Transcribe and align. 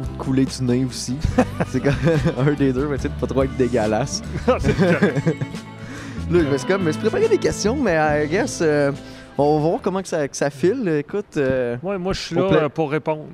ou 0.00 0.02
de 0.16 0.22
couler 0.22 0.44
du 0.44 0.62
nez 0.64 0.84
aussi. 0.84 1.16
c'est 1.68 1.80
comme 1.80 1.94
un 2.48 2.52
des 2.52 2.72
deux, 2.72 2.86
mais 2.88 2.96
tu 2.96 3.02
sais, 3.04 3.08
de 3.08 3.14
pas 3.14 3.26
trop 3.26 3.42
être 3.42 3.56
dégueulasse. 3.56 4.22
Là, 4.46 6.40
je 6.42 6.48
me 6.50 6.58
suis 6.58 6.66
comme, 6.66 6.82
je 6.82 6.86
me 6.88 6.92
suis 6.92 7.00
préparé 7.00 7.28
des 7.28 7.38
questions, 7.38 7.74
mais 7.76 7.96
I 7.96 8.28
guess, 8.28 8.58
euh, 8.60 8.92
on 9.38 9.54
va 9.58 9.68
voir 9.68 9.80
comment 9.80 10.02
que 10.02 10.08
ça, 10.08 10.28
que 10.28 10.36
ça 10.36 10.50
file. 10.50 10.86
Écoute, 10.88 11.36
euh, 11.38 11.76
Ouais, 11.82 11.96
moi, 11.96 12.12
je 12.12 12.20
suis 12.20 12.34
là 12.36 12.42
euh, 12.42 12.68
pour 12.68 12.90
répondre. 12.90 13.24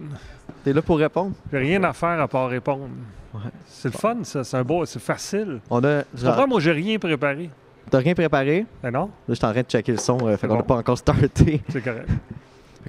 t'es 0.62 0.72
là 0.72 0.80
pour 0.80 0.98
répondre? 0.98 1.32
J'ai 1.52 1.58
rien 1.58 1.82
à 1.82 1.92
faire 1.92 2.20
à 2.20 2.28
part 2.28 2.48
répondre. 2.48 2.86
Ouais. 3.34 3.40
C'est 3.66 3.92
le 3.92 3.98
fun, 3.98 4.18
ça. 4.22 4.44
C'est 4.44 4.56
un 4.56 4.62
beau, 4.62 4.84
c'est 4.86 5.00
facile. 5.02 5.58
On 5.70 5.82
a, 5.82 6.02
Tu 6.16 6.24
comprends, 6.24 6.46
moi, 6.46 6.60
j'ai 6.60 6.70
rien 6.70 6.98
préparé. 7.00 7.50
t'as 7.90 7.98
rien 7.98 8.14
préparé? 8.14 8.64
Ben 8.80 8.92
non, 8.92 9.06
Là, 9.06 9.10
je 9.30 9.34
suis 9.34 9.44
en 9.44 9.50
train 9.50 9.62
de 9.62 9.66
checker 9.66 9.90
le 9.92 9.98
son, 9.98 10.18
euh, 10.28 10.36
fait 10.36 10.46
qu'on 10.46 10.56
n'a 10.56 10.62
pas 10.62 10.76
encore 10.76 10.96
starté. 10.98 11.62
c'est 11.70 11.82
correct. 11.82 12.08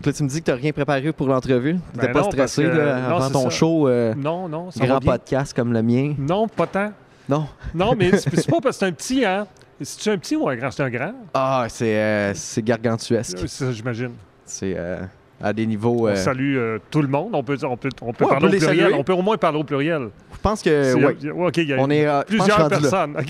Là, 0.03 0.13
tu 0.13 0.23
me 0.23 0.29
dis 0.29 0.39
que 0.41 0.45
t'as 0.45 0.55
rien 0.55 0.71
préparé 0.71 1.11
pour 1.13 1.27
l'entrevue. 1.27 1.77
T'étais 1.93 2.07
Ben 2.07 2.13
pas 2.13 2.21
non, 2.21 2.31
stressé 2.31 2.63
que- 2.63 2.67
là, 2.67 2.99
non, 3.09 3.15
avant 3.17 3.29
ton 3.29 3.43
ça. 3.45 3.49
show, 3.49 3.87
euh, 3.87 4.13
Non, 4.15 4.47
non, 4.49 4.71
ça 4.71 4.85
grand 4.85 4.99
podcast 4.99 5.53
comme 5.55 5.71
le 5.73 5.81
mien. 5.81 6.15
Non, 6.17 6.47
pas 6.47 6.67
tant. 6.67 6.91
Non. 7.29 7.47
Non, 7.73 7.93
mais 7.97 8.11
c'est 8.17 8.47
pas 8.49 8.59
parce 8.61 8.77
que 8.77 8.79
c'est 8.79 8.85
un 8.85 8.91
petit, 8.91 9.25
hein? 9.25 9.47
C'est-tu 9.81 10.09
un 10.09 10.17
petit 10.17 10.35
ou 10.35 10.47
un 10.47 10.55
grand? 10.55 10.71
C'est 10.71 10.83
un 10.83 10.89
grand? 10.89 11.13
Ah, 11.33 11.65
c'est 11.69 11.95
euh, 11.97 12.33
c'est 12.33 12.61
gargantuesque. 12.63 13.47
Ça, 13.47 13.71
J'imagine. 13.71 14.11
C'est 14.45 14.73
euh, 14.77 14.97
à 15.45 15.53
des 15.53 15.67
niveaux. 15.67 15.95
On 15.99 16.07
euh, 16.07 16.15
salue 16.15 16.57
euh, 16.57 16.79
tout 16.89 17.03
le 17.03 17.07
monde. 17.07 17.29
On 17.33 17.43
peut, 17.43 17.55
on 17.63 17.77
peut, 17.77 17.89
on 18.01 18.11
peut 18.13 18.25
Ouais, 18.25 18.31
on 18.31 18.39
parler 18.39 18.57
peut 18.57 18.65
au 18.65 18.67
pluriel. 18.67 18.83
saluer. 18.85 18.99
On 18.99 19.03
peut 19.03 19.13
au 19.13 19.21
moins 19.21 19.37
parler 19.37 19.59
au 19.59 19.63
pluriel. 19.63 20.09
Je 20.33 20.39
pense 20.41 20.63
que. 20.63 20.93
Ouais. 20.95 21.15
y 21.63 21.73
a 21.73 21.75
On 21.77 21.89
est. 21.91 22.07
euh, 22.07 22.21
plusieurs 22.25 22.67
personnes. 22.67 23.15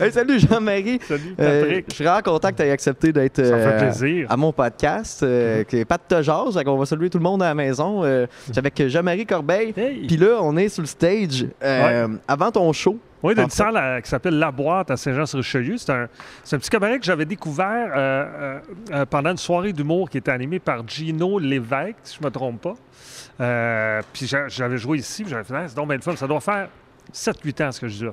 Hey, 0.00 0.12
salut 0.12 0.38
Jean-Marie. 0.40 0.98
Salut, 1.06 1.34
Patrick. 1.36 1.86
je 1.90 1.94
suis 1.94 2.04
que 2.04 2.50
tu 2.56 2.62
aies 2.62 2.70
accepté 2.70 3.12
d'être 3.12 3.40
à 4.28 4.36
mon 4.36 4.52
podcast, 4.52 5.24
qui 5.68 5.76
est 5.78 5.84
Pat 5.84 6.00
te 6.06 6.22
jase. 6.22 6.54
Fait 6.54 6.64
qu'on 6.64 6.76
va 6.76 6.86
saluer 6.86 7.08
tout 7.08 7.18
le 7.18 7.24
monde 7.24 7.42
à 7.42 7.46
la 7.48 7.54
maison. 7.54 8.02
C'est 8.46 8.58
avec 8.58 8.88
Jean-Marie 8.88 9.26
Corbeil. 9.26 9.72
Hey! 9.76 10.06
Puis 10.08 10.16
là, 10.16 10.38
on 10.42 10.56
est 10.56 10.68
sur 10.68 10.82
le 10.82 10.88
stage 10.88 11.46
avant 12.26 12.50
ton 12.50 12.72
show. 12.72 12.98
Oui, 13.22 13.34
d'une 13.34 13.50
salle 13.50 13.76
à- 13.76 14.00
qui 14.02 14.08
s'appelle 14.10 14.38
La 14.38 14.50
Boîte 14.50 14.90
à 14.90 14.96
Saint-Jean-sur-Richelieu. 14.96 15.76
C'est 15.78 15.90
un, 15.90 16.02
un 16.04 16.58
petit 16.58 16.70
cabaret 16.70 16.98
que 16.98 17.04
j'avais 17.04 17.24
découvert 17.24 17.90
euh, 17.94 17.96
euh, 17.96 18.58
euh, 18.92 19.06
pendant 19.06 19.30
une 19.30 19.36
soirée 19.38 19.72
d'humour 19.72 20.08
qui 20.10 20.18
était 20.18 20.30
animée 20.30 20.58
par 20.58 20.86
Gino 20.86 21.38
Lévesque, 21.38 21.96
si 22.04 22.16
je 22.16 22.20
ne 22.20 22.26
me 22.26 22.30
trompe 22.30 22.60
pas. 22.60 22.74
Euh, 23.40 24.02
puis 24.12 24.26
j'a- 24.26 24.48
j'avais 24.48 24.76
joué 24.78 24.98
ici, 24.98 25.24
j'avais 25.26 25.44
fait, 25.44 25.54
Ah, 25.56 25.64
c'est 25.68 25.74
donc 25.76 25.88
bien 25.88 25.96
le 25.96 26.02
fun. 26.02 26.14
Ça 26.16 26.26
doit 26.26 26.40
faire 26.40 26.68
7-8 27.12 27.60
ans 27.64 27.72
ce 27.72 27.80
que 27.80 27.88
je 27.88 27.96
dis 27.98 28.04
là. 28.04 28.12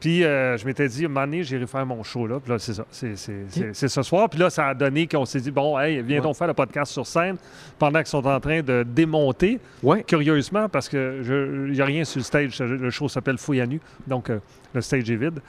Puis 0.00 0.22
euh, 0.24 0.56
je 0.56 0.64
m'étais 0.64 0.86
dit, 0.88 1.06
donné, 1.08 1.42
j'irai 1.42 1.66
faire 1.66 1.84
mon 1.84 2.02
show 2.02 2.26
là. 2.26 2.38
Puis 2.40 2.52
là, 2.52 2.58
c'est 2.58 2.74
ça. 2.74 2.84
C'est, 2.90 3.16
c'est- 3.16 3.46
c'est- 3.72 3.88
ce 3.88 4.02
soir. 4.02 4.28
Puis 4.28 4.38
là, 4.38 4.48
ça 4.50 4.68
a 4.68 4.74
donné 4.74 5.06
qu'on 5.06 5.24
s'est 5.24 5.40
dit, 5.40 5.50
bon, 5.50 5.78
hey, 5.78 6.02
viens 6.02 6.18
Ouais. 6.18 6.22
donc 6.22 6.36
faire 6.36 6.46
le 6.46 6.54
podcast 6.54 6.92
sur 6.92 7.06
scène 7.06 7.36
pendant 7.78 7.98
qu'ils 7.98 8.06
sont 8.08 8.24
en 8.26 8.38
train 8.40 8.60
de 8.62 8.84
démonter 8.86 9.58
Ouais. 9.82 10.04
curieusement, 10.04 10.68
parce 10.68 10.88
que 10.88 11.66
il 11.66 11.72
n'y 11.72 11.80
a 11.80 11.84
rien 11.84 12.04
sur 12.04 12.18
le 12.18 12.24
stage. 12.24 12.58
Le 12.60 12.90
show 12.90 13.08
s'appelle 13.08 13.38
Fouille 13.38 13.60
à 13.60 13.66
nu, 13.66 13.80
donc 14.06 14.30
euh, 14.30 14.38
le 14.74 14.80
stage 14.80 15.10
est 15.10 15.16
vide. 15.16 15.40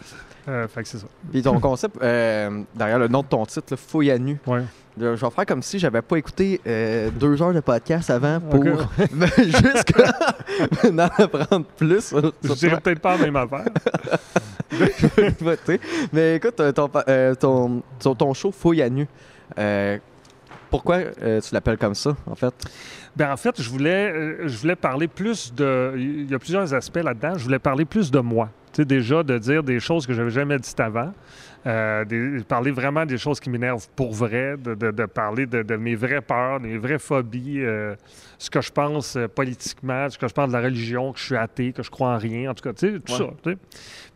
Euh, 0.47 0.67
fait 0.67 0.81
que 0.81 0.87
c'est 0.87 0.97
ça. 0.97 1.07
Puis 1.31 1.43
ton 1.43 1.59
concept, 1.59 2.01
euh, 2.01 2.63
derrière 2.73 2.97
le 2.97 3.07
nom 3.07 3.21
de 3.21 3.27
ton 3.27 3.45
titre, 3.45 3.67
là, 3.71 3.77
Fouille 3.77 4.09
à 4.09 4.17
nu. 4.17 4.37
Ouais. 4.47 4.61
Je 4.99 5.05
vais 5.05 5.29
faire 5.31 5.45
comme 5.45 5.61
si 5.63 5.79
j'avais 5.79 6.01
pas 6.01 6.17
écouté 6.17 6.59
euh, 6.67 7.09
deux 7.11 7.41
heures 7.41 7.53
de 7.53 7.59
podcast 7.61 8.09
avant 8.09 8.39
pour 8.39 8.59
Ok. 8.65 8.67
juste 9.37 9.93
apprendre 11.19 11.65
plus 11.77 12.05
sur, 12.05 12.33
Je 12.43 12.47
sur 12.47 12.55
dirais 12.55 12.71
toi. 12.73 12.81
peut-être 12.81 12.99
pas 12.99 13.17
la 13.17 13.23
même 13.25 13.35
affaire. 13.35 13.65
voter. 15.39 15.79
Mais 16.13 16.35
écoute, 16.35 16.59
euh, 16.59 16.71
ton, 16.71 16.89
euh, 17.07 17.35
ton, 17.35 17.81
ton, 17.99 18.15
ton 18.15 18.33
show 18.33 18.51
Fouille 18.51 18.81
à 18.81 18.89
nu, 18.89 19.07
euh, 19.57 19.97
pourquoi 20.69 20.99
tu 21.01 21.53
l'appelles 21.53 21.77
comme 21.77 21.95
ça, 21.95 22.15
en 22.27 22.35
fait? 22.35 22.53
Ben, 23.15 23.31
en 23.33 23.37
fait, 23.37 23.59
je 23.61 23.69
voulais, 23.69 24.47
je 24.47 24.57
voulais 24.57 24.75
parler 24.75 25.07
plus 25.07 25.53
de. 25.53 25.93
Il 25.97 26.29
y 26.29 26.33
a 26.35 26.39
plusieurs 26.39 26.71
aspects 26.73 27.01
là-dedans. 27.03 27.33
Je 27.37 27.43
voulais 27.43 27.57
parler 27.59 27.85
plus 27.85 28.11
de 28.11 28.19
moi. 28.19 28.49
Tu 28.71 28.81
sais, 28.81 28.85
déjà, 28.85 29.23
de 29.23 29.37
dire 29.39 29.63
des 29.63 29.79
choses 29.79 30.05
que 30.05 30.13
j'avais 30.13 30.29
jamais 30.29 30.59
dites 30.59 30.79
avant. 30.79 31.11
Euh, 31.67 32.05
des- 32.05 32.41
parler 32.47 32.71
vraiment 32.71 33.05
des 33.05 33.17
choses 33.17 33.39
qui 33.41 33.49
m'énervent 33.49 33.85
pour 33.93 34.13
vrai, 34.13 34.55
de, 34.57 34.75
de- 34.75 34.91
de 34.91 35.05
parler 35.05 35.45
de, 35.45 35.61
de 35.61 35.75
mes 35.75 35.93
vraies 35.93 36.21
peurs, 36.21 36.61
de 36.61 36.67
mes 36.67 36.77
vraies 36.77 36.99
phobies, 36.99 37.59
euh, 37.59 37.95
ce 38.37 38.49
que 38.49 38.61
je 38.61 38.71
pense 38.71 39.17
euh, 39.17 39.27
politiquement, 39.27 40.09
ce 40.09 40.17
que 40.17 40.25
je 40.27 40.33
pense 40.33 40.47
de 40.47 40.53
la 40.53 40.61
religion, 40.61 41.11
que 41.11 41.19
je 41.19 41.25
suis 41.25 41.35
athée, 41.35 41.73
que 41.73 41.83
je 41.83 41.89
crois 41.91 42.11
en 42.15 42.17
rien, 42.17 42.51
en 42.51 42.53
tout 42.53 42.63
cas, 42.63 42.71
tu 42.71 42.93
sais, 42.93 42.99
tout 43.01 43.11
Ouais. 43.11 43.17
ça. 43.17 43.25
tu 43.43 43.51
sais. 43.51 43.57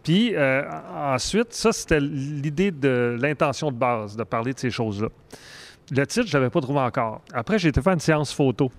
Puis 0.04 0.36
euh, 0.36 0.64
ensuite, 0.96 1.52
ça, 1.54 1.74
c'était 1.74 2.00
l'idée 2.00 2.72
de 2.72 3.18
l'intention 3.20 3.72
de 3.72 3.76
base, 3.78 4.16
de 4.16 4.24
parler 4.24 4.54
de 4.54 4.60
ces 4.60 4.70
choses-là. 4.72 5.10
Le 5.92 6.08
titre, 6.08 6.28
je 6.28 6.38
ne 6.38 6.40
l'avais 6.42 6.50
pas 6.50 6.62
trouvé 6.62 6.80
encore. 6.80 7.22
Après, 7.34 7.60
j'ai 7.60 7.68
été 7.68 7.82
faire 7.82 7.94
une 7.94 8.00
séance 8.00 8.34
photo. 8.34 8.72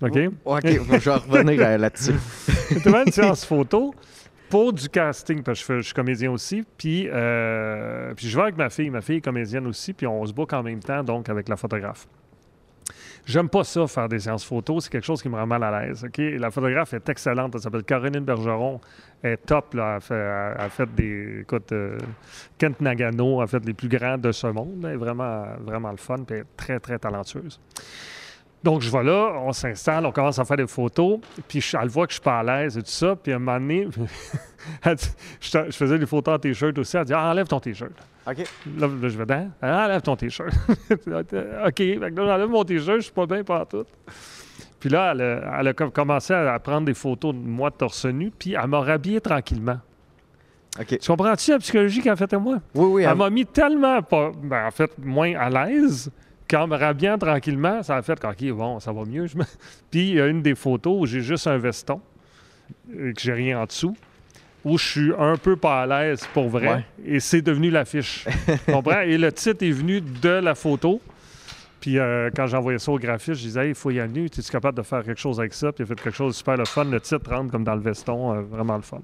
OK? 0.00 0.16
OK, 0.44 0.60
je 0.64 1.10
vais 1.10 1.14
revenir 1.16 1.78
là-dessus. 1.78 2.12
J'ai 2.70 2.76
été 2.76 2.88
faire 2.90 3.02
une 3.04 3.12
séance 3.12 3.44
photo 3.44 3.92
pour 4.48 4.72
du 4.72 4.88
casting, 4.88 5.42
parce 5.42 5.64
que 5.64 5.78
je, 5.78 5.82
suis 5.82 5.94
comédien 5.94 6.30
aussi. 6.30 6.64
Puis, 6.76 7.08
euh, 7.08 8.14
puis 8.14 8.28
je 8.28 8.36
vais 8.36 8.42
avec 8.42 8.56
ma 8.56 8.70
fille. 8.70 8.90
Ma 8.90 9.00
fille 9.00 9.16
est 9.16 9.20
comédienne 9.20 9.66
aussi. 9.66 9.92
Puis 9.92 10.06
on 10.06 10.24
se 10.24 10.32
book 10.32 10.52
en 10.52 10.62
même 10.62 10.80
temps, 10.80 11.02
donc 11.02 11.28
avec 11.28 11.48
la 11.48 11.56
photographe. 11.56 12.06
J'aime 13.26 13.50
pas 13.50 13.62
ça, 13.62 13.86
faire 13.86 14.08
des 14.08 14.20
séances 14.20 14.44
photos. 14.44 14.84
C'est 14.84 14.90
quelque 14.90 15.04
chose 15.04 15.20
qui 15.20 15.28
me 15.28 15.36
rend 15.36 15.46
mal 15.46 15.62
à 15.62 15.82
l'aise. 15.82 16.02
OK? 16.02 16.18
Et 16.18 16.38
la 16.38 16.50
photographe 16.50 16.94
est 16.94 17.06
excellente. 17.10 17.54
Elle 17.54 17.60
s'appelle 17.60 17.84
Caroline 17.84 18.24
Bergeron. 18.24 18.80
Elle 19.22 19.32
est 19.32 19.36
top. 19.36 19.74
Là. 19.74 19.98
Elle, 20.08 20.16
a 20.16 20.68
fait, 20.70 20.88
des. 20.94 21.40
Écoute, 21.42 21.70
euh, 21.72 21.98
Kent 22.56 22.80
Nagano 22.80 23.42
a 23.42 23.46
fait 23.46 23.62
les 23.66 23.74
plus 23.74 23.88
grands 23.88 24.16
de 24.16 24.32
ce 24.32 24.46
monde. 24.46 24.82
Elle 24.84 24.92
est 24.92 24.96
vraiment, 24.96 25.44
vraiment 25.60 25.90
le 25.90 25.98
fun. 25.98 26.16
Puis 26.26 26.36
elle 26.36 26.40
est 26.40 26.56
très, 26.56 26.80
très 26.80 26.98
talentueuse. 26.98 27.60
Donc, 28.62 28.80
je 28.82 28.90
vais 28.90 29.04
là, 29.04 29.34
on 29.40 29.52
s'installe, 29.52 30.04
on 30.04 30.10
commence 30.12 30.38
à 30.38 30.44
faire 30.44 30.56
des 30.56 30.66
photos, 30.66 31.20
puis 31.46 31.60
je, 31.60 31.76
elle 31.80 31.88
voit 31.88 32.06
que 32.06 32.12
je 32.12 32.16
suis 32.16 32.22
pas 32.22 32.40
à 32.40 32.42
l'aise 32.42 32.76
et 32.76 32.82
tout 32.82 32.90
ça, 32.90 33.14
puis 33.14 33.32
à 33.32 33.36
un 33.36 33.38
moment 33.38 33.58
donné, 33.60 33.86
elle 34.82 34.94
dit- 34.96 35.10
je, 35.40 35.70
faisais 35.70 35.98
des 35.98 36.06
photos 36.06 36.34
en 36.34 36.38
t-shirt 36.38 36.76
aussi, 36.78 36.96
elle 36.96 37.04
dit 37.04 37.12
ah, 37.14 37.30
enlève 37.30 37.46
ton 37.46 37.60
t-shirt. 37.60 37.92
OK. 38.26 38.36
Là, 38.78 38.86
là, 38.88 39.08
je 39.08 39.16
vais 39.16 39.26
dans, 39.26 39.50
ah, 39.62 39.84
enlève 39.84 40.02
ton 40.02 40.16
t-shirt. 40.16 40.52
OK, 40.90 41.82
j'enlève 42.16 42.48
mon 42.48 42.64
t-shirt, 42.64 42.96
je 42.96 43.04
suis 43.04 43.12
pas 43.12 43.26
bien 43.26 43.44
partout. 43.44 43.84
Puis 44.80 44.88
là, 44.90 45.12
elle 45.12 45.20
a, 45.22 45.60
elle 45.60 45.68
a 45.68 45.72
com- 45.72 45.90
commencé 45.90 46.34
à, 46.34 46.58
prendre 46.58 46.86
des 46.86 46.94
photos 46.94 47.34
de 47.34 47.40
moi 47.40 47.70
torse 47.70 48.06
nu, 48.06 48.30
puis 48.36 48.54
elle 48.60 48.66
m'a 48.68 48.80
rhabillé 48.80 49.20
tranquillement. 49.20 49.78
Tu 50.86 50.98
comprends-tu 51.06 51.50
la 51.52 51.58
psychologie 51.58 52.00
qu'elle 52.00 52.12
a 52.12 52.16
faite 52.16 52.34
à 52.34 52.38
moi? 52.38 52.58
Oui, 52.74 52.86
oui. 52.86 53.02
Elle 53.02 53.10
elle- 53.10 53.16
m'a 53.16 53.30
mis 53.30 53.46
tellement 53.46 54.00
pas, 54.02 54.30
ben, 54.40 54.66
en 54.66 54.70
fait, 54.70 54.90
moins 54.98 55.34
à 55.36 55.48
l'aise 55.50 56.10
qu'en 56.48 56.66
me 56.66 56.76
tranquillement, 57.18 57.82
ça 57.82 57.96
a 57.96 58.02
fait 58.02 58.22
OK, 58.24 58.44
bon, 58.52 58.80
ça 58.80 58.92
va 58.92 59.04
mieux. 59.04 59.26
Je 59.26 59.36
me- 59.36 59.44
Puis 59.90 60.10
il 60.10 60.14
y 60.16 60.20
a 60.20 60.26
une 60.26 60.42
des 60.42 60.54
photos 60.54 60.96
où 61.00 61.06
j'ai 61.06 61.20
juste 61.20 61.46
un 61.46 61.58
veston, 61.58 62.00
et 62.92 63.12
que 63.12 63.20
j'ai 63.20 63.32
rien 63.32 63.60
en 63.60 63.64
dessous, 63.66 63.96
où 64.64 64.76
je 64.78 64.84
suis 64.86 65.12
un 65.18 65.36
peu 65.36 65.56
pas 65.56 65.82
à 65.82 65.86
l'aise 65.86 66.26
pour 66.34 66.48
vrai, 66.48 66.68
Ouais. 66.68 66.84
et 67.06 67.20
c'est 67.20 67.42
devenu 67.42 67.70
l'affiche. 67.70 68.26
Tu 68.66 68.72
comprends? 68.72 69.00
Et 69.00 69.16
le 69.18 69.30
titre 69.32 69.64
est 69.64 69.70
venu 69.70 70.00
de 70.00 70.28
la 70.28 70.54
photo. 70.54 71.00
Puis 71.80 71.98
euh, 71.98 72.30
quand 72.34 72.46
j'ai 72.46 72.56
envoyé 72.56 72.78
ça 72.78 72.90
au 72.90 72.98
graphiste, 72.98 73.40
je 73.40 73.46
disais, 73.46 73.64
hey, 73.64 73.68
il 73.70 73.74
faut 73.74 73.90
y 73.90 74.00
aller, 74.00 74.24
es-tu 74.24 74.42
capable 74.42 74.76
de 74.78 74.82
faire 74.82 75.04
quelque 75.04 75.20
chose 75.20 75.38
avec 75.38 75.54
ça? 75.54 75.72
Puis 75.72 75.82
il 75.82 75.84
a 75.84 75.86
fait 75.86 76.00
quelque 76.00 76.16
chose 76.16 76.32
de 76.32 76.36
super 76.36 76.56
le 76.56 76.64
fun. 76.64 76.84
Le 76.84 77.00
titre 77.00 77.30
rentre 77.30 77.50
comme 77.52 77.64
dans 77.64 77.74
le 77.74 77.80
veston, 77.80 78.34
euh, 78.34 78.40
vraiment 78.42 78.76
le 78.76 78.82
fun. 78.82 79.00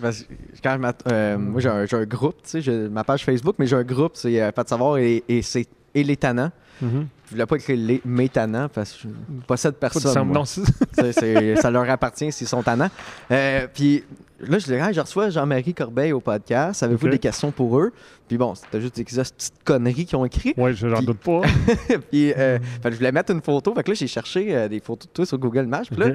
Parce 0.00 0.22
que 0.22 0.32
quand 0.62 0.74
je 0.74 0.78
m'att- 0.78 1.02
euh, 1.10 1.38
moi, 1.38 1.60
j'ai 1.60 1.68
un, 1.68 2.04
groupe, 2.04 2.42
tu 2.42 2.50
sais, 2.50 2.60
j'ai 2.60 2.88
ma 2.88 3.04
page 3.04 3.24
Facebook, 3.24 3.56
mais 3.58 3.66
j'ai 3.66 3.76
un 3.76 3.84
groupe, 3.84 4.12
c'est 4.14 4.52
Pas 4.52 4.64
de 4.64 4.68
savoir 4.68 4.98
et, 4.98 5.24
et 5.28 5.42
c'est 5.42 5.66
et 5.94 6.02
les 6.04 6.16
tannants. 6.16 6.50
Je 6.80 6.86
voulais 7.30 7.46
pas 7.46 7.56
écrire 7.56 7.76
les 7.76 8.00
mes 8.04 8.28
tannants 8.28 8.68
parce 8.68 8.92
que 8.92 9.08
je 9.08 9.46
possède 9.46 9.74
Pas 9.74 9.88
de 9.88 9.92
personne. 9.92 10.32
non, 10.32 10.44
ça 11.56 11.70
leur 11.70 11.88
appartient 11.88 12.32
s'ils 12.32 12.48
sont 12.48 12.62
tannants. 12.62 12.90
Euh, 13.30 13.66
puis 13.72 14.04
là, 14.42 14.58
je 14.58 14.64
dirais, 14.66 14.92
je 14.92 15.00
reçois 15.00 15.30
Jean-Marie 15.30 15.74
Corbeil 15.74 16.12
au 16.12 16.20
podcast. 16.20 16.82
Avez-vous 16.82 17.08
des 17.08 17.18
questions 17.18 17.50
pour 17.50 17.78
eux? 17.78 17.92
Puis 18.28 18.36
bon, 18.38 18.54
c'était 18.54 18.80
juste 18.80 18.96
des 18.96 19.04
petites 19.04 19.52
conneries 19.64 20.04
qu'ils 20.06 20.16
ont 20.16 20.24
écrites. 20.24 20.56
ouais, 20.58 20.72
je- 20.74 20.88
j'en 20.88 21.02
doute 21.02 21.18
pas. 21.18 21.40
puis 22.10 22.32
euh, 22.32 22.58
je 22.84 22.88
voulais 22.90 23.12
mettre 23.12 23.32
une 23.32 23.42
photo. 23.42 23.74
Fait 23.74 23.82
que 23.82 23.90
là, 23.90 23.94
j'ai 23.94 24.06
cherché 24.06 24.54
euh, 24.56 24.68
des 24.68 24.80
photos 24.80 25.06
de 25.08 25.12
toi 25.12 25.26
sur 25.26 25.38
Google 25.38 25.66
Maps. 25.66 25.82
Puis 25.90 25.96
là, 26.00 26.06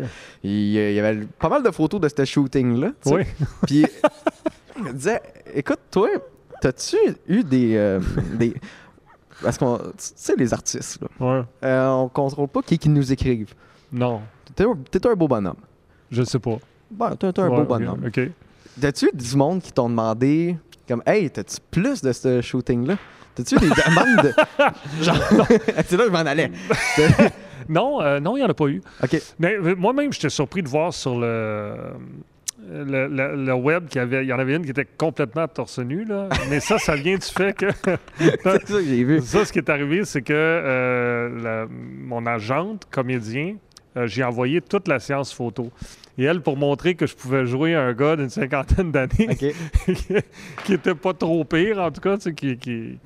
il 0.44 0.52
y, 0.52 0.74
il 0.76 0.94
y 0.94 1.00
avait 1.00 1.26
pas 1.40 1.50
mal 1.50 1.64
de 1.64 1.72
photos 1.72 2.00
de 2.02 2.10
ce 2.10 2.26
shooting-là. 2.26 2.92
Oui. 3.06 3.22
Puis 3.66 3.86
je 4.78 4.82
me 4.84 4.94
disais, 4.94 5.22
écoute, 5.54 5.80
toi, 5.92 6.10
t'as-tu 6.62 6.98
eu 7.28 7.44
des. 7.44 7.76
euh, 7.76 8.00
des... 8.34 8.54
Parce 9.44 9.58
qu'on. 9.58 9.78
Tu 9.78 9.84
sais, 9.98 10.36
les 10.36 10.52
artistes, 10.54 11.00
là. 11.02 11.08
Ouais. 11.40 11.44
Euh, 11.64 11.88
on 11.90 12.10
contrôle 12.10 12.48
pas 12.48 12.62
qui, 12.64 12.80
qui 12.80 12.90
nous 12.90 13.12
écrivent. 13.12 13.54
Non, 13.92 14.22
T'es 14.56 14.64
un, 14.64 14.76
t'es 14.90 15.06
un 15.08 15.14
beau 15.14 15.28
bonhomme. 15.28 15.56
je 16.10 16.24
sais 16.24 16.40
pas. 16.40 16.58
Bon, 16.92 17.16
t'es 17.16 17.28
un 17.40 17.50
Ouais, 17.50 17.56
beau 17.58 17.64
bonhomme. 17.64 18.04
OK. 18.08 18.20
T'as-tu 18.80 19.10
du 19.14 19.36
monde 19.36 19.62
qui 19.62 19.72
t'ont 19.72 19.90
demandé, 19.90 20.56
comme, 20.88 21.02
hey, 21.06 21.30
t'as-tu 21.30 21.58
plus 21.72 22.02
de 22.02 22.12
ce 22.14 22.42
shooting-là? 22.42 22.96
T'as-tu 23.36 23.56
des 23.58 23.68
demandes 23.88 24.24
de. 24.24 24.34
Genre, 25.04 25.18
c'est 25.86 25.92
là 25.94 25.98
que 25.98 26.06
je 26.06 26.12
m'en 26.12 26.18
allais. 26.20 26.52
Non, 27.70 28.02
euh, 28.02 28.20
non, 28.20 28.38
il 28.38 28.42
n'y 28.42 28.46
en 28.46 28.50
a 28.50 28.54
pas 28.54 28.68
eu. 28.68 28.82
OK. 29.04 29.22
Mais 29.40 29.56
euh, 29.56 29.76
moi-même, 29.76 30.14
j'étais 30.14 30.30
surpris 30.30 30.64
de 30.64 30.70
voir 30.70 30.94
sur 30.94 31.20
le, 31.20 31.76
le, 32.70 33.08
le- 33.08 33.36
le 33.46 33.54
web 33.54 33.88
qu'il 33.88 34.00
y, 34.00 34.04
avait, 34.04 34.24
il 34.24 34.28
y 34.28 34.34
en 34.34 34.40
avait 34.40 34.56
une 34.56 34.64
qui 34.64 34.72
était 34.72 34.86
complètement 34.86 35.48
torse 35.48 35.80
nu. 35.80 36.06
Là. 36.06 36.30
Mais 36.50 36.60
ça, 36.60 36.78
ça 36.80 36.96
vient 36.96 37.16
du 37.18 37.26
fait 37.26 37.54
que. 37.56 37.66
C'est 38.18 38.42
ça 38.42 38.60
que 38.60 38.84
j'ai 38.84 39.04
vu. 39.04 39.22
ça, 39.22 39.44
ce 39.44 39.52
qui 39.52 39.60
est 39.60 39.70
arrivé, 39.70 40.06
c'est 40.06 40.22
que 40.22 40.34
euh, 40.34 41.42
la- 41.44 41.68
mon 41.70 42.26
agente, 42.26 42.84
comédien, 42.90 43.56
euh, 43.98 44.08
j'ai 44.08 44.24
envoyé 44.24 44.62
toute 44.62 44.88
la 44.88 45.00
séance 45.00 45.34
photo. 45.34 45.72
Et 46.18 46.24
elle, 46.24 46.42
pour 46.42 46.58
montrer 46.58 46.96
que 46.96 47.06
je 47.06 47.16
pouvais 47.16 47.46
jouer 47.46 47.76
un 47.76 47.94
gars 47.94 48.16
d'une 48.16 48.30
cinquantaine 48.30 48.92
d'années, 48.92 49.30
qui 50.66 50.74
était 50.74 50.96
pas 50.96 51.14
trop 51.14 51.44
pire, 51.44 51.80
en 51.80 51.92
tout 51.92 52.02
cas, 52.02 52.18
qui, 52.18 52.58
qui, 52.58 53.00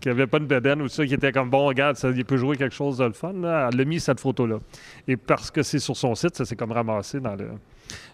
qui, 0.00 0.08
avait 0.08 0.26
pas 0.26 0.38
de 0.38 0.44
bedaine 0.44 0.82
ou 0.82 0.88
ça, 0.88 1.06
qui 1.06 1.14
était 1.14 1.32
comme 1.32 1.50
bon, 1.50 1.66
regarde, 1.66 1.96
ça, 1.96 2.10
il 2.10 2.24
peut 2.24 2.36
jouer 2.36 2.56
quelque 2.56 2.74
chose 2.74 2.98
de 2.98 3.04
le 3.04 3.12
fun. 3.12 3.32
Là. 3.32 3.70
Elle 3.72 3.80
a 3.80 3.84
mis 3.84 4.00
cette 4.00 4.20
photo-là. 4.20 4.58
Et 5.08 5.16
parce 5.16 5.50
que 5.50 5.62
c'est 5.62 5.78
sur 5.78 5.96
son 5.96 6.14
site, 6.14 6.36
ça 6.36 6.44
s'est 6.44 6.56
comme 6.56 6.72
ramassé 6.72 7.20
dans 7.20 7.36
le. 7.36 7.48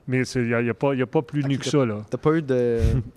Mais 0.08 0.22
il 0.22 0.46
n'y 0.46 0.54
a, 0.54 0.58
a, 0.58 0.74
pas, 0.74 0.92
a, 0.94 1.06
pas 1.06 1.22
plus 1.22 1.44
nu 1.44 1.58
que 1.58 1.64
ça. 1.64 1.84
là. 1.86 1.98
T'as 2.10 2.18
pas 2.18 2.32
eu 2.32 2.42
de. 2.42 2.80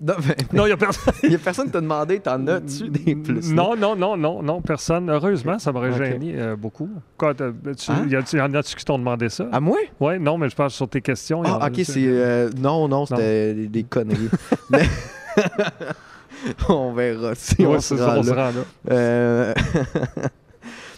non, 0.52 0.64
il 0.64 0.66
n'y 0.66 0.72
a 0.72 0.76
personne. 0.76 1.14
Il 1.24 1.34
a 1.34 1.38
personne 1.38 1.66
qui 1.66 1.72
t'a 1.72 1.80
demandé, 1.80 2.20
t'en 2.20 2.46
as-tu 2.46 2.88
des 2.88 3.16
plus? 3.16 3.52
Non, 3.52 3.76
non, 3.76 3.96
non, 3.96 4.16
non, 4.16 4.42
non, 4.42 4.60
personne. 4.60 5.10
Heureusement, 5.10 5.58
ça 5.58 5.72
m'aurait 5.72 5.92
gêné 5.92 6.34
euh, 6.36 6.56
beaucoup. 6.56 6.88
Quoi, 7.16 7.34
tu, 7.34 7.42
hein? 7.42 8.06
y, 8.08 8.40
en 8.40 8.54
a-tu 8.54 8.76
qui 8.76 8.84
t'ont 8.84 8.98
demandé 8.98 9.28
ça? 9.28 9.46
À 9.50 9.58
moi? 9.58 9.78
Oui, 9.98 10.18
non, 10.20 10.38
mais 10.38 10.48
je 10.48 10.54
pense 10.54 10.74
sur 10.74 10.88
tes 10.88 11.00
questions. 11.00 11.42
Ah, 11.44 11.66
ok, 11.66 11.80
c'est. 11.84 12.04
Euh, 12.06 12.50
non, 12.56 12.86
non, 12.88 13.04
c'était 13.06 13.54
des, 13.54 13.68
des, 13.68 13.82
conneries. 13.84 14.30
mais... 14.70 14.82
on 16.68 16.92
verra 16.92 17.34
si 17.34 17.62
ouais, 17.62 17.76
on, 17.76 17.80
se 17.80 17.96
ça, 17.96 18.14
on 18.18 18.22
se 18.22 18.32
là. 18.32 18.50
rend 18.50 18.52
là. 18.88 20.30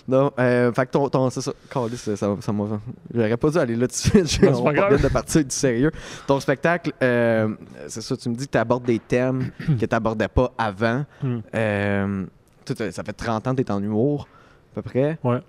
Non, 0.09 0.33
euh, 0.39 0.73
fait 0.73 0.87
que 0.87 0.91
ton, 0.93 1.11
ton 1.11 1.29
c'est 1.29 1.43
ça, 1.43 1.53
ça, 1.71 2.17
ça, 2.17 2.37
ça 2.41 2.53
m'a... 2.53 2.81
J'aurais 3.15 3.37
pas 3.37 3.51
dû 3.51 3.59
aller 3.59 3.77
là 3.77 3.87
c'est 3.91 4.41
pas 4.41 4.73
grave. 4.73 5.03
de 5.03 5.09
partir 5.09 5.45
du 5.45 5.55
sérieux. 5.55 5.93
Ton 6.27 6.41
spectacle, 6.41 6.93
euh, 7.03 7.55
c'est 7.89 8.01
ça, 8.01 8.17
tu 8.17 8.31
me 8.31 8.35
dis 8.35 8.47
que 8.47 8.53
tu 8.53 8.59
abordes 8.59 8.85
des 8.85 8.99
thèmes 8.99 9.51
que 9.59 9.85
tu 9.85 9.89
n'abordais 9.91 10.29
pas 10.29 10.51
avant. 10.57 11.05
Hmm. 11.23 11.41
Euh, 11.55 12.25
tout, 12.65 12.75
ça 12.91 13.05
fait 13.05 13.13
30 13.13 13.49
ans 13.49 13.55
que 13.55 13.61
tu 13.61 13.69
es 13.69 13.71
en 13.71 13.83
humour, 13.83 14.27
à 14.73 14.75
peu 14.77 14.83
près. 14.83 15.19
Ouais. 15.23 15.41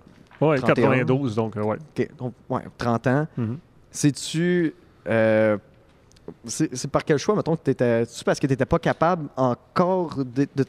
Ouais, 0.42 0.58
92, 0.58 1.34
donc, 1.36 1.56
euh, 1.56 1.62
ouais. 1.62 1.76
OK, 1.76 2.08
donc, 2.18 2.34
ouais, 2.48 2.62
30 2.76 3.06
ans. 3.06 3.26
Mm-hmm. 3.38 3.56
Sais-tu... 3.90 4.74
Euh, 5.06 5.58
c'est 6.44 6.90
par 6.90 7.04
quel 7.04 7.18
choix, 7.18 7.34
mettons, 7.34 7.56
que 7.56 7.62
t'étais. 7.62 8.04
C'est 8.06 8.24
parce 8.24 8.38
que 8.38 8.46
tu 8.46 8.52
n'étais 8.52 8.66
pas 8.66 8.78
capable 8.78 9.28
encore 9.36 10.16
de, 10.16 10.46
de, 10.54 10.64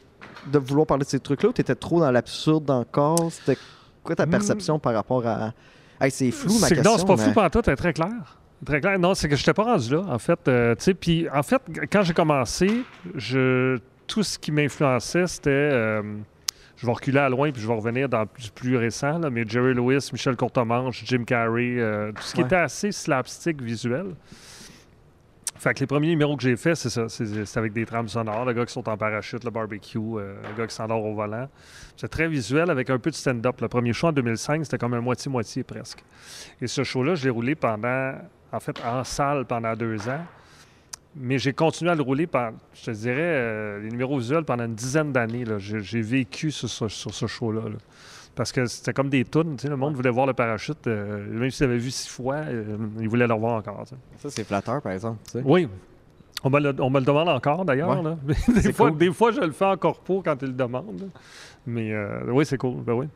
de, 0.48 0.58
vouloir 0.58 0.88
parler 0.88 1.04
de 1.04 1.08
ces 1.08 1.20
trucs-là 1.20 1.50
ou 1.50 1.52
tu 1.52 1.60
étais 1.60 1.76
trop 1.76 2.00
dans 2.00 2.10
l'absurde 2.10 2.68
encore? 2.70 3.30
C'était 3.30 3.56
quoi 4.02 4.16
ta 4.16 4.26
perception 4.26 4.78
par 4.78 4.94
rapport 4.94 5.26
à. 5.26 5.52
Hey, 6.00 6.10
c'est 6.10 6.30
flou, 6.30 6.58
ma 6.58 6.68
question. 6.68 6.90
Non, 6.90 6.98
c'est 6.98 7.06
pas 7.06 7.16
mais... 7.16 7.22
flou 7.22 7.32
par 7.32 7.50
toi, 7.50 7.62
t'es 7.62 7.76
très 7.76 7.92
clair. 7.92 8.38
Très 8.64 8.80
clair. 8.80 8.98
Non, 8.98 9.14
c'est 9.14 9.28
que 9.28 9.36
je 9.36 9.40
n'étais 9.40 9.54
pas 9.54 9.64
rendu 9.64 9.94
là, 9.94 10.02
en 10.08 10.18
fait. 10.18 10.38
Euh, 10.48 10.74
puis 11.00 11.26
en 11.32 11.42
fait, 11.42 11.60
quand 11.90 12.02
j'ai 12.02 12.14
commencé, 12.14 12.82
je, 13.14 13.78
tout 14.06 14.22
ce 14.22 14.38
qui 14.38 14.52
m'influençait, 14.52 15.26
c'était. 15.26 15.50
Euh, 15.50 16.02
je 16.76 16.86
vais 16.86 16.92
reculer 16.92 17.18
à 17.20 17.28
loin 17.28 17.52
puis 17.52 17.62
je 17.62 17.68
vais 17.68 17.74
revenir 17.74 18.08
dans 18.08 18.24
du 18.24 18.50
plus 18.52 18.76
récent, 18.76 19.18
là, 19.18 19.30
mais 19.30 19.44
Jerry 19.46 19.72
Lewis, 19.72 20.10
Michel 20.12 20.36
Courtemanche, 20.36 21.04
Jim 21.06 21.22
Carrey, 21.24 21.76
euh, 21.78 22.10
tout 22.10 22.22
ce 22.22 22.34
qui 22.34 22.40
Ouais. 22.40 22.46
était 22.46 22.56
assez 22.56 22.90
slapstick 22.90 23.62
visuel. 23.62 24.06
Fait 25.62 25.74
que 25.74 25.78
les 25.78 25.86
premiers 25.86 26.08
numéros 26.08 26.36
que 26.36 26.42
j'ai 26.42 26.56
faits, 26.56 26.74
c'est 26.74 26.90
ça. 26.90 27.08
C'est 27.08 27.56
avec 27.56 27.72
des 27.72 27.86
trames 27.86 28.08
sonores, 28.08 28.44
le 28.44 28.52
gars 28.52 28.66
qui 28.66 28.72
saute 28.72 28.88
en 28.88 28.96
parachute, 28.96 29.44
le 29.44 29.50
barbecue, 29.52 29.96
euh, 29.96 30.34
le 30.42 30.58
gars 30.58 30.66
qui 30.66 30.74
s'endort 30.74 31.04
au 31.04 31.14
volant. 31.14 31.48
C'est 31.96 32.08
très 32.08 32.26
visuel 32.26 32.68
avec 32.68 32.90
un 32.90 32.98
peu 32.98 33.10
de 33.10 33.14
stand-up. 33.14 33.60
Le 33.60 33.68
premier 33.68 33.92
show 33.92 34.08
en 34.08 34.12
2005, 34.12 34.64
c'était 34.64 34.78
comme 34.78 34.94
un 34.94 35.00
moitié-moitié 35.00 35.62
presque. 35.62 36.02
Et 36.60 36.66
ce 36.66 36.82
show-là, 36.82 37.14
je 37.14 37.22
l'ai 37.22 37.30
roulé 37.30 37.54
pendant, 37.54 38.12
en 38.50 38.58
fait, 38.58 38.76
en 38.84 39.04
salle 39.04 39.44
pendant 39.44 39.76
deux 39.76 40.08
ans. 40.08 40.26
Mais 41.14 41.38
j'ai 41.38 41.52
continué 41.52 41.92
à 41.92 41.94
le 41.94 42.02
rouler, 42.02 42.26
par, 42.26 42.50
je 42.74 42.86
te 42.86 42.90
dirais, 42.90 43.20
euh, 43.20 43.78
les 43.82 43.90
numéros 43.90 44.18
visuels 44.18 44.42
pendant 44.42 44.64
une 44.64 44.74
dizaine 44.74 45.12
d'années. 45.12 45.44
J'ai 45.58 46.02
vécu 46.02 46.50
sur 46.50 46.68
ce, 46.68 47.26
show-là. 47.28 47.68
là. 47.68 47.76
Parce 48.34 48.50
que 48.52 48.64
c'était 48.66 48.92
comme 48.94 49.10
des 49.10 49.24
tunes. 49.24 49.56
tu 49.56 49.62
sais, 49.62 49.68
Le 49.68 49.76
monde 49.76 49.94
voulait 49.94 50.10
voir 50.10 50.26
le 50.26 50.32
parachute. 50.32 50.86
euh, 50.86 51.26
même 51.38 51.50
s'ils 51.50 51.64
avaient 51.64 51.76
vu 51.78 51.90
six 51.90 52.08
fois, 52.08 52.36
euh, 52.36 52.76
ils 53.00 53.08
voulaient 53.08 53.26
le 53.26 53.34
revoir 53.34 53.54
encore. 53.54 53.84
Ça, 54.18 54.30
c'est 54.30 54.44
flatteur, 54.44 54.80
par 54.80 54.92
exemple. 54.92 55.18
Oui. 55.44 55.68
On 56.44 56.50
me, 56.50 56.58
le, 56.58 56.74
on 56.80 56.88
me 56.90 56.98
le 56.98 57.04
demande 57.04 57.28
encore, 57.28 57.64
d'ailleurs. 57.64 58.02
Ouais. 58.02 58.34
des, 58.62 58.72
fois, 58.72 58.88
cool. 58.90 58.98
des 58.98 59.12
fois, 59.12 59.30
je 59.32 59.40
le 59.40 59.52
fais 59.52 59.66
en 59.66 59.76
corpo 59.76 60.22
quand 60.24 60.40
ils 60.42 60.48
le 60.48 60.54
demandent. 60.54 61.00
là. 61.00 61.06
Mais 61.66 61.92
euh, 61.92 62.20
oui, 62.28 62.44
c'est 62.46 62.56
cool. 62.58 62.80
Ben 62.82 62.94
oui. 62.94 63.06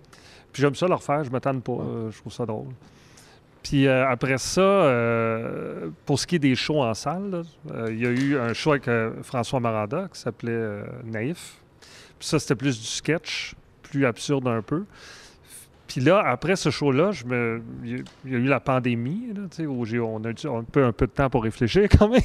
Puis 0.53 0.61
j'aime 0.63 0.75
ça 0.75 0.87
le 0.87 0.95
refaire. 0.95 1.25
Je 1.25 1.29
ne 1.29 1.33
m'attends 1.33 1.59
pas. 1.61 1.73
euh, 1.73 2.11
je 2.11 2.19
trouve 2.21 2.33
ça 2.33 2.45
drôle. 2.47 2.69
Puis 3.63 3.87
euh, 3.89 4.07
après 4.09 4.39
ça, 4.39 4.61
euh, 4.61 5.89
pour 6.05 6.21
ce 6.21 6.27
qui 6.27 6.37
est 6.37 6.39
des 6.41 6.55
shows 6.55 6.83
en 6.83 6.95
salle, 6.95 7.43
il 7.89 7.99
y 7.99 8.07
a 8.07 8.11
eu 8.11 8.39
un 8.39 8.53
show 8.53 8.73
avec 8.73 8.89
François 9.23 9.59
Maranda 9.61 10.09
qui 10.13 10.21
s'appelait 10.21 10.83
Naïf. 11.05 11.57
Puis 12.19 12.29
ça, 12.29 12.39
c'était 12.39 12.55
plus 12.55 12.79
du 12.81 12.87
sketch, 12.87 13.55
plus 13.89 14.07
absurde 14.07 14.47
un 14.49 14.63
peu. 14.63 14.85
Puis 15.87 16.01
là, 16.01 16.21
après 16.27 16.57
ce 16.57 16.71
show-là, 16.71 17.13
je 17.13 17.25
me... 17.25 17.63
il 17.85 17.99
y 18.25 18.35
a- 18.35 18.39
eu 18.39 18.47
la 18.47 18.59
pandémie, 18.61 19.33
là, 19.35 19.43
où 19.67 19.85
on 20.03 20.25
a 20.25 20.31
eu 20.31 20.47
un 20.49 20.65
peu, 20.65 20.85
un 20.85 20.93
peu 20.93 21.07
de 21.07 21.13
temps 21.13 21.31
pour 21.31 21.45
réfléchir 21.45 21.89
quand 21.99 22.09
même. 22.09 22.23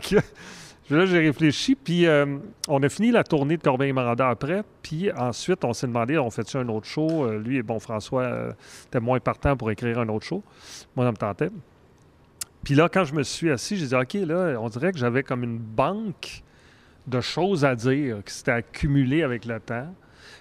Que, 0.00 0.16
là, 0.94 1.06
j'ai 1.06 1.18
réfléchi, 1.20 1.74
puis 1.74 2.06
euh, 2.06 2.36
on 2.68 2.82
a 2.82 2.88
fini 2.88 3.10
la 3.10 3.24
tournée 3.24 3.56
de 3.56 3.62
Corbeil 3.62 3.92
Maranda 3.92 4.28
après, 4.28 4.62
puis 4.82 5.10
ensuite, 5.12 5.64
on 5.64 5.72
s'est 5.72 5.86
demandé, 5.86 6.18
on 6.18 6.30
fait-tu 6.30 6.56
un 6.56 6.68
autre 6.68 6.86
show? 6.86 7.24
Euh, 7.24 7.38
lui 7.38 7.56
et 7.58 7.62
bon, 7.62 7.78
François 7.78 8.22
euh, 8.22 8.52
était 8.86 9.00
moins 9.00 9.20
partant 9.20 9.56
pour 9.56 9.70
écrire 9.70 9.98
un 9.98 10.08
autre 10.08 10.26
show. 10.26 10.42
Moi, 10.96 11.06
ça 11.06 11.12
me 11.12 11.16
tentait. 11.16 11.50
Puis 12.64 12.74
là, 12.74 12.88
quand 12.92 13.04
je 13.04 13.14
me 13.14 13.22
suis 13.22 13.50
assis, 13.50 13.76
j'ai 13.78 13.86
dit, 13.86 13.94
OK, 13.94 14.12
là, 14.14 14.56
on 14.60 14.68
dirait 14.68 14.92
que 14.92 14.98
j'avais 14.98 15.22
comme 15.22 15.42
une 15.44 15.58
banque 15.58 16.42
de 17.06 17.20
choses 17.20 17.64
à 17.64 17.74
dire 17.74 18.18
qui 18.26 18.34
s'était 18.34 18.50
accumulée 18.52 19.22
avec 19.22 19.46
le 19.46 19.58
temps. 19.58 19.94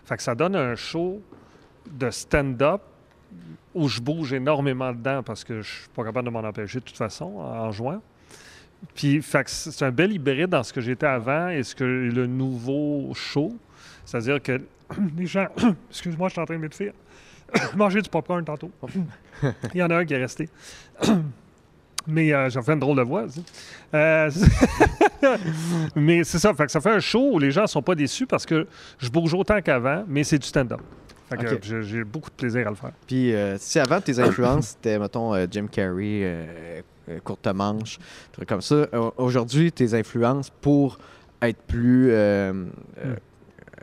Fait 0.09 0.17
que 0.17 0.23
ça 0.23 0.33
donne 0.33 0.56
un 0.56 0.75
show 0.75 1.21
de 1.85 2.09
stand-up 2.09 2.81
où 3.75 3.88
je 3.88 4.01
bouge 4.01 4.33
énormément 4.33 4.91
dedans 4.91 5.21
parce 5.21 5.44
que 5.44 5.61
je 5.61 5.69
suis 5.69 5.89
pas 5.89 6.03
capable 6.03 6.25
de 6.25 6.31
m'en 6.31 6.39
empêcher 6.39 6.79
de 6.79 6.83
toute 6.83 6.97
façon 6.97 7.38
en 7.38 7.71
jouant. 7.71 8.01
Puis, 8.95 9.21
fait 9.21 9.44
que 9.44 9.51
c'est 9.51 9.85
un 9.85 9.91
bel 9.91 10.11
hybride 10.11 10.50
dans 10.50 10.63
ce 10.63 10.73
que 10.73 10.81
j'étais 10.81 11.06
avant 11.06 11.50
et 11.50 11.61
ce 11.61 11.75
que 11.75 11.83
le 11.83 12.25
nouveau 12.25 13.13
show. 13.13 13.56
C'est-à-dire 14.03 14.41
que 14.41 14.59
les 15.15 15.27
gens. 15.27 15.45
Excuse-moi, 15.91 16.29
je 16.29 16.31
suis 16.31 16.41
en 16.41 16.45
train 16.45 16.55
de 16.55 16.62
m'étouffer. 16.62 16.91
Manger 17.75 18.01
du 18.01 18.09
popcorn 18.09 18.44
tantôt. 18.44 18.71
Il 19.75 19.77
y 19.77 19.83
en 19.83 19.91
a 19.91 19.97
un 19.97 20.05
qui 20.05 20.15
est 20.15 20.17
resté. 20.17 20.50
Mais 22.09 22.33
euh, 22.33 22.50
j'en 22.50 22.61
fais 22.63 22.73
une 22.73 22.79
drôle 22.79 22.97
de 22.97 23.03
voix. 23.03 23.25
Euh, 23.94 24.31
mais 25.95 26.23
c'est 26.23 26.39
ça. 26.39 26.53
Fait 26.53 26.65
que 26.65 26.71
ça 26.71 26.81
fait 26.81 26.91
un 26.91 27.00
show 27.00 27.33
où 27.33 27.39
les 27.39 27.51
gens 27.51 27.67
sont 27.67 27.81
pas 27.81 27.95
déçus 27.95 28.25
parce 28.25 28.45
que 28.45 28.67
je 28.97 29.09
bouge 29.09 29.33
autant 29.33 29.61
qu'avant, 29.61 30.03
mais 30.07 30.23
c'est 30.23 30.39
du 30.39 30.47
stand-up. 30.47 30.81
J'ai- 31.61 32.03
beaucoup 32.03 32.29
de 32.31 32.35
plaisir 32.35 32.65
à 32.65 32.69
le 32.71 32.75
faire. 32.75 32.91
Puis, 33.06 33.35
euh, 33.35 33.56
si 33.59 33.79
avant 33.79 34.01
tes 34.01 34.19
influences, 34.19 34.69
c'était, 34.69 34.97
mettons, 34.97 35.35
euh, 35.35 35.45
Jim 35.50 35.67
Carrey, 35.72 36.22
euh, 36.24 36.81
Courte 37.24 37.45
Manche, 37.48 38.00
trucs 38.31 38.50
comme 38.50 38.62
ça, 38.62 38.88
aujourd'hui, 39.17 39.72
tes 39.72 39.93
influences 39.93 40.50
pour 40.50 40.98
être 41.41 41.62
plus. 41.67 42.10
euh, 42.12 42.65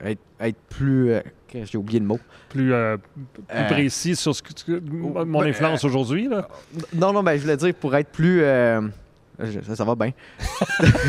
être, 0.05 0.21
être 0.41 0.59
plus. 0.69 1.13
Euh, 1.57 1.65
j'ai 1.71 1.79
oublié 1.79 2.01
le 2.01 2.07
mot. 2.07 2.19
Plus, 2.49 2.73
euh, 2.73 2.97
plus 2.97 3.57
Euh, 3.57 3.67
précis 3.69 4.17
sur 4.17 4.35
ce 4.35 4.43
que, 4.43 4.53
que- 4.53 4.81
mon 5.25 5.41
ben, 5.41 5.49
influence 5.49 5.85
aujourd'hui. 5.85 6.29
là. 6.29 6.49
Non, 6.95 7.13
non, 7.13 7.23
ben, 7.23 7.37
je 7.37 7.43
voulais 7.43 7.57
dire 7.57 7.75
pour 7.75 7.95
être 7.97 8.11
plus. 8.11 8.43
euh, 8.43 8.81
je- 9.39 9.61
ça, 9.61 9.77
ça 9.77 9.85
va 9.85 9.95
bien. 9.95 10.13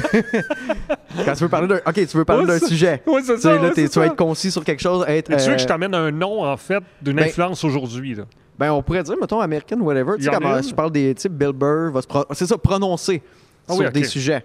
Quand 1.26 1.34
tu 1.34 1.44
veux 1.44 1.50
parler 1.50 1.68
d'un. 1.68 1.78
Ok, 1.86 1.94
tu 2.08 2.18
veux 2.18 2.26
parler 2.26 2.46
Ouais, 2.46 2.60
d'un 2.60 2.66
sujet. 2.68 3.02
Oui, 3.08 3.22
c'est 3.24 3.36
Tu 3.36 3.42
sais, 3.42 3.48
ça. 3.48 3.56
là, 3.56 3.62
ouais, 3.70 3.74
tu 3.90 4.00
vas 4.00 4.06
être 4.06 4.16
concis 4.16 4.52
sur 4.52 4.64
quelque 4.64 4.82
chose. 4.82 5.06
Être, 5.08 5.30
Mais 5.30 5.38
tu 5.38 5.44
veux 5.44 5.50
que 5.50 5.54
euh, 5.56 5.58
je 5.58 5.66
t'amène 5.68 5.94
un 5.96 6.12
nom, 6.12 6.44
en 6.44 6.58
fait, 6.58 6.84
d'une 7.02 7.16
ben- 7.18 7.26
influence 7.26 7.64
aujourd'hui. 7.64 8.16
là? 8.16 8.24
Ben, 8.60 8.72
on 8.72 8.82
pourrait 8.82 9.04
dire, 9.04 9.16
mettons, 9.20 9.40
American, 9.40 9.80
whatever. 9.82 10.14
Tu 10.18 10.24
sais, 10.24 10.30
euh, 10.34 10.58
une. 10.58 10.64
je 10.68 10.74
parle 10.74 10.92
des 10.92 11.14
types, 11.16 11.32
Bill 11.34 11.52
Burr 11.54 11.92
va 11.92 12.02
se 12.02 12.08
pro- 12.08 12.26
C'est 12.32 12.48
ça, 12.48 12.58
prononcer 12.58 13.22
Ah 13.68 13.74
sur 13.74 13.82
oui, 13.82 13.88
ok. 13.88 13.94
des 13.94 14.04
sujets. 14.04 14.44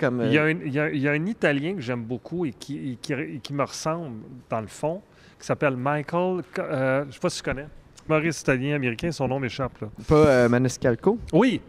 Comme. 0.00 0.22
Il 0.26 0.32
y, 0.32 0.38
a 0.38 0.42
euh, 0.42 0.46
un, 0.52 0.58
il 0.66 0.72
y 0.74 0.80
a- 0.80 0.90
il 0.90 1.00
y 1.00 1.06
a 1.08 1.12
un 1.12 1.26
Italien 1.26 1.74
que 1.76 1.80
j'aime 1.80 2.02
beaucoup 2.02 2.44
et 2.44 2.50
qui, 2.52 2.92
et 2.92 2.98
qui, 3.00 3.12
et 3.12 3.38
qui 3.40 3.52
me 3.54 3.62
ressemble, 3.62 4.16
dans 4.50 4.60
le 4.60 4.66
fond, 4.66 5.00
qui 5.38 5.46
s'appelle 5.46 5.76
Michael. 5.76 6.42
euh, 6.58 7.02
je 7.02 7.06
ne 7.08 7.12
sais 7.12 7.18
pas 7.20 7.30
si 7.30 7.38
tu 7.38 7.42
connais. 7.44 7.66
Maurice 8.08 8.40
italien 8.40 8.76
américain, 8.76 9.10
son 9.10 9.26
nom 9.28 9.38
m'échappe. 9.40 9.80
là. 9.80 9.88
Pas 10.08 10.14
euh, 10.14 10.48
Maniscalco? 10.48 11.18
Oui! 11.32 11.60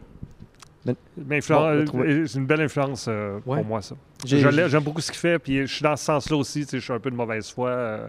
Ben- 0.85 0.95
Mais 1.17 1.39
Bon, 1.49 1.65
euh, 1.65 2.25
c'est 2.27 2.37
une 2.39 2.45
belle 2.45 2.61
influence 2.61 3.07
euh, 3.09 3.39
Ouais. 3.45 3.57
pour 3.57 3.65
moi, 3.65 3.81
ça. 3.81 3.95
J'ai- 4.25 4.39
Je 4.39 4.47
l'ai- 4.47 4.69
J'aime 4.69 4.83
beaucoup 4.83 5.01
ce 5.01 5.11
qu'il 5.11 5.19
fait, 5.19 5.37
puis 5.39 5.61
je 5.67 5.73
suis 5.73 5.83
dans 5.83 5.95
ce 5.95 6.05
sens-là 6.05 6.37
aussi. 6.37 6.61
tu 6.61 6.67
sais, 6.71 6.77
Je 6.79 6.83
suis 6.83 6.93
un 6.93 6.99
peu 6.99 7.09
de 7.11 7.15
mauvaise 7.15 7.49
foi. 7.51 7.69
euh, 7.69 8.07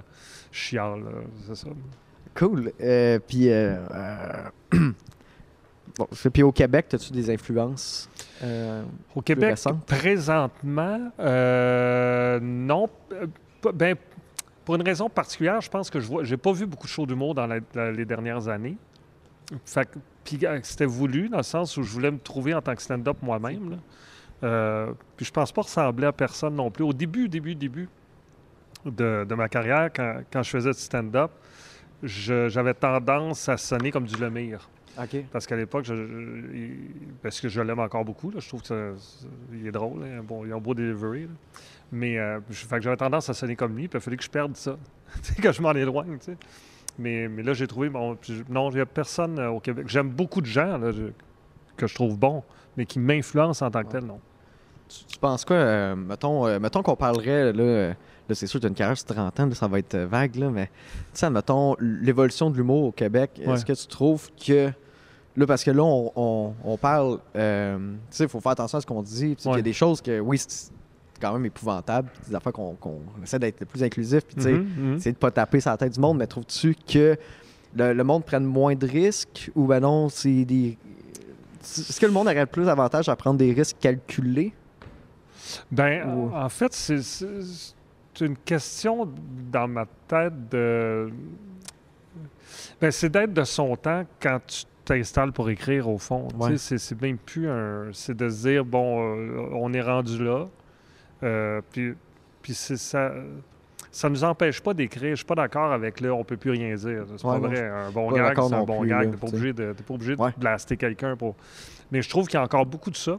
je 0.53 0.59
chiale, 0.59 1.01
là, 1.01 1.11
c'est 1.47 1.57
ça. 1.57 1.69
Cool. 2.35 2.71
Euh, 2.81 3.19
puis. 3.27 3.51
euh, 3.51 3.79
euh, 3.91 4.45
bon, 5.99 6.07
puis 6.33 6.43
au 6.43 6.53
Québec, 6.53 6.87
as-tu 6.95 7.13
des 7.13 7.31
influences 7.31 8.09
euh, 8.45 8.83
Au 9.15 9.23
Québec, 9.23 9.51
récentes? 9.51 9.85
présentement, 9.87 11.11
euh, 11.19 12.39
non. 12.41 12.87
Ben, 13.75 13.97
pour 14.69 14.75
une 14.75 14.83
raison 14.83 15.09
particulière, 15.09 15.63
je 15.63 15.71
pense 15.71 15.89
que 15.89 15.99
je 15.99 16.07
j'ai 16.25 16.37
pas 16.37 16.53
vu 16.53 16.67
beaucoup 16.67 16.87
de 16.87 16.93
shows 16.93 17.07
d'humour 17.07 17.35
dans, 17.35 17.49
dans 17.49 17.91
les 17.91 18.05
dernières 18.05 18.49
années. 18.49 18.77
Puis 20.25 20.39
euh, 20.45 20.61
c'était 20.63 20.85
voulu 20.85 21.31
dans 21.31 21.39
le 21.39 21.43
sens 21.43 21.75
où 21.79 21.83
je 21.83 21.91
voulais 21.91 22.11
me 22.11 22.19
trouver 22.19 22.53
en 22.53 22.61
tant 22.61 22.75
que 22.75 22.83
stand-up 22.83 23.17
moi-même. 23.23 23.79
Euh, 24.43 24.93
puis 25.17 25.25
je 25.25 25.33
pense 25.33 25.53
pas 25.53 25.63
ressembler 25.63 26.07
à 26.09 26.13
personne 26.13 26.55
non 26.55 26.71
plus. 26.71 26.85
Au 26.85 26.93
début, 26.93 27.31
début, 27.31 27.55
début 27.55 27.89
de, 28.85 29.27
ma 29.35 29.49
carrière, 29.49 29.89
quand, 29.91 30.21
quand 30.31 30.43
je 30.43 30.51
faisais 30.51 30.73
du 30.73 30.79
stand-up, 30.79 31.31
j'avais 32.03 32.75
tendance 32.75 33.49
à 33.49 33.57
sonner 33.57 33.91
comme 33.91 34.05
du 34.05 34.17
Lemire. 34.17 34.69
Parce 35.33 35.47
qu'à 35.47 35.57
l'époque, 35.57 35.85
je, 35.85 35.95
parce 37.23 37.41
que 37.41 37.49
je 37.49 37.61
l'aime 37.61 37.79
encore 37.79 38.05
beaucoup, 38.05 38.31
là, 38.31 38.41
je 38.41 38.49
trouve 38.49 38.63
qu'il 38.63 39.67
est 39.67 39.71
drôle, 39.73 40.03
hein, 40.05 40.23
bon, 40.27 40.45
il 40.45 40.53
a 40.53 40.57
un 40.57 40.61
beau 40.61 40.75
delivery. 40.75 41.23
là. 41.23 41.29
Mais 41.93 42.19
euh, 42.19 42.41
j'avais 42.81 42.97
tendance 42.97 43.31
à 43.31 43.35
sonner 43.35 43.57
comme 43.57 43.77
lui, 43.77 43.89
puis 43.89 43.97
il 43.97 43.99
a 43.99 44.01
fallu 44.01 44.17
que 44.17 44.25
je 44.25 44.31
perde 44.31 44.57
ça, 44.57 44.77
que 45.43 45.53
je 45.53 45.63
m'en 45.63 45.73
éloigne. 45.73 46.19
tu 46.19 46.33
sais. 46.33 46.37
Mais, 46.99 47.29
mais 47.29 47.43
là, 47.43 47.55
j'ai 47.55 47.67
trouvé, 47.67 47.89
bon, 47.89 48.17
puis 48.17 48.35
je- 48.35 48.53
non, 48.53 48.71
il 48.71 48.75
n'y 48.77 48.81
a 48.81 48.87
personne 48.87 49.39
euh, 49.39 49.51
au 49.51 49.61
Québec. 49.61 49.87
J'aime 49.89 50.11
beaucoup 50.11 50.41
de 50.41 50.47
gens 50.47 50.77
là, 50.79 50.91
je- 50.93 51.13
que 51.77 51.87
je 51.87 51.95
trouve 51.95 52.19
bons, 52.19 52.43
mais 52.77 52.85
qui 52.87 52.99
m'influencent 52.99 53.65
en 53.65 53.71
tant 53.71 53.85
que 53.85 53.93
tel, 53.93 54.05
non. 54.05 54.21
Tu, 54.89 55.05
tu 55.05 55.19
penses 55.19 55.45
quoi, 55.45 55.57
euh, 55.57 55.95
mettons, 55.97 56.47
euh, 56.47 56.59
mettons 56.59 56.83
qu'on 56.83 56.97
parlerait, 56.97 57.53
là, 57.53 57.95
là 58.29 58.35
c'est 58.35 58.47
sûr, 58.47 58.61
tu 58.61 58.67
as 58.67 58.69
une 58.69 58.75
carrière 58.75 58.97
sur 58.97 59.07
30 59.07 59.41
ans, 59.41 59.47
là, 59.47 59.55
ça 59.55 59.67
va 59.69 59.79
être 59.79 59.95
euh, 59.95 60.07
vague, 60.07 60.35
là, 60.37 60.51
mais 60.51 60.67
tu 60.67 60.73
sais, 61.15 61.31
mettons, 61.31 61.77
l'évolution 61.81 62.51
de 62.51 62.57
l'humour 62.57 62.85
au 62.85 62.93
Québec, 62.93 63.41
est-ce 63.55 63.65
que 63.65 63.73
tu 63.73 63.87
trouves 63.87 64.29
que, 64.45 64.71
là, 65.37 65.47
parce 65.47 65.65
que 65.65 65.71
là, 65.71 65.83
on, 65.83 66.13
on- 66.17 66.55
on 66.65 66.77
parle, 66.77 67.19
euh, 67.37 67.79
tu 68.11 68.17
sais, 68.17 68.25
il 68.25 68.29
faut 68.29 68.41
faire 68.41 68.53
attention 68.53 68.79
à 68.79 68.81
ce 68.81 68.87
qu'on 68.87 69.03
dit, 69.03 69.37
il 69.45 69.51
y 69.51 69.55
a 69.55 69.63
des 69.63 69.73
choses 69.73 70.01
que, 70.03 70.21
oui, 70.21 70.39
c'est 70.39 70.71
quand 71.21 71.33
même 71.33 71.47
épouvantable, 71.47 72.09
des 72.29 72.35
affaires 72.35 72.53
qu'on 72.53 72.75
qu'on 72.75 73.01
essaie 73.25 73.39
d'être 73.41 73.59
le 73.61 73.67
plus 73.67 73.83
inclusif, 73.83 74.25
puis 74.25 74.37
tu 74.37 74.43
sais, 74.43 74.53
Mhm, 74.53 74.69
mhm. 74.93 74.99
c'est 75.01 75.13
de 75.13 75.17
pas 75.17 75.31
taper 75.31 75.61
sur 75.61 75.71
la 75.71 75.77
tête 75.77 75.93
du 75.95 76.01
monde, 76.01 76.19
mais 76.19 76.27
trouves-tu 76.27 76.75
que 76.87 77.17
le, 77.75 77.93
le 77.93 78.05
monde 78.05 78.25
prenne 78.25 78.45
moins 78.45 78.75
de 78.75 78.87
risques 78.87 79.51
ou 79.55 79.67
ben 79.67 79.81
non, 79.81 80.09
c'est 80.09 80.45
des. 80.45 80.79
Est-ce 81.61 82.01
que 82.01 82.07
le 82.07 82.13
monde 82.13 82.29
aurait 82.29 82.47
plus 82.47 82.65
d'avantage 82.67 83.09
à 83.09 83.17
prendre 83.17 83.37
des 83.39 83.53
risques 83.53 83.77
calculés? 83.81 84.53
Ben, 85.71 86.07
Ou- 86.15 86.31
en 86.35 86.49
fait, 86.49 86.73
c'est 86.73 86.99
une 88.27 88.37
question 88.37 89.09
dans 89.51 89.69
ma 89.69 89.87
tête 90.07 90.49
de. 90.51 91.11
Ben, 92.81 92.91
c'est 92.91 93.09
d'être 93.11 93.33
de 93.33 93.45
son 93.45 93.77
temps 93.77 94.05
quand 94.21 94.41
tu 94.47 94.65
t'installes 94.85 95.33
pour 95.33 95.51
écrire, 95.51 95.89
au 95.89 95.99
fond. 95.99 96.29
Ouais. 96.39 96.57
C'est 96.57 97.01
même 97.01 97.19
plus 97.19 97.49
un. 97.49 97.89
C'est 97.93 98.17
de 98.17 98.29
se 98.29 98.49
dire, 98.49 98.65
bon, 98.65 99.17
euh, 99.17 99.49
on 99.53 99.73
est 99.73 99.83
rendu 99.83 100.23
là. 100.25 100.47
euh, 101.23 101.61
puis 101.73 101.95
puis 102.43 102.55
c'est 102.55 102.77
ça. 102.77 103.13
Ça 103.91 104.09
nous 104.09 104.23
empêche 104.23 104.61
pas 104.61 104.75
d'écrire. 104.75 105.11
Je 105.11 105.17
suis 105.17 105.25
pas 105.25 105.35
d'accord 105.35 105.73
avec 105.73 106.01
le 106.01 106.13
on 106.13 106.23
peut 106.25 106.37
plus 106.37 106.51
rien 106.53 106.75
dire. 106.75 107.05
C'est 107.17 107.25
Ouais, 107.27 107.33
pas 107.33 107.39
non, 107.39 107.49
vrai. 107.49 107.67
Un 107.67 107.91
bon 107.91 108.13
gag, 108.13 108.35
c'est 108.41 108.55
un 108.55 108.63
bon 108.65 108.81
plus, 108.81 108.89
gag. 108.89 109.11
T'es 109.11 109.17
pas 109.17 109.27
obligé 109.27 109.53
de, 109.53 109.73
pas 109.73 109.95
obligé 109.95 110.17
de 110.17 110.21
Ouais. 110.21 110.31
blaster 110.37 110.77
quelqu'un 110.77 111.17
pour. 111.17 111.35
Mais 111.91 112.01
je 112.03 112.09
trouve 112.09 112.27
qu'il 112.27 112.35
y 112.39 112.41
a 112.41 112.45
encore 112.45 112.67
beaucoup 112.67 112.91
de 112.91 112.97
ça. 112.97 113.19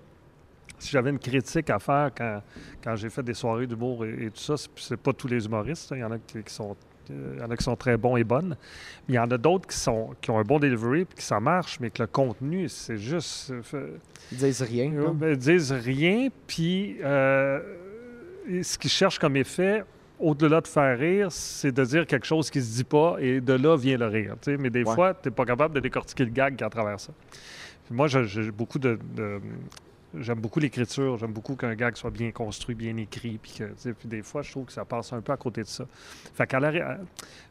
Si 0.80 0.90
j'avais 0.92 1.10
une 1.12 1.20
critique 1.20 1.70
à 1.70 1.78
faire 1.80 2.10
quand, 2.18 2.42
quand 2.84 2.96
j'ai 2.96 3.10
fait 3.10 3.22
des 3.24 3.34
soirées 3.34 3.68
d'humour 3.68 4.06
et, 4.06 4.26
et 4.26 4.30
tout 4.32 4.40
ça, 4.40 4.56
c'est, 4.76 4.98
pas 4.98 5.14
tous 5.14 5.28
les 5.28 5.46
humoristes. 5.46 5.92
hein. 5.92 5.96
Il 5.98 6.02
y 6.02 6.04
en 6.04 6.12
a 6.12 6.18
qui, 6.18 6.42
qui 6.42 6.54
sont. 6.54 6.76
euh, 7.12 7.34
Il 7.36 7.42
y 7.42 7.44
en 7.44 7.52
a 7.52 7.58
qui 7.58 7.64
sont 7.64 7.76
très 7.76 7.98
bons 7.98 8.16
et 8.18 8.24
bonnes. 8.24 8.56
Mais 9.08 9.14
il 9.14 9.16
y 9.16 9.20
en 9.20 9.30
a 9.30 9.38
d'autres 9.38 9.68
qui, 9.68 9.78
sont, 9.78 10.16
qui 10.22 10.32
ont 10.32 10.40
un 10.40 10.44
bon 10.44 10.58
delivery 10.60 11.02
et 11.02 11.06
que 11.06 11.22
ça 11.22 11.40
marche, 11.40 11.80
mais 11.80 11.90
que 11.90 12.02
le 12.04 12.08
contenu, 12.08 12.70
c'est 12.70 12.98
juste. 12.98 13.54
Ils 14.32 14.38
disent 14.38 14.62
rien. 14.62 14.92
euh, 14.94 15.12
ben, 15.14 15.32
ils 15.32 15.38
disent 15.38 15.72
rien, 15.74 16.30
puis 16.48 16.98
euh, 17.04 17.60
ce 18.64 18.78
qu'ils 18.78 18.90
cherchent 18.92 19.20
comme 19.20 19.36
effet, 19.36 19.84
au-delà 20.20 20.60
de 20.62 20.68
faire 20.68 20.98
rire, 21.00 21.32
c'est 21.32 21.72
de 21.72 21.84
dire 21.86 22.06
quelque 22.06 22.26
chose 22.26 22.50
qui 22.50 22.62
se 22.62 22.76
dit 22.76 22.84
pas, 22.84 23.16
et 23.20 23.40
de 23.42 23.54
là 23.54 23.76
vient 23.78 23.98
le 23.98 24.08
rire. 24.08 24.36
Mais 24.60 24.70
des 24.70 24.84
Ouais. 24.84 24.94
fois, 24.96 25.14
tu 25.14 25.30
n'es 25.30 25.36
pas 25.36 25.46
capable 25.46 25.74
de 25.76 25.80
décortiquer 25.80 26.26
le 26.26 26.32
gag 26.32 26.56
qui 26.58 26.64
à 26.64 26.70
travers 26.70 27.00
ça. 27.00 27.12
Puis 27.86 27.96
moi, 27.96 28.08
j'ai- 28.08 28.26
j'ai 28.26 28.52
beaucoup 28.52 28.80
de... 28.80 29.00
de- 29.16 29.40
J'aime 30.18 30.40
beaucoup 30.40 30.60
l'écriture, 30.60 31.18
j'aime 31.18 31.34
beaucoup 31.34 31.56
qu'un 31.56 31.76
gag 31.76 31.96
soit 31.96 32.10
bien 32.10 32.32
construit, 32.32 32.76
bien 32.76 32.98
écrit, 32.98 33.38
puis 33.42 33.54
que, 33.58 33.92
puis 33.92 34.08
des 34.08 34.24
fois, 34.24 34.42
je 34.42 34.52
trouve 34.52 34.66
que 34.66 34.72
ça 34.72 34.84
passe 34.86 35.14
un 35.14 35.22
peu 35.22 35.32
à 35.32 35.38
côté 35.38 35.62
de 35.62 35.68
ça. 35.68 35.86
Fait 36.34 36.48
qu'à 36.48 36.60
la, 36.60 36.98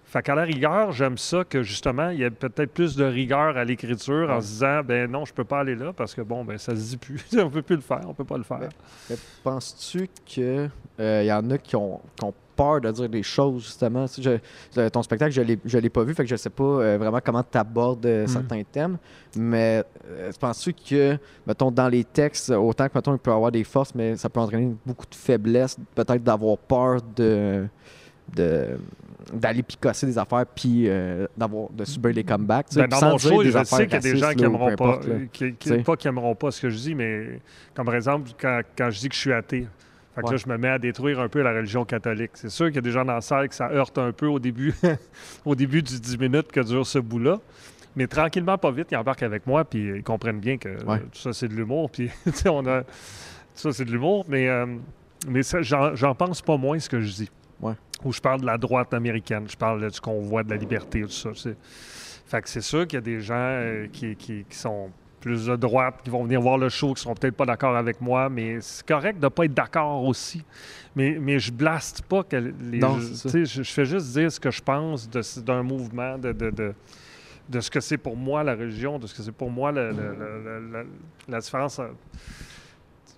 fait 0.05 0.23
qu'à 0.23 0.35
la 0.35 0.43
rigueur, 0.43 0.91
j'aime 0.91 1.19
ça 1.19 1.45
que 1.45 1.63
justement, 1.63 2.11
il 2.11 2.19
y 2.19 2.25
a 2.25 2.31
peut-être 2.31 2.73
plus 2.73 2.97
de 2.97 3.05
rigueur 3.05 3.57
à 3.57 3.65
l'écriture 3.65 4.31
en 4.31 4.41
se 4.41 4.47
disant, 4.47 4.83
ben 4.83 5.11
non, 5.11 5.25
je 5.25 5.33
peux 5.33 5.45
pas 5.45 5.61
aller 5.61 5.77
là 5.77 5.93
parce 5.93 6.15
que 6.15 6.23
bon, 6.23 6.45
ben 6.45 6.59
ça 6.59 6.75
se 6.75 6.81
dit 6.81 6.97
plus. 6.97 7.25
on 7.39 7.51
peut 7.51 7.63
plus 7.63 7.77
le 7.77 7.83
faire, 7.83 8.01
on 8.07 8.15
peut 8.15 8.25
pas 8.25 8.39
le 8.39 8.43
faire. 8.45 8.59
Ben, 8.59 8.71
Mais 9.11 9.17
penses-tu 9.45 10.09
qu'il 10.25 10.71
y 10.99 11.33
en 11.33 11.51
a 11.51 11.59
qui 11.59 11.77
ont, 11.77 12.01
qui 12.17 12.25
ont 12.25 12.35
peur 12.59 12.81
de 12.81 12.91
dire 12.91 13.09
des 13.09 13.23
choses, 13.23 13.63
justement? 13.65 14.07
Je- 14.07 14.37
je- 14.75 14.89
ton 14.89 15.03
spectacle, 15.03 15.33
je 15.33 15.43
l'ai- 15.43 15.59
je 15.65 15.79
l'ai 15.79 15.89
pas 15.89 16.03
vu, 16.03 16.13
fait 16.15 16.25
que 16.25 16.29
je 16.29 16.37
sais 16.37 16.51
pas 16.51 16.65
euh, 16.65 16.99
vraiment 16.99 17.21
comment 17.25 17.43
tu 17.43 17.57
abordes 17.57 18.05
Mm. 18.07 18.27
certains 18.27 18.63
thèmes. 18.65 18.99
Mais 19.37 19.85
euh, 20.11 20.31
penses-tu 20.41 20.73
que, 20.75 21.17
mettons, 21.47 21.71
dans 21.71 21.89
les 21.89 22.03
textes, 22.05 22.51
autant 22.51 22.87
que, 22.89 22.93
mettons, 22.97 23.13
il 23.15 23.19
peut 23.19 23.33
avoir 23.33 23.53
des 23.53 23.65
forces, 23.65 23.95
mais 23.95 24.17
ça 24.17 24.29
peut 24.29 24.41
entraîner 24.41 24.75
beaucoup 24.85 25.07
de 25.07 25.15
faiblesse, 25.15 25.77
peut-être 25.95 26.23
d'avoir 26.23 26.59
peur 26.59 27.01
de 27.17 27.65
de- 28.37 28.77
d'aller 29.33 29.63
picasser 29.63 30.05
des 30.07 30.19
affaires 30.19 30.45
puis 30.55 30.85
euh, 30.87 31.27
d'avoir 31.37 31.71
de 31.71 31.85
subir 31.87 32.13
les 32.13 32.25
comebacks 32.25 32.67
Ben, 32.75 32.87
dans 32.87 33.01
mon 33.11 33.17
show, 33.19 33.43
des 33.43 33.51
je 33.51 33.65
sais 33.65 33.85
qu'il 33.87 33.95
y 33.95 33.97
a 33.97 34.01
des 34.01 34.17
gens 34.17 34.31
qui 34.33 34.43
là, 34.43 34.49
ou 34.49 34.51
aimeront 34.51 34.69
peu 34.69 34.77
pas, 34.77 34.85
importe, 34.97 35.09
qui, 35.33 35.55
qui- 35.55 35.79
pas 35.79 35.97
qui 35.97 36.09
aimeront 36.09 36.35
pas 36.35 36.51
ce 36.51 36.61
que 36.61 36.69
je 36.69 36.77
dis, 36.77 36.95
mais 36.95 37.41
comme 37.75 37.87
par 37.87 37.95
exemple 37.95 38.31
quand, 38.41 38.61
quand 38.77 38.91
je 38.91 39.01
dis 39.01 39.09
que 39.09 39.15
je 39.15 39.21
suis 39.21 39.33
athée. 39.33 39.67
Fait 40.15 40.23
que 40.23 40.27
Ouais. 40.27 40.33
là, 40.33 40.37
je 40.45 40.49
me 40.49 40.59
mets 40.59 40.69
à 40.69 40.79
détruire 40.79 41.21
un 41.21 41.29
peu 41.29 41.43
la 41.43 41.53
religion 41.53 41.85
catholique. 41.85 42.33
C'est 42.35 42.49
sûr 42.49 42.67
qu'il 42.67 42.77
y 42.77 42.79
a 42.79 42.83
des 42.83 42.91
gens 42.91 43.05
dans 43.05 43.15
la 43.15 43.21
salle 43.21 43.49
que 43.49 43.55
ça 43.55 43.71
heurte 43.71 43.99
un 43.99 44.13
peu 44.13 44.27
au 44.27 44.39
début, 44.39 44.75
au 45.45 45.55
début 45.55 45.83
du 45.83 46.01
10 46.01 46.19
minutes 46.19 46.51
que 46.51 46.61
dure 46.61 46.87
ce 46.87 46.99
bout-là. 46.99 47.39
Mais 47.97 48.07
tranquillement, 48.07 48.59
pas 48.59 48.71
vite, 48.71 48.89
ils 48.91 48.97
embarquent 48.97 49.23
avec 49.25 49.47
moi, 49.47 49.65
puis 49.65 49.89
ils 49.97 50.03
comprennent 50.03 50.41
bien 50.41 50.57
que 50.59 50.69
Ouais. 50.85 51.01
tout 51.01 51.19
ça, 51.19 51.33
c'est 51.33 51.49
de 51.49 51.55
l'humour. 51.55 51.91
Puis, 51.91 52.11
tu 52.25 52.33
sais, 52.33 52.49
on 52.49 52.67
a. 52.67 52.83
Tout 52.83 52.89
ça, 53.55 53.73
c'est 53.73 53.85
de 53.85 53.91
l'humour, 53.91 54.25
mais, 54.29 54.49
euh, 54.49 54.67
mais 55.29 55.41
j'en 55.63 55.95
j'en 55.97 56.15
pense 56.15 56.43
pas 56.43 56.57
moins 56.57 56.79
ce 56.79 56.89
que 56.89 57.01
je 57.01 57.13
dis. 57.13 57.31
Ouais. 57.61 57.73
Ou 58.05 58.13
je 58.13 58.21
parle 58.21 58.41
de 58.41 58.47
la 58.47 58.57
droite 58.59 58.95
américaine, 58.95 59.47
je 59.49 59.57
parle 59.57 59.81
de- 59.83 59.89
du 59.91 60.01
convoi 60.01 60.45
de 60.45 60.51
la 60.51 60.57
liberté, 60.57 61.03
tout 61.03 61.09
ça. 61.09 61.31
c'est- 61.35 61.57
Fait 62.27 62.41
que 62.43 62.49
c'est 62.49 62.61
sûr 62.61 62.87
qu'il 62.87 62.97
y 62.97 62.99
a 62.99 63.01
des 63.01 63.21
gens 63.21 63.35
euh, 63.37 63.87
qui, 63.93 64.15
qui- 64.15 64.45
qui 64.49 64.57
sont 64.57 64.91
plus 65.21 65.47
de 65.47 65.57
droite, 65.57 65.97
qui 66.05 66.11
vont 66.11 66.23
venir 66.25 66.41
voir 66.41 66.59
le 66.59 66.69
show, 66.69 66.95
qui 66.95 67.03
seront 67.03 67.15
peut-être 67.15 67.37
pas 67.37 67.47
d'accord 67.47 67.77
avec 67.77 68.01
moi, 68.01 68.29
mais 68.29 68.59
c'est 68.61 68.87
correct 68.87 69.19
de 69.21 69.29
pas 69.29 69.45
être 69.45 69.55
d'accord 69.55 70.05
aussi. 70.05 70.45
Mais, 70.97 71.19
mais 71.21 71.39
je 71.39 71.53
blaste 71.53 72.03
pas 72.03 72.23
que 72.25 72.37
les 72.37 72.79
Non, 72.79 72.99
je, 73.01 73.45
je, 73.45 73.63
fais 73.63 73.85
juste 73.85 74.13
dire 74.13 74.31
ce 74.33 74.41
que 74.41 74.51
je 74.51 74.63
pense 74.63 75.09
d'un 75.41 75.63
mouvement, 75.63 76.19
de, 76.19 76.33
de, 76.33 76.51
de, 76.51 76.75
de 77.49 77.61
ce 77.61 77.71
que 77.71 77.81
c'est 77.81 77.99
pour 77.99 78.17
moi 78.17 78.43
la 78.43 78.55
religion, 78.55 78.99
de 78.99 79.07
ce 79.07 79.15
que 79.15 79.23
c'est 79.23 79.33
pour 79.33 79.51
moi 79.51 79.71
le- 79.73 79.91
le- 79.91 79.97
le- 79.97 80.43
le- 80.61 80.73
le- 80.73 80.87
la 81.29 81.39
différence. 81.41 81.81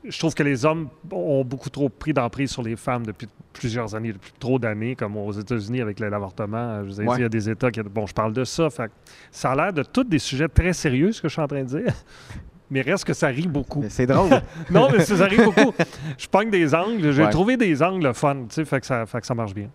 Je 0.03 0.19
trouve 0.19 0.35
que 0.35 0.43
les 0.43 0.65
hommes 0.65 0.89
ont 1.13 1.45
beaucoup 1.45 1.69
trop 1.69 1.89
pris 1.91 2.13
d'emprise 2.15 2.51
sur 2.51 2.63
les 2.63 2.75
femmes 2.77 3.05
depuis 3.05 3.29
plusieurs 3.53 3.95
années, 3.95 4.13
depuis 4.15 4.33
trop 4.39 4.59
d'années, 4.59 4.97
comme 4.97 5.17
aux 5.17 5.33
États-Unis 5.33 5.83
avec 5.83 6.01
l'avortement. 6.01 6.83
Je 6.83 6.87
vous 6.89 7.01
ai 7.03 7.05
Ouais. 7.05 7.15
dit, 7.17 7.21
il 7.21 7.23
y 7.23 7.27
a 7.27 7.29
des 7.29 7.51
États 7.51 7.71
qui... 7.71 7.83
Bon, 7.83 8.07
je 8.07 8.15
parle 8.15 8.33
de 8.33 8.45
ça. 8.45 8.71
Fait 8.71 8.91
ça 9.31 9.53
a 9.53 9.57
l'air 9.57 9.73
de 9.75 9.83
tous 9.83 10.05
des 10.05 10.19
sujets 10.19 10.49
très 10.49 10.73
sérieux, 10.73 11.13
ce 11.13 11.21
que 11.21 11.29
je 11.29 11.33
suis 11.35 11.43
en 11.43 11.47
train 11.49 11.63
de 11.63 11.69
dire. 11.69 11.93
Mais 12.71 12.81
reste 12.83 13.05
que 13.05 13.13
ça 13.13 13.27
rit 13.27 13.49
beaucoup. 13.49 13.85
C'est 13.89 14.07
drôle 14.07 14.31
Non, 14.71 14.89
mais 14.93 15.01
ça 15.05 15.25
rit 15.25 15.43
beaucoup. 15.45 15.75
Je 16.17 16.29
pogne 16.29 16.51
des 16.51 16.73
angles. 16.73 17.11
J'ai 17.13 17.25
Ouais. 17.25 17.31
trouvé 17.31 17.57
des 17.57 17.83
angles 17.83 18.15
fun, 18.15 18.37
tu 18.49 18.55
sais, 18.55 18.65
fait 18.65 18.79
que 18.81 18.87
ça, 18.87 19.05
fait 19.07 19.21
que 19.21 19.27
ça 19.27 19.35
marche 19.35 19.53
bien. 19.55 19.69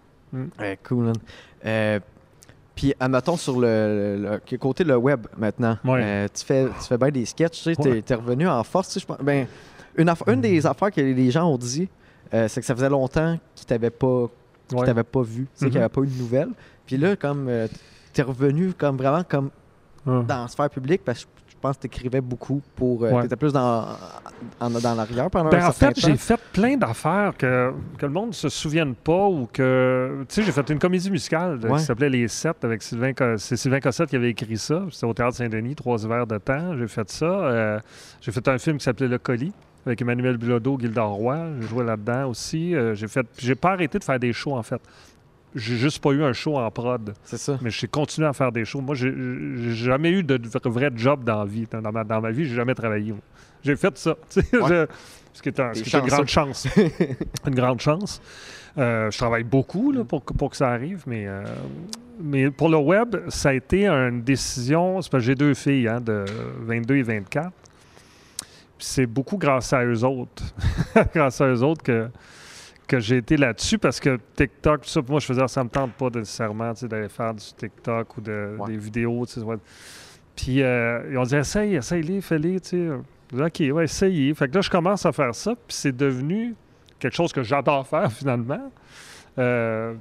Ouais, 0.58 0.80
cool. 0.88 1.12
Euh, 1.66 2.00
puis, 2.74 2.94
admettons, 2.98 3.36
sur 3.36 3.60
le, 3.60 4.18
le- 4.18 4.40
le- 4.50 4.58
côté 4.58 4.86
le 4.86 4.96
web, 4.96 5.28
maintenant, 5.38 5.78
Ouais. 5.84 6.00
euh, 6.04 6.28
tu, 6.34 6.46
fais, 6.46 6.66
tu 6.68 6.88
fais 6.88 6.98
bien 6.98 7.10
des 7.10 7.26
sketchs, 7.26 7.58
tu 7.58 7.64
sais, 7.64 7.76
t'es, 7.76 7.90
Ouais. 7.92 8.02
t'es 8.02 8.16
revenu 8.16 8.48
en 8.48 8.64
force, 8.64 8.88
tu 8.88 8.94
sais, 8.94 9.00
je 9.02 9.06
pense. 9.06 9.18
Ben, 9.20 9.46
une, 9.98 10.42
des 10.42 10.66
affaires 10.66 10.92
que 10.92 11.02
les 11.02 11.32
gens 11.32 11.46
ont 11.52 11.58
dit, 11.58 11.88
euh, 12.34 12.48
c'est 12.48 12.60
que 12.62 12.66
ça 12.66 12.76
faisait 12.76 12.90
longtemps 12.90 13.38
qu'ils 13.56 13.66
t'avaient 13.66 13.90
pas, 13.90 14.28
qu'ils 14.68 14.78
Ouais. 14.78 14.86
t'avaient 14.86 15.04
pas 15.04 15.22
vu, 15.22 15.44
tu 15.44 15.50
sais, 15.56 15.66
qu'il 15.66 15.76
n'y 15.76 15.80
avait 15.80 15.90
pas 15.90 16.02
eu 16.02 16.08
de 16.08 16.18
nouvelles. 16.18 16.50
Puis 16.86 16.98
là, 16.98 17.16
comme, 17.16 17.48
euh, 17.50 17.68
t'es 18.14 18.22
revenu 18.22 18.74
comme 18.74 18.98
vraiment 18.98 19.24
comme 19.24 19.50
dans 20.06 20.42
la 20.44 20.48
sphère 20.48 20.70
publique, 20.70 21.02
parce 21.04 21.26
que 21.26 21.30
je 21.48 21.56
pense 21.60 21.78
que 21.78 21.82
t'écrivais 21.84 22.22
beaucoup 22.22 22.62
pour... 22.76 23.04
euh, 23.04 23.12
Ouais. 23.12 23.24
T'étais 23.24 23.38
plus 23.38 23.52
dans, 23.52 23.88
en, 24.60 24.70
dans 24.70 24.94
l'arrière 24.94 25.32
pendant 25.32 25.50
Ben, 25.50 25.62
un 25.64 25.68
en 25.70 25.72
certain 25.72 25.96
fait, 25.96 26.02
temps. 26.02 26.08
j'ai 26.10 26.18
fait 26.18 26.40
plein 26.54 26.78
d'affaires 26.78 27.34
que, 27.36 27.74
que 27.98 28.06
le 28.06 28.12
monde 28.12 28.28
ne 28.28 28.34
se 28.34 28.50
souvienne 28.50 28.94
pas 28.94 29.26
ou 29.28 29.48
que. 29.52 30.24
Tu 30.30 30.36
sais, 30.36 30.42
j'ai 30.44 30.52
fait 30.52 30.70
une 30.70 30.78
comédie 30.78 31.10
musicale 31.10 31.60
euh, 31.64 31.70
Ouais. 31.70 31.80
qui 31.80 31.86
s'appelait 31.86 32.10
Les 32.10 32.28
Sept 32.28 32.64
avec 32.64 32.84
Sylvain. 32.84 33.14
Co- 33.14 33.38
C'est 33.38 33.56
Sylvain 33.58 33.80
Cossette 33.80 34.10
qui 34.10 34.16
avait 34.16 34.30
écrit 34.30 34.58
ça. 34.60 34.84
C'était 34.92 35.08
au 35.08 35.14
Théâtre 35.16 35.38
Saint-Denis, 35.38 35.74
trois 35.74 36.04
hivers 36.04 36.28
de 36.28 36.38
temps. 36.38 36.78
J'ai 36.78 36.88
fait 36.88 37.10
ça. 37.10 37.26
Euh, 37.26 37.80
j'ai 38.22 38.32
fait 38.32 38.48
un 38.48 38.60
film 38.60 38.78
qui 38.78 38.84
s'appelait 38.84 39.08
Le 39.08 39.18
Colis 39.18 39.54
avec 39.86 40.02
Emmanuel 40.02 40.38
Bilodeau, 40.38 40.78
Gilda 40.80 41.04
Roy. 41.04 41.38
J'ai 41.62 41.68
joué 41.68 41.84
là-dedans 41.86 42.30
aussi. 42.30 42.76
Euh, 42.76 42.96
j'ai 42.96 43.08
fait. 43.08 43.24
puis 43.24 43.46
J'ai 43.46 43.56
pas 43.56 43.72
arrêté 43.72 44.00
de 44.00 44.04
faire 44.04 44.20
des 44.20 44.34
shows, 44.34 44.56
en 44.56 44.64
fait. 44.64 44.82
J'ai 45.54 45.78
juste 45.78 46.04
pas 46.04 46.12
eu 46.12 46.22
un 46.24 46.34
show 46.34 46.58
en 46.58 46.70
prod. 46.70 47.14
C'est 47.24 47.38
ça. 47.38 47.58
Mais 47.62 47.70
j'ai 47.70 47.88
continué 47.88 48.28
à 48.28 48.34
faire 48.34 48.52
des 48.52 48.66
shows. 48.66 48.82
Moi, 48.82 48.96
j'ai 48.96 49.14
jamais 49.74 50.12
eu 50.12 50.22
de 50.24 50.40
vrai 50.70 50.90
job 50.96 51.24
dans 51.24 51.40
la 51.40 51.46
vie. 51.46 51.66
Dans 51.72 51.92
ma, 51.92 52.04
dans 52.04 52.20
ma 52.20 52.32
vie, 52.32 52.46
j'ai 52.46 52.56
jamais 52.56 52.76
travaillé. 52.76 53.14
J'ai 53.64 53.76
fait 53.76 53.98
ça. 53.98 54.16
Ouais. 54.36 54.60
je- 54.68 54.86
ce 55.34 55.42
qui 55.42 55.50
est, 55.50 55.60
un- 55.60 55.74
ce 55.74 55.84
T'es 55.84 55.90
qui 55.90 55.96
est 55.96 56.00
une 56.00 56.06
grande 56.08 56.28
chance. 56.28 56.68
une 57.48 57.56
grande 57.56 57.80
chance. 57.82 58.22
Euh, 58.78 59.10
je 59.12 59.18
travaille 59.18 59.44
beaucoup 59.44 59.92
là, 59.92 60.04
pour, 60.06 60.24
que- 60.26 60.34
pour 60.34 60.50
que 60.50 60.58
ça 60.58 60.70
arrive, 60.70 61.04
mais, 61.08 61.26
euh, 61.28 61.44
mais 62.22 62.50
pour 62.52 62.70
le 62.70 62.78
web, 62.78 63.16
ça 63.30 63.50
a 63.50 63.54
été 63.54 63.88
une 63.88 64.22
décision. 64.24 65.02
C'est 65.02 65.10
parce 65.12 65.24
que 65.24 65.28
j'ai 65.28 65.36
deux 65.36 65.54
filles 65.54 65.88
hein, 65.90 66.00
de 66.02 66.24
22 66.62 66.96
et 66.98 67.04
24. 67.04 67.52
C'est 68.78 69.06
beaucoup 69.06 69.38
grâce 69.38 69.72
à 69.74 69.84
eux 69.86 70.04
autres. 70.04 70.44
grâce 71.14 71.40
à 71.42 71.48
eux 71.48 71.64
autres 71.64 71.82
que, 71.84 72.10
que 72.88 73.00
j'ai 73.00 73.18
été 73.18 73.38
là-dessus 73.38 73.78
parce 73.78 74.00
que 74.00 74.20
TikTok, 74.36 74.82
tout 74.82 74.90
ça, 74.90 75.02
moi, 75.08 75.20
je 75.20 75.26
faisais 75.26 75.48
ça 75.48 75.64
me 75.64 75.70
tente 75.70 75.94
pas 75.94 76.10
nécessairement 76.10 76.74
d'aller 76.84 77.10
faire 77.10 77.34
du 77.34 77.44
TikTok 77.58 78.18
ou 78.18 78.22
de, 78.22 78.56
Ouais. 78.60 78.68
des 78.72 78.78
vidéos. 78.78 79.26
ouais. 79.38 79.56
Puis 80.36 80.62
euh, 80.62 81.10
ils 81.12 81.18
ont 81.18 81.24
dit 81.24 81.36
essaye, 81.36 81.76
essaye-les, 81.76 82.20
fais-les. 82.22 82.58
OK, 83.34 83.64
ouais, 83.74 83.84
essayez. 83.86 84.34
Fait 84.34 84.50
que 84.50 84.56
là, 84.56 84.62
je 84.62 84.70
commence 84.70 85.06
à 85.06 85.12
faire 85.12 85.34
ça, 85.34 85.56
puis 85.56 85.76
c'est 85.76 85.96
devenu 85.96 86.54
quelque 87.00 87.16
chose 87.16 87.32
que 87.32 87.42
j'adore 87.44 87.88
faire 87.88 88.12
finalement. 88.12 88.72
Euh, 89.40 89.94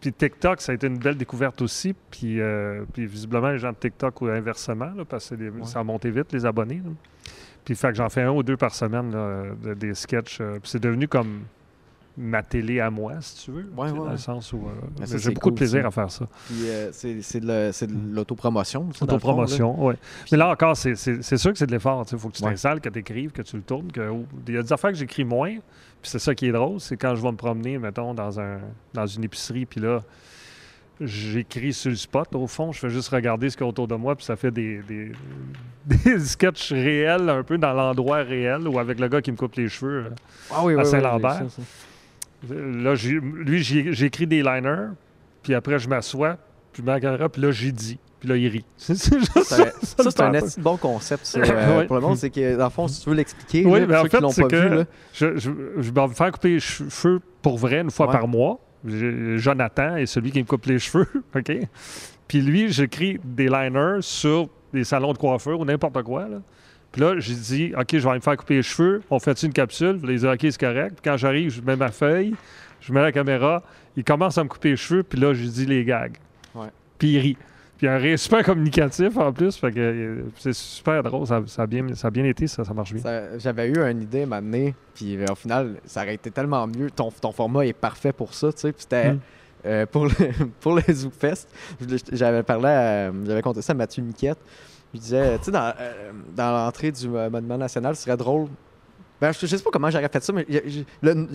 puis 0.00 0.12
TikTok, 0.12 0.60
ça 0.60 0.72
a 0.72 0.74
été 0.74 0.86
une 0.86 0.98
belle 0.98 1.16
découverte 1.16 1.60
aussi. 1.62 1.94
Puis, 2.10 2.40
euh, 2.40 2.84
puis 2.92 3.06
visiblement, 3.06 3.50
les 3.50 3.58
gens 3.58 3.70
de 3.72 3.76
TikTok 3.76 4.20
ou 4.22 4.26
inversement, 4.28 4.92
là, 4.96 5.04
parce 5.04 5.30
que 5.30 5.36
ça 5.64 5.80
a 5.80 5.84
monté 5.84 6.10
vite, 6.10 6.32
les 6.32 6.44
abonnés. 6.46 6.80
là. 6.84 6.90
Puis 7.66 7.74
fait 7.74 7.88
que 7.88 7.96
j'en 7.96 8.08
fais 8.08 8.22
un 8.22 8.30
ou 8.30 8.42
deux 8.42 8.56
par 8.56 8.74
semaine, 8.74 9.10
là, 9.12 9.42
de- 9.62 9.74
des 9.74 9.92
sketchs. 9.92 10.38
euh, 10.40 10.54
puis 10.60 10.70
c'est 10.70 10.80
devenu 10.80 11.06
comme 11.08 11.42
ma 12.18 12.42
télé 12.42 12.80
à 12.80 12.88
moi, 12.90 13.12
si 13.20 13.44
tu 13.44 13.50
veux. 13.50 13.70
Ouais, 13.76 13.90
ouais, 13.90 13.98
Dans 13.98 14.10
le 14.12 14.16
sens 14.16 14.50
où 14.54 14.62
euh, 14.66 15.04
j'ai 15.18 15.32
beaucoup 15.32 15.50
de 15.50 15.56
plaisir 15.56 15.84
à 15.84 15.90
faire 15.90 16.10
ça. 16.10 16.26
Puis 16.46 16.56
euh, 16.66 16.88
c'est 16.92 17.40
de 17.40 18.14
l'autopromotion. 18.14 18.88
Autopromotion, 19.02 19.84
oui. 19.84 19.94
Mais 20.32 20.38
là 20.38 20.48
encore, 20.48 20.76
c'est- 20.76 20.94
sûr 20.94 21.52
que 21.52 21.58
c'est 21.58 21.66
de 21.66 21.72
l'effort. 21.72 22.06
Il 22.10 22.16
faut 22.18 22.28
que 22.30 22.36
tu 22.36 22.42
Ouais. 22.44 22.50
t'installes, 22.52 22.80
que 22.80 22.88
tu 22.88 23.00
écrives, 23.00 23.32
que 23.32 23.42
tu 23.42 23.56
le 23.56 23.62
tournes. 23.62 23.92
Que, 23.92 24.10
il 24.48 24.54
y 24.54 24.56
a 24.56 24.62
des 24.62 24.72
affaires 24.72 24.92
que 24.92 24.96
j'écris 24.96 25.24
moins. 25.24 25.50
Puis 26.00 26.10
c'est 26.10 26.18
ça 26.18 26.34
qui 26.34 26.46
est 26.46 26.52
drôle, 26.52 26.80
c'est 26.80 26.96
quand 26.96 27.14
je 27.16 27.20
vais 27.22 27.32
me 27.32 27.36
promener, 27.36 27.78
mettons, 27.78 28.14
dans, 28.14 28.38
un, 28.40 28.60
dans 28.94 29.06
une 29.06 29.24
épicerie, 29.24 29.66
puis 29.66 29.80
là, 29.80 30.02
j'écris 31.00 31.72
sur 31.72 31.90
le 31.90 31.96
spot. 31.96 32.28
Au 32.34 32.46
fond, 32.46 32.72
je 32.72 32.78
fais 32.78 32.90
juste 32.90 33.08
regarder 33.10 33.50
ce 33.50 33.56
qu'il 33.56 33.64
y 33.64 33.66
a 33.66 33.70
autour 33.70 33.88
de 33.88 33.94
moi, 33.94 34.14
puis 34.16 34.24
ça 34.24 34.36
fait 34.36 34.50
des, 34.50 34.80
des, 34.88 35.12
des 35.86 36.18
sketchs 36.20 36.72
réels, 36.72 37.28
un 37.28 37.42
peu 37.42 37.58
dans 37.58 37.72
l'endroit 37.72 38.18
réel, 38.18 38.66
ou 38.68 38.78
avec 38.78 38.98
le 39.00 39.08
gars 39.08 39.20
qui 39.20 39.32
me 39.32 39.36
coupe 39.36 39.54
les 39.56 39.68
cheveux. 39.68 40.06
Ah 40.50 40.60
oui, 40.64 40.74
à 40.74 40.78
oui, 40.78 40.86
Saint-Lambert. 40.86 41.42
Là, 42.50 42.94
lui, 43.34 43.62
j'ai- 43.62 43.92
j'écris 43.92 44.26
des 44.26 44.42
liners, 44.42 44.88
puis 45.42 45.54
après, 45.54 45.78
je 45.78 45.88
m'assois, 45.88 46.36
puis 46.72 46.82
la 46.84 47.00
caméra, 47.00 47.28
puis 47.28 47.42
là, 47.42 47.50
j'ai 47.50 47.72
dit. 47.72 47.98
Puis 48.20 48.28
là, 48.30 48.36
il 48.36 48.48
rit. 48.48 48.64
C'est 48.78 48.94
ça. 48.94 49.10
Ça, 49.44 49.56
ça, 49.82 50.04
me 50.04 50.10
c'est 50.10 50.20
un 50.22 50.34
assez 50.34 50.60
bon 50.60 50.76
concept 50.78 51.26
ça, 51.26 51.38
euh, 51.44 51.84
pour 51.84 51.96
le 51.96 52.02
monde. 52.02 52.16
C'est 52.16 52.30
que, 52.30 52.56
dans 52.56 52.64
le 52.64 52.70
fond, 52.70 52.88
si 52.88 53.02
tu 53.02 53.10
veux 53.10 53.16
l'expliquer, 53.16 53.64
Oui, 53.66 53.80
là, 53.80 53.86
mais 53.86 53.86
pour 53.86 53.96
en 53.96 54.02
ceux 54.02 54.08
qui 54.08 54.16
fait, 54.16 54.20
l'ont 54.22 54.32
pas 54.32 54.48
que 54.48 54.68
vu, 54.68 54.74
là, 54.76 54.84
je, 55.12 55.36
je, 55.36 55.50
je 55.78 55.90
vais 55.92 56.06
me 56.06 56.12
faire 56.14 56.32
couper 56.32 56.48
les 56.50 56.60
cheveux 56.60 57.20
pour 57.42 57.58
vrai 57.58 57.80
une 57.82 57.90
fois 57.90 58.06
Ouais. 58.06 58.12
par 58.12 58.26
mois. 58.26 58.58
J'ai- 58.84 59.38
Jonathan 59.38 59.96
est 59.96 60.06
celui 60.06 60.30
qui 60.32 60.40
me 60.40 60.44
coupe 60.46 60.66
les 60.66 60.78
cheveux, 60.78 61.06
OK? 61.36 61.52
Puis 62.28 62.40
lui, 62.40 62.70
j'écris 62.72 63.18
des 63.24 63.46
liners 63.48 63.98
sur 64.00 64.48
des 64.72 64.84
salons 64.84 65.12
de 65.12 65.18
coiffure 65.18 65.60
ou 65.60 65.64
n'importe 65.64 66.02
quoi, 66.02 66.28
là. 66.28 66.38
Puis 66.92 67.00
là, 67.02 67.14
j'ai 67.18 67.34
dit, 67.34 67.72
OK, 67.78 67.86
je 67.92 67.98
vais 67.98 68.08
aller 68.08 68.18
me 68.18 68.22
faire 68.22 68.36
couper 68.36 68.54
les 68.54 68.62
cheveux. 68.62 69.02
On 69.10 69.18
fait 69.18 69.40
une 69.42 69.52
capsule? 69.52 69.98
Puis 70.02 70.16
dit, 70.18 70.26
OK, 70.26 70.38
c'est 70.40 70.58
correct. 70.58 70.92
Puis 71.00 71.02
quand 71.10 71.16
j'arrive, 71.16 71.50
je 71.50 71.60
mets 71.60 71.76
ma 71.76 71.90
feuille, 71.90 72.34
je 72.80 72.90
mets 72.92 73.02
la 73.02 73.12
caméra. 73.12 73.62
Il 73.96 74.04
commence 74.04 74.38
à 74.38 74.44
me 74.44 74.48
couper 74.48 74.70
les 74.70 74.76
cheveux. 74.76 75.02
Puis 75.02 75.20
là, 75.20 75.34
je 75.34 75.44
dis 75.44 75.66
les 75.66 75.84
gags. 75.84 76.16
Ouais. 76.54 76.68
Puis 76.98 77.08
il 77.12 77.18
rit. 77.18 77.36
Puis 77.76 77.86
un 77.88 77.98
rire 77.98 78.18
super 78.18 78.42
communicatif 78.42 79.16
en 79.18 79.32
plus. 79.32 79.56
Fait 79.56 79.70
que 79.70 79.78
euh, 79.78 80.24
c'est 80.38 80.54
super 80.54 81.02
drôle. 81.02 81.26
Ça, 81.26 81.42
ça 81.46 81.62
a 81.62 81.66
bien, 81.66 81.86
ça 81.94 82.08
a 82.08 82.10
bien 82.10 82.24
été, 82.24 82.46
ça, 82.46 82.64
ça 82.64 82.72
marche 82.72 82.94
bien. 82.94 83.02
j'avais 83.38 83.68
eu 83.68 83.78
une 83.78 84.02
idée 84.02 84.22
à 84.22 84.26
m'amener, 84.26 84.74
puis 84.94 85.16
euh, 85.16 85.26
au 85.30 85.34
final, 85.34 85.76
ça 85.84 86.02
aurait 86.02 86.14
été 86.14 86.30
tellement 86.30 86.66
mieux. 86.66 86.90
Ton, 86.90 87.10
ton 87.10 87.32
format 87.32 87.66
est 87.66 87.72
parfait 87.74 88.12
pour 88.12 88.32
ça, 88.34 88.52
tu 88.52 88.60
sais. 88.60 88.72
Puis 88.72 88.82
c'était 88.82 89.12
Mm. 89.12 89.20
euh, 89.66 89.86
pour, 89.86 90.06
le, 90.06 90.12
pour 90.60 90.74
le 90.74 90.82
J'avais 92.12 92.42
parlé 92.42 92.68
à, 92.68 93.12
J'avais 93.26 93.42
conté 93.42 93.62
ça 93.62 93.72
à 93.72 93.76
Mathieu 93.76 94.02
Niquette. 94.02 94.38
Je 94.94 95.00
disais, 95.00 95.38
tu 95.38 95.44
sais, 95.44 95.50
dans, 95.50 95.72
euh, 95.78 96.12
dans 96.34 96.52
l'entrée 96.52 96.92
du 96.92 97.08
Monument 97.08 97.58
National, 97.58 97.94
ce 97.96 98.04
serait 98.04 98.16
drôle. 98.16 98.48
Ben, 99.20 99.32
je, 99.32 99.46
je 99.46 99.56
sais 99.56 99.62
pas 99.62 99.70
comment 99.72 99.90
j'aurais 99.90 100.08
fait 100.08 100.22
ça, 100.22 100.32
mais 100.32 100.46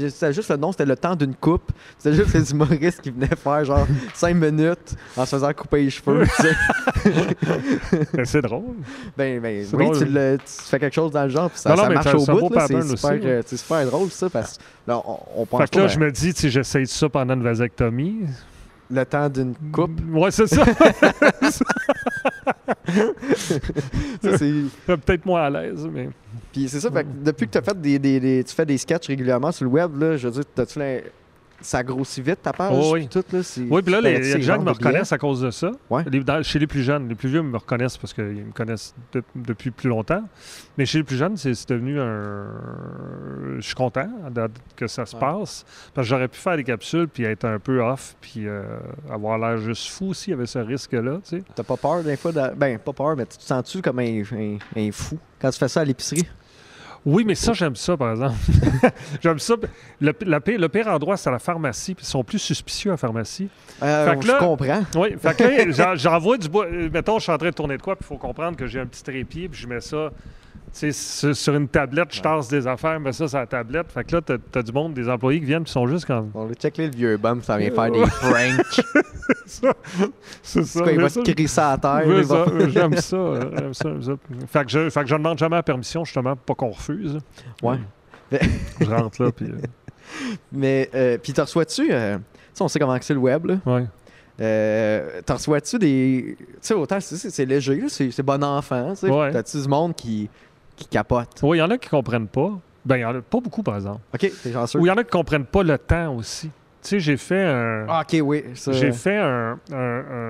c'était 0.09 0.33
juste 0.33 0.49
le 0.51 0.57
nom, 0.57 0.71
c'était 0.71 0.85
le 0.85 0.95
temps 0.95 1.15
d'une 1.15 1.33
coupe. 1.33 1.71
C'était 1.97 2.15
juste 2.15 2.33
les 2.35 2.51
humoristes 2.51 3.01
qui 3.01 3.09
venaient 3.09 3.35
faire 3.35 3.65
genre 3.65 3.87
5 4.13 4.35
minutes 4.35 4.95
en 5.17 5.25
se 5.25 5.35
faisant 5.35 5.51
couper 5.53 5.83
les 5.85 5.89
cheveux. 5.89 6.25
c'est 8.23 8.41
drôle. 8.41 8.75
Ben, 9.17 9.39
ben 9.39 9.65
C'est 9.65 9.75
oui, 9.75 9.85
drôle. 9.85 9.97
tu, 9.97 10.05
le- 10.05 10.37
tu 10.37 10.63
fais 10.69 10.79
quelque 10.79 10.93
chose 10.93 11.11
dans 11.11 11.23
le 11.23 11.29
genre, 11.29 11.49
puis 11.49 11.59
ça, 11.59 11.69
Non, 11.69 11.75
non, 11.77 11.83
ça 11.83 11.89
marche 11.89 12.13
au 12.13 12.25
bout. 12.25 12.53
C'est 12.67 12.81
super, 12.97 13.11
euh, 13.23 13.41
c'est 13.45 13.57
super 13.57 13.85
drôle, 13.85 14.09
ça, 14.11 14.29
parce 14.29 14.57
que 14.57 14.63
là, 14.87 15.01
on, 15.05 15.17
on 15.37 15.45
pense 15.45 15.61
Fait 15.61 15.69
que 15.71 15.77
là, 15.77 15.83
pas, 15.83 15.87
je 15.87 15.99
ben, 15.99 16.05
me 16.05 16.11
dis, 16.11 16.33
si 16.35 16.49
j'essaye 16.49 16.87
ça 16.87 17.09
pendant 17.09 17.33
une 17.33 17.43
vasectomie. 17.43 18.19
Le 18.91 19.05
temps 19.05 19.29
d'une 19.29 19.55
coupe. 19.71 19.99
Ouais, 20.11 20.31
c'est 20.31 20.47
ça. 20.47 20.63
ça, 24.21 24.37
c'est- 24.37 24.53
Peut-être 24.87 25.25
moins 25.25 25.43
à 25.43 25.49
l'aise, 25.49 25.87
mais. 25.91 26.09
Puis 26.51 26.67
c'est 26.67 26.79
ça, 26.79 26.91
fait 26.91 27.03
que 27.03 27.09
depuis 27.23 27.47
que 27.47 27.57
as 27.57 27.61
fait 27.61 27.79
des, 27.79 27.97
des- 27.97 28.19
des- 28.19 28.43
tu 28.43 28.53
fais 28.53 28.65
des 28.65 28.77
sketchs 28.77 29.07
régulièrement 29.07 29.51
sur 29.51 29.65
le 29.65 29.71
web, 29.71 29.97
là, 29.99 30.17
je 30.17 30.27
veux 30.27 30.33
dire, 30.33 30.43
t'as-tu 30.53 30.79
l'im- 30.79 31.01
ça 31.61 31.83
grossit 31.83 32.23
vite 32.25 32.41
ta 32.41 32.53
page? 32.53 32.71
Oh 32.73 32.91
oui. 32.93 33.07
Tout, 33.07 33.23
là, 33.31 33.39
Oui, 33.69 33.81
puis 33.81 33.91
là, 33.91 34.01
les- 34.01 34.09
il 34.11 34.13
y 34.13 34.17
a 34.17 34.23
c'est 34.23 34.35
des 34.37 34.41
gens 34.43 34.57
qui 34.57 34.65
me 34.65 34.71
reconnaissent 34.71 35.11
à 35.11 35.17
cause 35.17 35.41
de 35.41 35.51
ça. 35.51 35.71
Ouais. 35.89 36.03
Les- 36.11 36.23
dans- 36.23 36.41
chez 36.43 36.59
les 36.59 36.67
plus 36.67 36.83
jeunes, 36.83 37.07
les 37.07 37.15
plus 37.15 37.29
vieux 37.29 37.41
me 37.41 37.57
reconnaissent 37.57 37.97
parce 37.97 38.13
qu'ils 38.13 38.23
me 38.45 38.51
connaissent 38.51 38.93
de- 39.13 39.23
depuis 39.35 39.71
plus 39.71 39.89
longtemps. 39.89 40.23
Mais 40.77 40.85
chez 40.85 40.99
les 40.99 41.03
plus 41.03 41.15
jeunes, 41.17 41.37
c'est 41.37 41.53
c'est 41.53 41.69
devenu 41.69 41.99
un. 41.99 42.47
Je 43.57 43.61
suis 43.61 43.75
content 43.75 44.09
de- 44.33 44.49
que 44.75 44.87
ça 44.87 45.05
se 45.05 45.15
Ouais. 45.15 45.19
passe. 45.19 45.65
Parce 45.93 46.07
que 46.07 46.09
j'aurais 46.09 46.27
pu 46.27 46.37
faire 46.39 46.55
des 46.55 46.63
capsules 46.63 47.07
puis 47.07 47.23
être 47.23 47.45
un 47.45 47.59
peu 47.59 47.81
off 47.81 48.15
puis 48.21 48.47
euh, 48.47 48.63
avoir 49.09 49.37
l'air 49.37 49.57
juste 49.57 49.87
fou 49.89 50.13
s'il 50.13 50.31
y 50.31 50.33
avait 50.33 50.45
ce 50.45 50.59
risque-là, 50.59 51.19
tu 51.23 51.37
sais. 51.37 51.43
T'as 51.55 51.63
pas 51.63 51.77
peur 51.77 52.03
des 52.03 52.15
fois? 52.15 52.31
de- 52.31 52.53
Ben, 52.55 52.77
pas 52.79 52.93
peur, 52.93 53.15
mais 53.15 53.25
tu 53.25 53.37
te 53.37 53.43
sens-tu 53.43 53.81
comme 53.81 53.99
un, 53.99 54.21
un- 54.33 54.57
un 54.75 54.91
fou 54.91 55.17
quand 55.39 55.49
tu 55.49 55.57
fais 55.59 55.67
ça 55.67 55.81
à 55.81 55.85
l'épicerie? 55.85 56.25
Oui, 57.05 57.23
mais 57.25 57.33
ça, 57.35 57.53
j'aime 57.53 57.75
ça, 57.75 57.97
par 57.97 58.11
exemple. 58.11 58.35
j'aime 59.23 59.39
ça. 59.39 59.55
Le, 59.99 60.13
la 60.25 60.39
pire, 60.39 60.59
le 60.59 60.69
pire 60.69 60.87
endroit, 60.87 61.17
c'est 61.17 61.29
à 61.29 61.31
la 61.31 61.39
pharmacie. 61.39 61.95
Ils 61.99 62.05
sont 62.05 62.23
plus 62.23 62.37
suspicieux 62.39 62.91
à 62.91 62.93
la 62.93 62.97
pharmacie. 62.97 63.49
Euh, 63.81 64.09
Fait 64.11 64.19
que 64.19 64.25
je 64.27 64.37
comprends. 64.37 64.83
Oui, 64.95 65.15
fait 65.19 65.35
que 65.35 65.71
j'envoie 65.97 66.37
du 66.37 66.47
bois. 66.47 66.65
euh, 66.67 66.89
Mettons, 66.93 67.17
je 67.17 67.23
suis 67.23 67.31
en 67.31 67.37
train 67.39 67.49
de 67.49 67.55
tourner 67.55 67.77
de 67.77 67.81
quoi, 67.81 67.95
puis 67.95 68.05
il 68.05 68.07
faut 68.07 68.17
comprendre 68.17 68.55
que 68.55 68.67
j'ai 68.67 68.79
un 68.79 68.85
petit 68.85 69.03
trépied, 69.03 69.49
puis 69.49 69.59
je 69.59 69.67
mets 69.67 69.81
ça. 69.81 70.11
Sur, 70.73 71.53
une 71.55 71.67
tablette, 71.67 72.13
je 72.15 72.21
tasse 72.21 72.47
des 72.47 72.65
affaires, 72.65 72.99
mets 72.99 73.11
ça 73.11 73.27
sur 73.27 73.37
la 73.37 73.45
tablette. 73.45 73.91
Fait 73.91 74.03
que 74.03 74.15
là, 74.15 74.21
t'as 74.21 74.59
as 74.59 74.63
du 74.63 74.71
monde, 74.71 74.93
des 74.93 75.09
employés 75.09 75.39
qui 75.39 75.45
viennent, 75.45 75.63
puis 75.63 75.71
sont 75.71 75.85
juste 75.87 76.05
comme. 76.05 76.31
On 76.33 76.45
va 76.45 76.53
checker 76.53 76.85
le 76.87 76.95
vieux 76.95 77.17
bum, 77.17 77.41
ça 77.41 77.57
vient 77.57 77.71
faire 77.71 77.91
des 77.91 78.01
pranks. 78.21 78.81
C'est 80.41 80.63
ça. 80.63 80.81
Quoi, 80.81 80.91
il 80.93 80.97
mais 80.97 81.07
va 81.07 81.21
crier 81.21 81.47
ça 81.47 81.71
à 81.71 81.77
terre. 81.77 82.03
J'aime 82.69 82.97
ça, 82.97 83.15
euh, 83.15 83.49
j'aime 83.73 83.73
ça. 83.73 83.89
Fait 84.47 84.63
que 84.65 84.71
je, 84.71 84.89
fait 84.89 85.01
que 85.01 85.07
je 85.07 85.15
demande 85.15 85.37
jamais 85.37 85.57
la 85.57 85.63
permission, 85.63 86.05
justement, 86.05 86.35
pour 86.35 86.55
pas 86.55 86.65
qu'on 86.65 86.71
refuse. 86.71 87.19
Ouais. 87.61 87.79
Je 88.79 88.89
rentre 88.89 89.23
là, 89.23 89.31
puis. 89.31 89.47
euh, 89.47 89.57
Mais, 90.51 90.89
euh, 90.95 91.17
puis 91.17 91.33
t'en 91.33 91.43
reçois-tu... 91.43 91.89
euh, 91.91 92.17
tu 92.17 92.23
sais, 92.53 92.63
on 92.63 92.67
sait 92.67 92.79
comment 92.79 92.97
c'est 93.01 93.13
le 93.13 93.19
web, 93.19 93.45
là. 93.45 93.55
ouais. 93.65 93.85
Euh, 94.41 95.21
T'en 95.25 95.35
reçois-tu 95.35 95.77
des. 95.77 96.35
Tu 96.39 96.45
sais, 96.61 96.73
autant 96.73 96.99
c'est- 96.99 97.45
léger, 97.45 97.83
c'est 97.89 98.23
bon 98.23 98.43
enfant. 98.43 98.93
Ouais. 99.03 99.31
T'as-tu 99.31 99.61
du 99.61 99.67
monde 99.67 99.95
qui, 99.95 100.29
qui 100.75 100.85
capote? 100.85 101.27
Oui, 101.43 101.57
il 101.57 101.59
y 101.59 101.63
en 101.63 101.69
a 101.69 101.77
qui 101.77 101.89
comprennent 101.89 102.27
pas. 102.27 102.51
Ben, 102.83 102.97
il 102.97 103.01
y 103.01 103.05
en 103.05 103.15
a 103.15 103.21
pas 103.21 103.39
beaucoup, 103.39 103.61
par 103.61 103.75
exemple. 103.75 103.99
Ok, 104.13 104.31
t'es 104.41 104.51
chanceux. 104.51 104.79
Ou 104.79 104.85
il 104.85 104.89
y 104.89 104.91
en 104.91 104.97
a 104.97 105.03
qui 105.03 105.11
comprennent 105.11 105.45
pas 105.45 105.61
le 105.63 105.77
temps 105.77 106.15
aussi. 106.15 106.47
Tu 106.81 106.89
sais, 106.89 106.99
j'ai 106.99 107.17
fait 107.17 107.43
un. 107.45 107.85
Ah, 107.87 108.01
ok, 108.01 108.19
oui. 108.23 108.43
J'ai 108.71 108.91
fait 108.91 109.17
un, 109.17 109.59
un- 109.71 109.75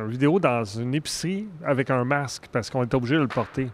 un 0.04 0.06
vidéo 0.08 0.38
dans 0.39 0.65
une 0.65 0.93
épicerie 0.93 1.47
avec 1.63 1.89
un 1.89 2.04
masque 2.04 2.47
parce 2.52 2.69
qu'on 2.69 2.84
était 2.84 2.95
obligé 2.95 3.15
de 3.15 3.21
le 3.21 3.28
porter. 3.30 3.69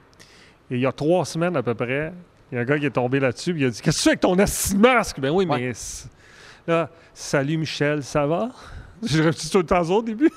Et 0.70 0.76
il 0.76 0.80
y 0.82 0.86
a 0.86 0.92
trois 0.92 1.26
semaines 1.26 1.56
à 1.56 1.64
peu 1.64 1.74
près, 1.74 2.14
il 2.52 2.56
y 2.56 2.58
a 2.60 2.62
un 2.62 2.66
gars 2.66 2.78
qui 2.78 2.86
est 2.86 2.92
tombé 2.92 3.20
là-dessus 3.20 3.52
et 3.58 3.62
il 3.62 3.66
a 3.66 3.70
dit 3.72 3.82
Qu'est-ce 3.82 3.98
que 3.98 4.02
tu 4.02 4.04
fais 4.04 4.10
avec 4.10 4.20
ton 4.20 4.36
masque 4.78 5.20
Ben 5.20 5.32
oui, 5.32 5.48
Ouais. 5.48 5.60
mais. 5.60 5.72
Là, 6.68 6.90
salut 7.16 7.58
Michel, 7.58 8.04
ça 8.04 8.28
va? 8.28 8.50
J'ai 9.04 9.22
réussi 9.22 9.50
tout 9.50 9.60
le 9.60 9.66
temps 9.66 9.82
au 9.90 10.02
début. 10.02 10.30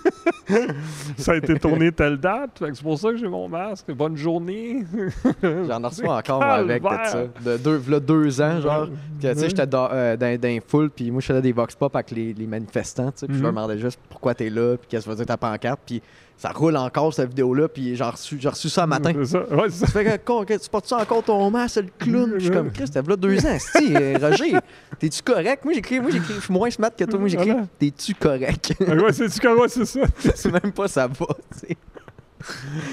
ça 1.17 1.33
a 1.33 1.37
été 1.37 1.59
tourné 1.59 1.91
telle 1.93 2.19
date. 2.19 2.51
C'est 2.61 2.83
pour 2.83 2.99
ça 2.99 3.11
que 3.11 3.17
j'ai 3.17 3.29
mon 3.29 3.49
masque. 3.49 3.91
Bonne 3.93 4.17
journée. 4.17 4.85
J'en 5.43 5.81
reçois 5.81 6.19
encore 6.19 6.41
moi, 6.41 6.55
avec 6.55 6.83
de 6.83 6.89
ça. 6.89 7.25
De 7.45 7.57
deux, 7.57 8.01
deux 8.01 8.41
ans, 8.41 8.61
genre. 8.61 8.89
Tu 9.21 9.27
sais, 9.35 9.49
j'étais 9.49 9.67
dans, 9.67 9.89
euh, 9.91 10.17
dans, 10.17 10.39
dans 10.41 10.49
les 10.49 10.61
foules, 10.67 10.91
puis 10.91 11.11
moi, 11.11 11.21
je 11.21 11.27
faisais 11.27 11.43
des 11.43 11.53
vox 11.53 11.75
pop 11.75 11.95
avec 11.95 12.11
les, 12.11 12.33
les 12.35 12.47
manifestants, 12.47 13.13
je 13.21 13.27
leur 13.27 13.37
Mhm. 13.39 13.47
demandais 13.47 13.79
juste 13.79 13.99
pourquoi 14.09 14.35
t'es 14.35 14.51
là, 14.51 14.77
puis 14.77 14.89
qu'est-ce 14.89 15.07
que 15.07 15.13
faisait 15.13 15.25
ta 15.27 15.37
pancarte, 15.37 15.81
puis 15.87 16.03
ça 16.41 16.53
roule 16.53 16.75
encore, 16.79 17.13
cette 17.13 17.29
vidéo-là, 17.29 17.69
puis 17.69 17.95
j'ai 17.97 18.03
reçu, 18.03 18.71
ça 18.71 18.85
un 18.85 18.87
matin. 18.87 19.13
C'est 19.15 19.27
ça. 19.27 19.43
Ouais, 19.55 19.69
ça. 19.69 19.85
Tu 19.85 19.93
fais 19.93 20.05
que, 20.07 20.25
con, 20.25 20.43
tu 20.47 20.57
portes-ça 20.71 20.97
encore 20.97 21.23
ton 21.23 21.51
masque, 21.51 21.77
le 21.77 21.89
clown? 21.99 22.31
Puis 22.31 22.41
Je 22.41 22.45
suis 22.47 22.51
comme, 22.51 22.73
Chris, 22.73 22.89
t'as 22.91 23.03
là 23.03 23.15
deux 23.15 23.45
ans, 23.45 23.59
si, 23.77 23.95
Roger, 24.17 24.55
t'es-tu 24.99 25.23
correct? 25.23 25.63
Moi, 25.67 25.75
j'écris, 25.75 26.01
moi, 26.01 26.11
j'écris, 26.11 26.33
je 26.37 26.41
suis 26.41 26.53
moins 26.55 26.71
smart 26.71 26.91
que 26.97 27.05
toi, 27.05 27.19
moi, 27.19 27.29
j'écris, 27.29 27.51
Voilà. 27.51 27.67
t'es-tu 27.79 28.15
correct? 28.15 28.73
Ouais, 28.81 29.13
c'est 29.13 29.29
du 29.29 29.49
ouais, 29.49 29.69
c'est 29.69 29.85
ça. 29.85 30.01
c'est 30.35 30.51
même 30.51 30.73
pas 30.73 30.89
ça 30.89 31.07
va, 31.09 31.27
tu 31.53 31.59
sais. 31.59 31.77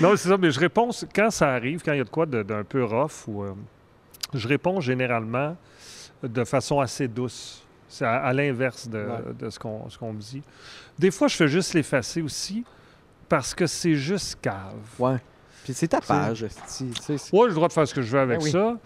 Non, 0.02 0.12
c'est 0.18 0.28
ça, 0.28 0.36
mais 0.38 0.52
je 0.52 0.60
réponds 0.60 0.90
quand 1.16 1.32
ça 1.32 1.54
arrive, 1.54 1.82
quand 1.82 1.94
il 1.94 2.00
y 2.00 2.02
a 2.02 2.04
de 2.04 2.10
quoi 2.10 2.26
d'un 2.26 2.66
peu 2.66 2.84
rough, 2.84 3.28
ou, 3.30 3.44
euh, 3.44 3.54
je 4.34 4.46
réponds 4.46 4.82
généralement 4.82 5.56
de 6.22 6.44
façon 6.44 6.82
assez 6.82 7.08
douce. 7.08 7.64
C'est 7.88 8.04
à, 8.04 8.16
à 8.18 8.34
l'inverse 8.34 8.90
de, 8.90 8.98
Ouais. 8.98 9.34
de 9.40 9.50
ce 9.50 9.58
qu'on 9.58 9.90
ce 9.90 9.98
qu'on 9.98 10.12
me 10.12 10.20
dit. 10.20 10.42
Des 11.00 11.12
fois, 11.12 11.30
je 11.30 11.38
fais 11.38 11.48
juste 11.48 11.74
l'effacer 11.76 12.22
aussi 12.22 12.66
parce 13.30 13.54
que 13.54 13.68
c'est 13.68 13.96
juste 13.96 14.40
cave. 14.42 14.74
Ouais. 15.00 15.18
Puis 15.64 15.74
c'est 15.74 15.90
ta 15.90 16.00
page, 16.00 16.44
Ouais, 16.44 16.50
j'ai 16.50 17.14
le 17.34 17.54
droit 17.54 17.68
de 17.68 17.74
faire 17.74 17.88
ce 17.88 17.94
que 17.94 18.02
je 18.02 18.12
veux 18.12 18.20
avec 18.22 18.40
Ben 18.40 18.44
oui. 18.46 18.52
ça. 18.52 18.78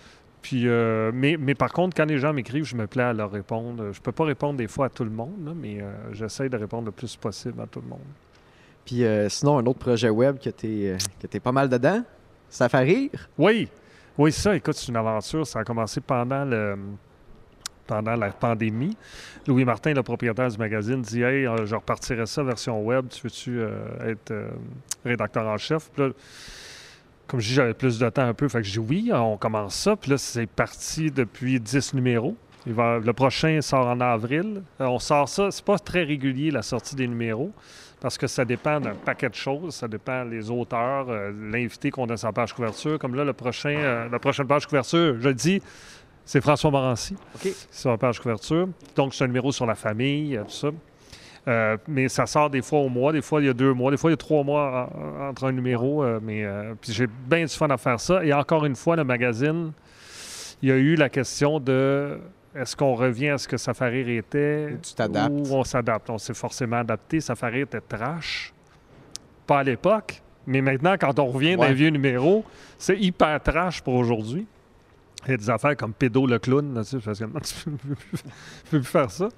Puis, 0.42 0.68
euh, 0.68 1.12
mais, 1.14 1.38
mais 1.40 1.54
par 1.54 1.72
contre, 1.72 1.96
quand 1.96 2.06
les 2.06 2.18
gens 2.18 2.34
m'écrivent, 2.34 2.66
je 2.66 2.76
me 2.76 2.88
plais 2.88 3.04
à 3.04 3.14
leur 3.14 3.32
répondre. 3.32 3.92
Je 3.92 4.02
peux 4.02 4.12
pas 4.12 4.24
répondre 4.24 4.58
des 4.58 4.68
fois 4.68 4.88
à 4.88 4.90
tout 4.90 5.04
le 5.04 5.12
monde, 5.12 5.46
là, 5.46 5.52
mais 5.56 5.80
euh, 5.80 5.92
j'essaie 6.14 6.50
de 6.50 6.58
répondre 6.58 6.86
le 6.86 6.92
plus 6.92 7.16
possible 7.16 7.62
à 7.62 7.68
tout 7.68 7.82
le 7.82 7.88
monde. 7.88 8.00
Puis 8.84 9.06
euh, 9.06 9.30
sinon, 9.30 9.60
un 9.60 9.66
autre 9.68 9.78
projet 9.78 10.10
web 10.10 10.40
que 10.40 10.50
tu 10.50 10.86
es, 10.88 11.40
pas 11.40 11.52
mal 11.52 11.70
dedans, 11.70 12.04
ça 12.50 12.68
fait 12.68 12.80
rire. 12.80 13.30
Oui, 13.38 13.70
oui, 14.18 14.32
ça, 14.32 14.56
écoute, 14.56 14.74
c'est 14.74 14.88
une 14.88 14.96
aventure. 14.98 15.46
Ça 15.46 15.60
a 15.60 15.64
commencé 15.64 16.02
pendant 16.02 16.44
le 16.44 16.76
pendant 17.88 18.16
la 18.16 18.30
pandémie. 18.30 18.96
Louis 19.48 19.66
Martin, 19.66 19.94
le 19.94 20.04
propriétaire 20.04 20.50
du 20.50 20.58
magazine, 20.58 21.02
dit 21.02 21.22
Hey, 21.22 21.46
euh, 21.46 21.66
je 21.66 21.76
repartirai 21.76 22.26
ça 22.26 22.44
version 22.44 22.82
web, 22.82 23.08
tu 23.10 23.22
veux-tu 23.24 23.60
euh, 23.60 24.12
être 24.12 24.32
euh, 24.32 24.50
rédacteur 25.04 25.46
en 25.48 25.58
chef? 25.58 25.90
Puis 25.92 26.04
là, 26.04 26.10
comme 27.28 27.40
je 27.40 27.48
dis, 27.48 27.54
j'avais 27.54 27.74
plus 27.74 27.98
de 27.98 28.10
temps 28.10 28.24
un 28.24 28.34
peu, 28.34 28.48
fait 28.50 28.60
que 28.60 28.68
je 28.68 28.80
dis 28.80 28.80
oui, 28.80 29.12
on 29.14 29.38
commence 29.38 29.76
ça. 29.76 29.96
Puis 29.96 30.12
là, 30.12 30.18
c'est 30.18 30.48
parti 30.48 31.12
depuis 31.12 31.60
10 31.60 31.94
numéros. 31.94 32.36
Il 32.68 32.74
va, 32.74 33.00
le 33.00 33.14
prochain 33.14 33.60
sort 33.62 33.88
en 33.88 34.00
avril. 34.02 34.62
on 34.80 35.00
sort 35.00 35.28
ça, 35.28 35.50
c'est 35.50 35.66
pas 35.66 35.80
très 35.80 36.04
régulier 36.04 36.52
la 36.52 36.62
sortie 36.62 36.96
des 36.96 37.08
numéros 37.08 37.52
parce 38.00 38.18
que 38.18 38.28
ça 38.28 38.46
dépend 38.46 38.80
d'un 38.80 38.94
paquet 38.94 39.30
de 39.30 39.36
choses. 39.36 39.76
Ça 39.76 39.88
dépend 39.88 40.26
des 40.26 40.52
auteurs, 40.52 41.08
l'invité 41.32 41.90
qu'on 41.90 42.08
a 42.10 42.18
sur 42.18 42.34
page 42.34 42.54
couverture. 42.54 43.00
Comme 43.00 43.16
là, 43.16 43.24
le 43.24 43.34
prochain, 43.34 44.08
la 44.12 44.20
prochaine 44.20 44.48
page 44.48 44.68
couverture, 44.68 45.16
je 45.20 45.30
dis, 45.30 45.62
c'est 46.26 46.42
François 46.42 46.72
Morancy, 46.72 47.16
OK. 47.36 47.52
sur 47.72 47.90
la 47.90 47.98
page 47.98 48.20
couverture. 48.20 48.68
Donc, 48.96 49.14
c'est 49.14 49.24
un 49.24 49.28
numéro 49.28 49.52
sur 49.52 49.66
la 49.66 49.76
famille, 49.76 50.38
euh, 50.38 50.44
tout 50.44 50.52
ça. 50.52 50.70
Euh, 51.48 51.76
mais 51.88 52.08
ça 52.08 52.28
sort 52.28 52.52
des 52.52 52.62
fois 52.62 52.80
au 52.80 52.90
mois, 52.90 53.12
des 53.12 53.24
fois 53.24 53.42
il 53.42 53.48
y 53.48 53.50
a 53.50 53.54
deux 53.54 53.74
mois, 53.74 53.90
des 53.90 53.98
fois 53.98 54.12
il 54.12 54.14
y 54.14 54.14
a 54.14 54.18
trois 54.18 54.44
mois 54.44 54.92
entre 55.28 55.46
un 55.46 55.52
numéro. 55.52 56.04
Euh, 56.04 56.20
mais 56.22 56.46
puis 56.80 56.94
j'ai 56.94 57.08
bien 57.08 57.46
du 57.46 57.54
fun 57.54 57.70
à 57.70 57.78
faire 57.78 58.00
ça. 58.00 58.24
Et 58.24 58.32
encore 58.32 58.64
une 58.66 58.76
fois, 58.76 58.96
le 58.96 59.04
magazine, 59.04 59.72
il 60.62 60.70
y 60.70 60.72
a 60.72 60.76
eu 60.76 60.96
la 60.96 61.10
question 61.10 61.60
de 61.60 62.20
est-ce 62.56 62.76
qu'on 62.76 62.94
revient 62.94 63.30
à 63.30 63.38
ce 63.38 63.48
que 63.48 63.58
Safari 63.58 64.18
était? 64.18 64.78
Tu 64.84 64.94
t'adaptes. 64.94 65.34
ou 65.34 65.56
on 65.56 65.64
s'adapte. 65.64 66.10
On 66.10 66.18
s'est 66.18 66.34
forcément 66.34 66.78
adapté. 66.78 67.22
Safari 67.22 67.62
était 67.62 67.82
trash. 67.82 68.54
Pas 69.48 69.60
à 69.60 69.64
l'époque, 69.64 70.22
mais 70.46 70.62
maintenant, 70.62 70.96
quand 71.00 71.18
on 71.20 71.28
revient 71.28 71.56
d'un 71.56 71.74
vieux 71.74 71.90
numéro, 71.90 72.44
c'est 72.78 73.00
hyper 73.00 73.42
trash 73.42 73.82
pour 73.82 73.96
aujourd'hui. 73.96 74.46
Il 75.26 75.32
y 75.32 75.34
a 75.34 75.38
des 75.38 75.50
affaires 75.50 75.76
comme 75.78 75.94
Pédo 75.94 76.26
le 76.26 76.40
clown, 76.40 76.74
là, 76.74 76.84
tu 76.84 77.00
sais, 77.00 77.00
parce 77.00 77.20
que 77.20 77.26
tu 77.44 77.70
peux, 77.70 77.96
peux 78.72 78.80
plus 78.80 78.84
faire 78.84 79.12
ça. 79.12 79.30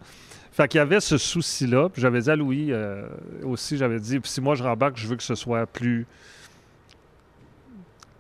Fait 0.52 0.68
qu'il 0.68 0.78
y 0.78 0.82
avait 0.82 1.00
ce 1.00 1.18
souci-là. 1.18 1.90
Puis 1.90 2.02
j'avais 2.02 2.22
dit 2.22 2.30
à 2.30 2.36
Louis 2.36 2.68
euh, 2.72 3.08
aussi, 3.44 3.78
j'avais 3.78 4.00
dit, 4.00 4.20
si 4.24 4.40
moi 4.40 4.56
je 4.56 4.64
rembarque, 4.64 4.98
je 4.98 5.08
veux 5.08 5.16
que 5.16 5.24
ce 5.24 5.36
soit 5.36 5.66
plus 5.66 6.06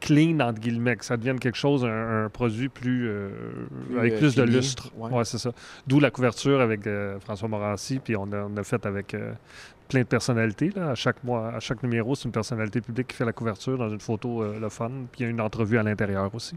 clean, 0.03 0.39
entre 0.41 0.59
guillemets, 0.59 0.97
que 0.97 1.05
ça 1.05 1.15
devienne 1.15 1.39
quelque 1.39 1.57
chose, 1.57 1.85
un, 1.85 2.29
produit 2.29 2.67
plus, 2.67 3.07
euh, 3.07 3.29
avec 3.97 4.13
euh, 4.13 4.17
plus 4.17 4.35
de 4.35 4.43
lustre. 4.43 4.91
ouais. 4.97 5.09
Ouais, 5.09 5.23
c'est 5.23 5.37
ça. 5.37 5.51
D'où 5.87 5.99
la 5.99 6.11
couverture 6.11 6.59
avec 6.59 6.85
euh, 6.85 7.19
François 7.21 7.47
Morancy, 7.47 7.99
puis 8.03 8.17
on 8.17 8.29
a, 8.33 8.43
on 8.43 8.57
a 8.57 8.63
fait 8.63 8.85
avec 8.85 9.15
plein 9.87 10.01
de 10.01 10.05
personnalités. 10.05 10.71
Là. 10.75 10.89
À 10.89 10.95
chaque 10.95 11.23
mois, 11.23 11.53
à 11.53 11.59
chaque 11.61 11.81
numéro, 11.83 12.15
c'est 12.15 12.25
une 12.25 12.33
personnalité 12.33 12.81
publique 12.81 13.07
qui 13.07 13.15
fait 13.15 13.25
la 13.25 13.31
couverture 13.31 13.77
dans 13.77 13.89
une 13.89 14.01
photo, 14.01 14.43
le 14.43 14.69
fun. 14.69 14.91
Puis 15.11 15.21
il 15.21 15.23
y 15.23 15.25
a 15.25 15.29
une 15.29 15.41
entrevue 15.41 15.77
à 15.77 15.83
l'intérieur 15.83 16.33
aussi. 16.35 16.55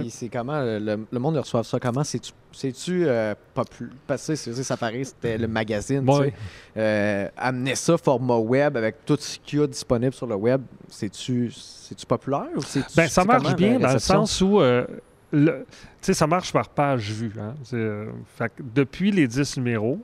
Puis 0.00 0.10
c'est 0.10 0.28
comment, 0.28 0.54
euh, 0.54 0.78
le, 0.78 1.06
le 1.10 1.18
monde 1.18 1.36
reçoit 1.36 1.64
ça 1.64 1.78
comment? 1.80 2.04
C'est-tu, 2.04 2.32
c'est-tu 2.52 3.04
euh, 3.06 3.34
populaire? 3.54 3.92
Parce 4.06 4.26
que 4.26 4.34
ça 4.36 4.76
paraît, 4.76 5.04
c'était 5.04 5.38
le 5.38 5.46
magazine, 5.48 6.00
tu 6.00 6.06
sais. 6.24 6.34
Euh, 6.76 7.28
amener 7.36 7.74
ça 7.74 7.96
format 7.98 8.36
web 8.36 8.76
avec 8.76 9.04
tout 9.04 9.16
ce 9.18 9.38
qu'il 9.38 9.60
y 9.60 9.62
a 9.62 9.66
disponible 9.66 10.12
sur 10.14 10.26
le 10.26 10.34
web, 10.36 10.62
c'est-tu, 10.88 11.50
c'est-tu 11.52 12.06
populaire 12.06 12.48
ou 12.56 12.62
c'est 12.62 12.80
Ben, 12.96 13.08
ça 13.08 13.24
marche 13.24 13.42
comment, 13.42 13.54
bien 13.56 13.78
dans 13.78 13.92
le 13.92 13.98
sens 13.98 14.40
où, 14.40 14.60
euh, 14.60 14.86
le- 15.32 15.64
tu 15.70 15.76
sais, 16.02 16.14
ça 16.14 16.26
marche 16.26 16.52
par 16.52 16.68
page 16.68 17.10
vue. 17.10 17.32
hein. 17.40 17.54
Fait 18.36 18.48
que 18.48 18.62
depuis 18.74 19.10
les 19.10 19.26
10 19.26 19.56
numéros, 19.56 19.98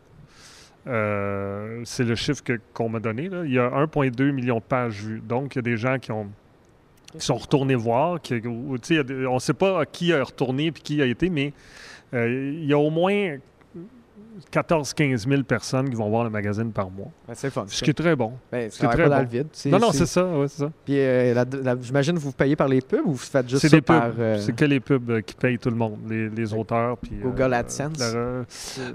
c'est 1.85 2.05
le 2.05 2.15
chiffre 2.15 2.43
que- 2.43 2.61
qu'on 2.75 2.89
m'a 2.89 3.01
donné. 3.01 3.29
là, 3.29 3.45
Il 3.45 3.53
y 3.53 3.59
a 3.59 3.71
1,2 3.71 4.31
million 4.33 4.57
de 4.57 4.63
pages 4.63 5.03
vues. 5.03 5.21
Donc, 5.21 5.55
il 5.55 5.59
y 5.59 5.61
a 5.61 5.63
des 5.63 5.77
gens 5.77 5.99
qui 5.99 6.11
ont 6.13 6.29
qui 7.19 7.27
sont 7.27 7.37
retournés 7.37 7.75
voir. 7.75 8.19
On 8.45 9.35
ne 9.35 9.39
sait 9.39 9.55
pas 9.55 9.87
qui 9.87 10.13
a 10.13 10.23
retourné 10.23 10.67
et 10.67 10.73
qui 10.73 11.03
a 11.03 11.07
été, 11.07 11.31
mais 11.31 11.53
euh, 12.15 12.53
il 12.55 12.65
y 12.65 12.73
a 12.73 12.79
au 12.79 12.91
moins 12.91 13.37
14-15 14.53 15.29
000 15.29 15.43
personnes 15.45 15.89
qui 15.91 15.97
vont 15.97 16.09
voir 16.09 16.25
le 16.25 16.31
magazine 16.31 16.73
par 16.73 16.91
mois. 16.91 17.09
Ben, 17.29 17.35
c'est 17.35 17.51
fun. 17.51 17.65
Ce 17.69 17.83
qui 17.85 17.91
est 17.91 17.95
très 17.95 18.15
bon. 18.17 18.33
Ben, 18.51 18.71
ce 18.71 18.79
qui 18.79 18.85
est 18.85 18.89
très 18.89 19.03
pas 19.05 19.09
dans 19.09 19.17
bon. 19.17 19.23
le 19.23 19.29
vide. 19.29 19.47
Non, 19.67 19.79
non, 19.79 19.93
c'est 19.93 20.07
ça. 20.07 20.25
ouais, 20.27 20.49
ça. 20.49 20.71
Puis 20.85 20.99
euh, 20.99 21.45
j'imagine 21.83 22.15
que 22.15 22.21
vous 22.21 22.33
payez 22.33 22.57
par 22.57 22.69
les 22.69 22.81
pubs 22.81 23.01
ou 23.05 23.13
vous 23.13 23.17
faites 23.17 23.49
juste 23.49 23.63
ça 23.63 23.69
des 23.69 23.81
pubs. 23.81 23.97
par... 23.97 24.11
euh, 24.19 24.39
C'est 24.39 24.55
que 24.55 24.65
les 24.65 24.81
pubs 24.81 25.11
euh, 25.11 25.21
qui 25.21 25.35
payent 25.35 25.59
tout 25.59 25.71
le 25.71 25.77
monde, 25.77 25.99
les, 26.09 26.29
les 26.29 26.55
auteurs. 26.55 26.97
Puis, 26.99 27.13
Google 27.23 27.55
AdSense? 27.55 27.99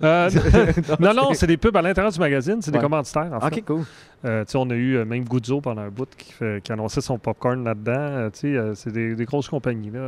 non, 0.99 1.13
non, 1.13 1.33
c'est 1.33 1.47
des 1.47 1.57
pubs 1.57 1.75
à 1.75 1.81
l'intérieur 1.81 2.11
du 2.11 2.19
magazine, 2.19 2.61
c'est 2.61 2.71
des 2.71 2.79
commanditaires. 2.79 3.29
En 3.33 3.39
fait. 3.39 3.57
Ok, 3.59 3.63
cool. 3.65 3.83
Euh, 4.23 4.43
on 4.55 4.69
a 4.71 4.73
eu 4.73 4.95
euh, 4.97 5.05
même 5.05 5.23
Guzzo 5.23 5.61
pendant 5.61 5.83
un 5.83 5.89
bout 5.89 6.07
qui, 6.17 6.31
fait- 6.31 6.59
qui 6.63 6.71
annonçait 6.71 7.01
son 7.01 7.19
popcorn 7.19 7.63
là-dedans. 7.63 8.29
Euh, 8.45 8.73
c'est 8.75 8.91
des, 8.91 9.13
des 9.15 9.25
grosses 9.25 9.49
compagnies 9.49 9.91
là, 9.91 9.99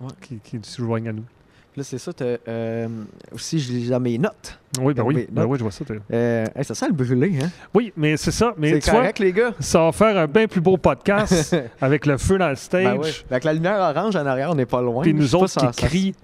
Ouais. 0.00 0.08
qui, 0.20 0.38
qui 0.38 0.58
se 0.62 0.82
joignent 0.82 1.08
à 1.10 1.12
nous. 1.12 1.24
Là, 1.76 1.82
c'est 1.84 1.98
ça. 1.98 2.10
euh, 2.48 2.88
aussi, 3.32 3.58
je 3.58 3.70
lis 3.72 3.88
dans 3.90 4.00
mes 4.00 4.16
notes. 4.16 4.58
Oui, 4.80 4.94
ben 4.94 5.02
oui, 5.02 5.26
ben 5.30 5.44
oui, 5.44 5.58
je 5.58 5.62
vois 5.62 5.70
ça. 5.72 5.84
Euh, 6.12 6.44
hey, 6.56 6.64
ça 6.64 6.74
sent 6.74 6.86
le 6.88 6.94
brûlé, 6.94 7.38
hein? 7.42 7.48
Oui, 7.74 7.92
mais 7.96 8.16
c'est 8.16 8.30
ça. 8.30 8.54
Mais 8.56 8.70
C'est 8.72 8.78
tu 8.80 8.90
vois, 8.90 9.00
correct, 9.00 9.18
les 9.18 9.32
gars? 9.32 9.52
ça 9.60 9.80
va 9.84 9.92
faire 9.92 10.16
un 10.16 10.26
bien 10.26 10.46
plus 10.48 10.60
beau 10.62 10.76
podcast 10.78 11.54
avec 11.80 12.06
le 12.06 12.16
feu 12.16 12.38
dans 12.38 12.48
le 12.48 12.56
stage. 12.56 13.24
Ben. 13.28 13.32
Avec 13.32 13.44
la 13.44 13.52
lumière 13.52 13.78
orange 13.94 14.16
en 14.16 14.24
arrière, 14.24 14.50
on 14.50 14.54
n'est 14.54 14.64
pas 14.66 14.80
loin. 14.80 15.02
Puis 15.02 15.12
nous 15.12 15.34
autres 15.34 15.52
qui 15.52 15.66
ça- 15.66 15.86
crient 15.86 16.14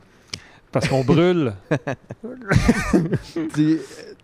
parce 0.71 0.89
qu'on 0.89 1.05
brûle. 1.05 1.53
Tu, 3.55 3.79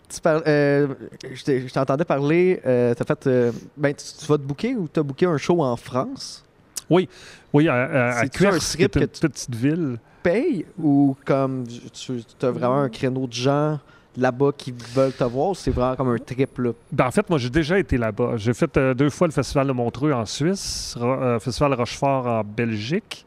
tu 0.08 0.20
parles- 0.22 0.42
euh, 0.46 0.88
je 1.22 1.72
t'entendais 1.72 2.04
parler, 2.06 2.60
euh, 2.66 2.94
t'as 2.94 3.04
fait, 3.04 3.26
euh, 3.26 3.52
ben, 3.76 3.92
tu, 3.94 4.04
tu 4.18 4.26
vas 4.26 4.38
te 4.38 4.42
booker 4.42 4.74
ou 4.76 4.88
t'as 4.88 5.02
booké 5.02 5.26
un 5.26 5.36
show 5.36 5.62
en 5.62 5.76
France? 5.76 6.44
Oui, 6.90 7.68
à, 7.68 7.74
à, 7.74 8.18
à 8.20 8.28
Cuers, 8.28 8.58
qui 8.58 8.82
est 8.82 8.96
une 8.96 9.06
que 9.06 9.26
petite 9.26 9.54
ville. 9.54 9.98
Paye 10.22 10.66
ou 10.78 11.16
comme 11.24 11.64
tu 11.92 12.22
as 12.42 12.50
vraiment 12.50 12.80
un 12.80 12.88
créneau 12.88 13.26
de 13.26 13.32
gens 13.32 13.78
là-bas 14.16 14.50
qui 14.56 14.74
veulent 14.94 15.12
te 15.12 15.22
voir 15.24 15.50
ou 15.50 15.54
c'est 15.54 15.70
vraiment 15.70 15.94
comme 15.94 16.08
un 16.08 16.18
trip 16.18 16.58
là? 16.58 16.72
Ben, 16.90 17.06
en 17.06 17.10
fait, 17.12 17.28
moi, 17.30 17.38
j'ai 17.38 17.50
déjà 17.50 17.78
été 17.78 17.96
là-bas. 17.96 18.32
J'ai 18.36 18.52
fait 18.52 18.76
euh, 18.76 18.94
deux 18.94 19.10
fois 19.10 19.28
le 19.28 19.32
Festival 19.32 19.66
de 19.68 19.72
Montreux 19.72 20.12
en 20.12 20.26
Suisse, 20.26 20.96
Ro- 20.98 21.06
euh, 21.22 21.38
Festival 21.38 21.74
Rochefort 21.74 22.26
en 22.26 22.42
Belgique. 22.42 23.24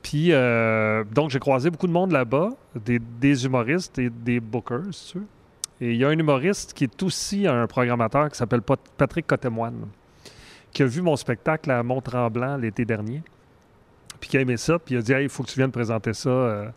Puis, 0.00 0.28
euh, 0.32 1.02
donc, 1.12 1.30
j'ai 1.30 1.40
croisé 1.40 1.70
beaucoup 1.70 1.88
de 1.88 1.92
monde 1.92 2.12
là-bas, 2.12 2.50
des, 2.84 3.00
des 3.00 3.44
humoristes 3.44 3.98
et 3.98 4.10
des 4.10 4.38
bookers, 4.38 4.92
si 4.92 5.12
tu 5.12 5.18
veux. 5.18 5.26
Et 5.80 5.90
il 5.92 5.96
y 5.96 6.04
a 6.04 6.08
un 6.08 6.18
humoriste 6.18 6.72
qui 6.72 6.84
est 6.84 7.02
aussi 7.02 7.46
un 7.46 7.66
programmateur 7.66 8.30
qui 8.30 8.38
s'appelle 8.38 8.62
Pat- 8.62 8.78
Patrick 8.96 9.26
Cotemoine, 9.26 9.86
qui 10.72 10.82
a 10.82 10.86
vu 10.86 11.02
mon 11.02 11.16
spectacle 11.16 11.70
à 11.70 11.82
Mont-Tremblant 11.82 12.56
l'été 12.56 12.84
dernier, 12.84 13.22
puis 14.20 14.30
qui 14.30 14.36
a 14.36 14.40
aimé 14.40 14.56
ça, 14.56 14.78
puis 14.78 14.94
il 14.94 14.98
a 14.98 15.02
dit 15.02 15.12
Hey, 15.12 15.24
il 15.24 15.28
faut 15.28 15.42
que 15.42 15.48
tu 15.48 15.58
viennes 15.58 15.70
présenter 15.72 16.12
ça 16.12 16.28
euh, 16.30 16.68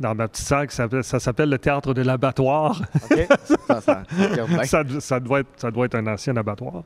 dans 0.00 0.14
ma 0.14 0.28
petite 0.28 0.46
salle, 0.46 0.70
s'appelle- 0.70 1.04
ça 1.04 1.18
s'appelle 1.20 1.48
le 1.50 1.58
Théâtre 1.58 1.94
de 1.94 2.02
l'abattoir. 2.02 2.80
Ça, 3.68 3.80
ça, 3.80 4.02
ça, 4.64 4.82
ça 5.00 5.20
doit 5.20 5.40
être, 5.40 5.48
ça 5.56 5.70
doit 5.70 5.86
être 5.86 5.94
un 5.96 6.06
ancien 6.06 6.36
abattoir. 6.36 6.82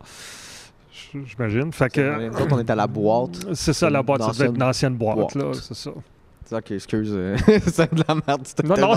J'imagine. 1.13 1.73
Fait 1.73 1.89
que. 1.91 2.29
Autres, 2.31 2.47
on 2.55 2.59
est 2.59 2.71
à 2.71 2.75
la 2.75 2.87
boîte. 2.87 3.39
C'est 3.55 3.73
ça, 3.73 3.91
la 3.91 4.03
boîte. 4.03 4.23
Ça 4.23 4.33
doit 4.33 4.47
être 4.47 4.55
une 4.57 4.63
ancienne 4.63 4.95
boîte, 4.95 5.17
boîte. 5.17 5.35
là. 5.35 5.53
C'est 5.55 5.75
ça. 5.75 5.91
Ok, 6.53 6.71
excuse. 6.73 7.11
euh, 7.15 7.37
c'est 7.67 7.95
de 7.95 8.03
la 8.09 8.15
merde, 8.27 8.41
cette 8.45 8.65
Non, 8.65 8.77
non. 8.77 8.95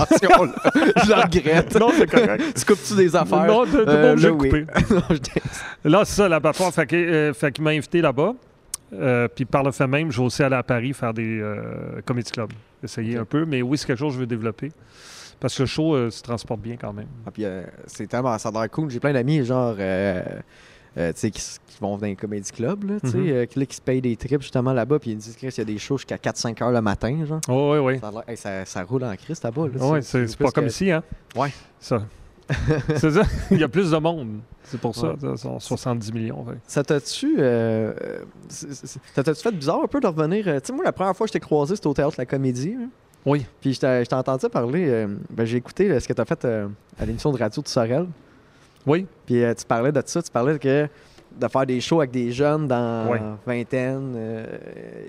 je 1.03 1.09
la 1.09 1.21
regrette. 1.21 1.79
Non, 1.79 1.89
c'est 1.95 2.09
correct. 2.09 2.43
tu 2.55 2.65
coupes-tu 2.65 2.95
des 2.95 3.15
affaires? 3.15 3.45
Non, 3.45 3.65
t'es 3.65 3.71
t'es 3.71 3.77
Euh, 3.89 4.15
là, 4.15 4.21
de 4.21 4.29
oui. 4.29 4.49
couper. 4.49 4.65
Non, 4.93 5.01
je 5.11 5.15
t'ai- 5.17 5.41
Là, 5.83 6.01
c'est 6.05 6.15
ça, 6.15 6.27
l'abattoir. 6.29 6.73
Fait 6.73 6.91
euh, 6.93 7.33
fait 7.33 7.51
qu'il 7.51 7.63
m'a 7.63 7.69
invité 7.71 8.01
là-bas. 8.01 8.33
Euh, 8.93 9.27
puis 9.27 9.45
par 9.45 9.63
le 9.63 9.71
fait 9.71 9.87
même, 9.87 10.11
je 10.11 10.17
vais 10.19 10.25
aussi 10.25 10.41
aller 10.43 10.55
à 10.55 10.63
Paris 10.63 10.93
faire 10.93 11.13
des 11.13 11.39
euh, 11.39 12.01
comedy 12.05 12.31
clubs. 12.31 12.53
Essayer 12.83 13.17
un 13.17 13.25
peu. 13.25 13.45
Mais 13.45 13.61
oui, 13.61 13.77
c'est 13.77 13.85
quelque 13.87 13.99
chose 13.99 14.09
que 14.13 14.15
je 14.15 14.19
veux 14.21 14.27
développer. 14.27 14.71
Parce 15.39 15.55
que 15.55 15.63
le 15.63 15.67
show 15.67 16.09
se 16.09 16.21
transporte 16.23 16.61
bien 16.61 16.75
quand 16.79 16.93
même. 16.93 17.07
Ah, 17.27 17.31
puis, 17.31 17.43
c'est 17.87 18.07
tellement, 18.07 18.37
ça 18.39 18.49
a 18.49 18.51
l'air 18.51 18.69
cool. 18.71 18.89
J'ai 18.89 18.99
plein 18.99 19.13
d'amis, 19.13 19.43
genre, 19.45 19.75
euh, 20.97 21.11
tu 21.13 21.19
sais, 21.19 21.31
qui, 21.31 21.41
qui 21.41 21.79
vont 21.81 21.97
dans 21.97 22.05
les 22.05 22.15
comedy 22.15 22.51
clubs, 22.51 22.83
là, 22.83 22.99
tu 23.03 23.09
sais, 23.09 23.17
euh, 23.17 23.45
qui, 23.45 23.59
là, 23.59 23.65
qui 23.65 23.75
se 23.75 23.81
payent 23.81 24.01
des 24.01 24.15
trips 24.15 24.41
justement 24.41 24.73
là-bas, 24.73 24.99
puis 24.99 25.11
ils 25.11 25.17
disent 25.17 25.35
qu'il 25.35 25.49
y 25.55 25.61
a 25.61 25.63
des 25.63 25.77
shows 25.79 25.97
jusqu'à 25.97 26.17
4-5 26.17 26.63
heures 26.63 26.71
le 26.71 26.81
matin, 26.81 27.25
genre. 27.25 27.41
Oh, 27.49 27.71
oui, 27.75 27.79
oui. 27.93 27.99
Ça, 27.99 28.11
hey, 28.27 28.37
ça, 28.37 28.65
ça 28.65 28.83
roule 28.83 29.03
en 29.03 29.15
crise 29.15 29.41
là-bas. 29.43 29.63
Là, 29.73 29.87
Oui, 29.91 29.99
c'est 30.03 30.37
pas 30.37 30.51
comme 30.51 30.67
ici, 30.67 30.91
hein? 30.91 31.03
Ouais. 31.35 31.49
Ça. 31.79 32.03
c'est 32.97 33.11
ça. 33.11 33.21
Il 33.51 33.57
y 33.59 33.63
a 33.63 33.69
plus 33.69 33.91
de 33.91 33.97
monde. 33.97 34.39
C'est 34.65 34.79
pour 34.79 34.93
ça. 34.95 35.13
Ouais. 35.13 35.15
ça, 35.21 35.37
sont 35.37 35.59
70 35.59 36.11
millions. 36.13 36.45
fait. 36.45 36.57
Ça 36.67 36.83
t'a-tu 36.83 37.35
euh, 37.39 37.93
euh, 38.01 38.19
ça 38.49 39.23
t'a-tu 39.23 39.41
fait 39.41 39.51
bizarre 39.51 39.81
un 39.83 39.87
peu 39.87 39.99
de 40.01 40.07
revenir? 40.07 40.47
euh, 40.47 40.59
Tu 40.59 40.67
sais, 40.67 40.73
moi, 40.73 40.83
la 40.83 40.91
première 40.91 41.15
fois 41.15 41.25
que 41.25 41.29
je 41.29 41.33
t'ai 41.33 41.39
croisé, 41.39 41.75
c'était 41.75 41.87
au 41.87 41.93
Théâtre 41.93 42.11
de 42.17 42.21
la 42.21 42.25
Comédie. 42.25 42.75
hein. 42.77 42.89
Oui. 43.25 43.45
Puis 43.61 43.73
je 43.73 43.79
t'ai 43.79 44.13
entendu 44.15 44.49
parler, 44.49 44.85
euh, 44.89 45.07
ben, 45.31 45.45
j'ai 45.45 45.55
écouté 45.57 45.97
ce 45.99 46.05
que 46.07 46.11
tu 46.13 46.19
as 46.21 46.25
fait 46.25 46.43
euh, 46.43 46.67
à 46.99 47.05
l'émission 47.05 47.31
de 47.31 47.37
radio 47.37 47.61
de 47.61 47.67
Sorel. 47.69 48.07
Oui. 48.85 49.05
Puis 49.25 49.43
euh, 49.43 49.53
tu 49.53 49.65
parlais 49.65 49.91
de 49.91 50.01
ça, 50.05 50.21
tu 50.21 50.31
parlais 50.31 50.57
que 50.59 50.87
de 51.39 51.47
faire 51.47 51.65
des 51.65 51.81
shows 51.81 51.99
avec 52.01 52.11
des 52.11 52.31
jeunes 52.31 52.67
dans 52.67 53.07
Ouais. 53.09 53.21
vingtaine, 53.45 54.13
euh, 54.15 54.45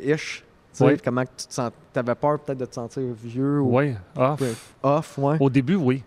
ish. 0.04 0.44
Ouais. 0.80 0.96
comment 1.04 1.22
tu 1.22 1.46
te 1.46 1.52
sens. 1.54 1.70
T'avais 1.92 2.14
peur 2.16 2.40
peut-être 2.40 2.58
de 2.58 2.64
te 2.64 2.74
sentir 2.74 3.02
vieux 3.22 3.60
ou 3.60 3.78
Oui, 3.78 3.94
off. 4.16 4.40
Ouais. 4.40 4.52
off, 4.82 5.18
ouais. 5.18 5.36
Au 5.38 5.48
début, 5.48 5.76
oui. 5.76 6.02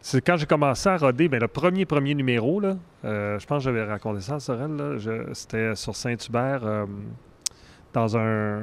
C'est 0.00 0.20
quand 0.20 0.36
j'ai 0.36 0.46
commencé 0.46 0.88
à 0.88 0.96
roder, 0.96 1.28
ben, 1.28 1.40
le 1.40 1.46
premier 1.48 1.84
premier 1.84 2.14
numéro, 2.14 2.58
là, 2.60 2.76
euh, 3.04 3.38
je 3.38 3.46
pense 3.46 3.58
que 3.58 3.64
j'avais 3.64 3.84
raconté 3.84 4.20
ça 4.20 4.36
à 4.36 4.40
Sorel, 4.40 4.74
là, 4.76 4.96
je- 4.96 5.32
c'était 5.34 5.74
sur 5.76 5.94
Saint-Hubert, 5.94 6.60
euh, 6.64 6.86
dans 7.92 8.16
un, 8.16 8.60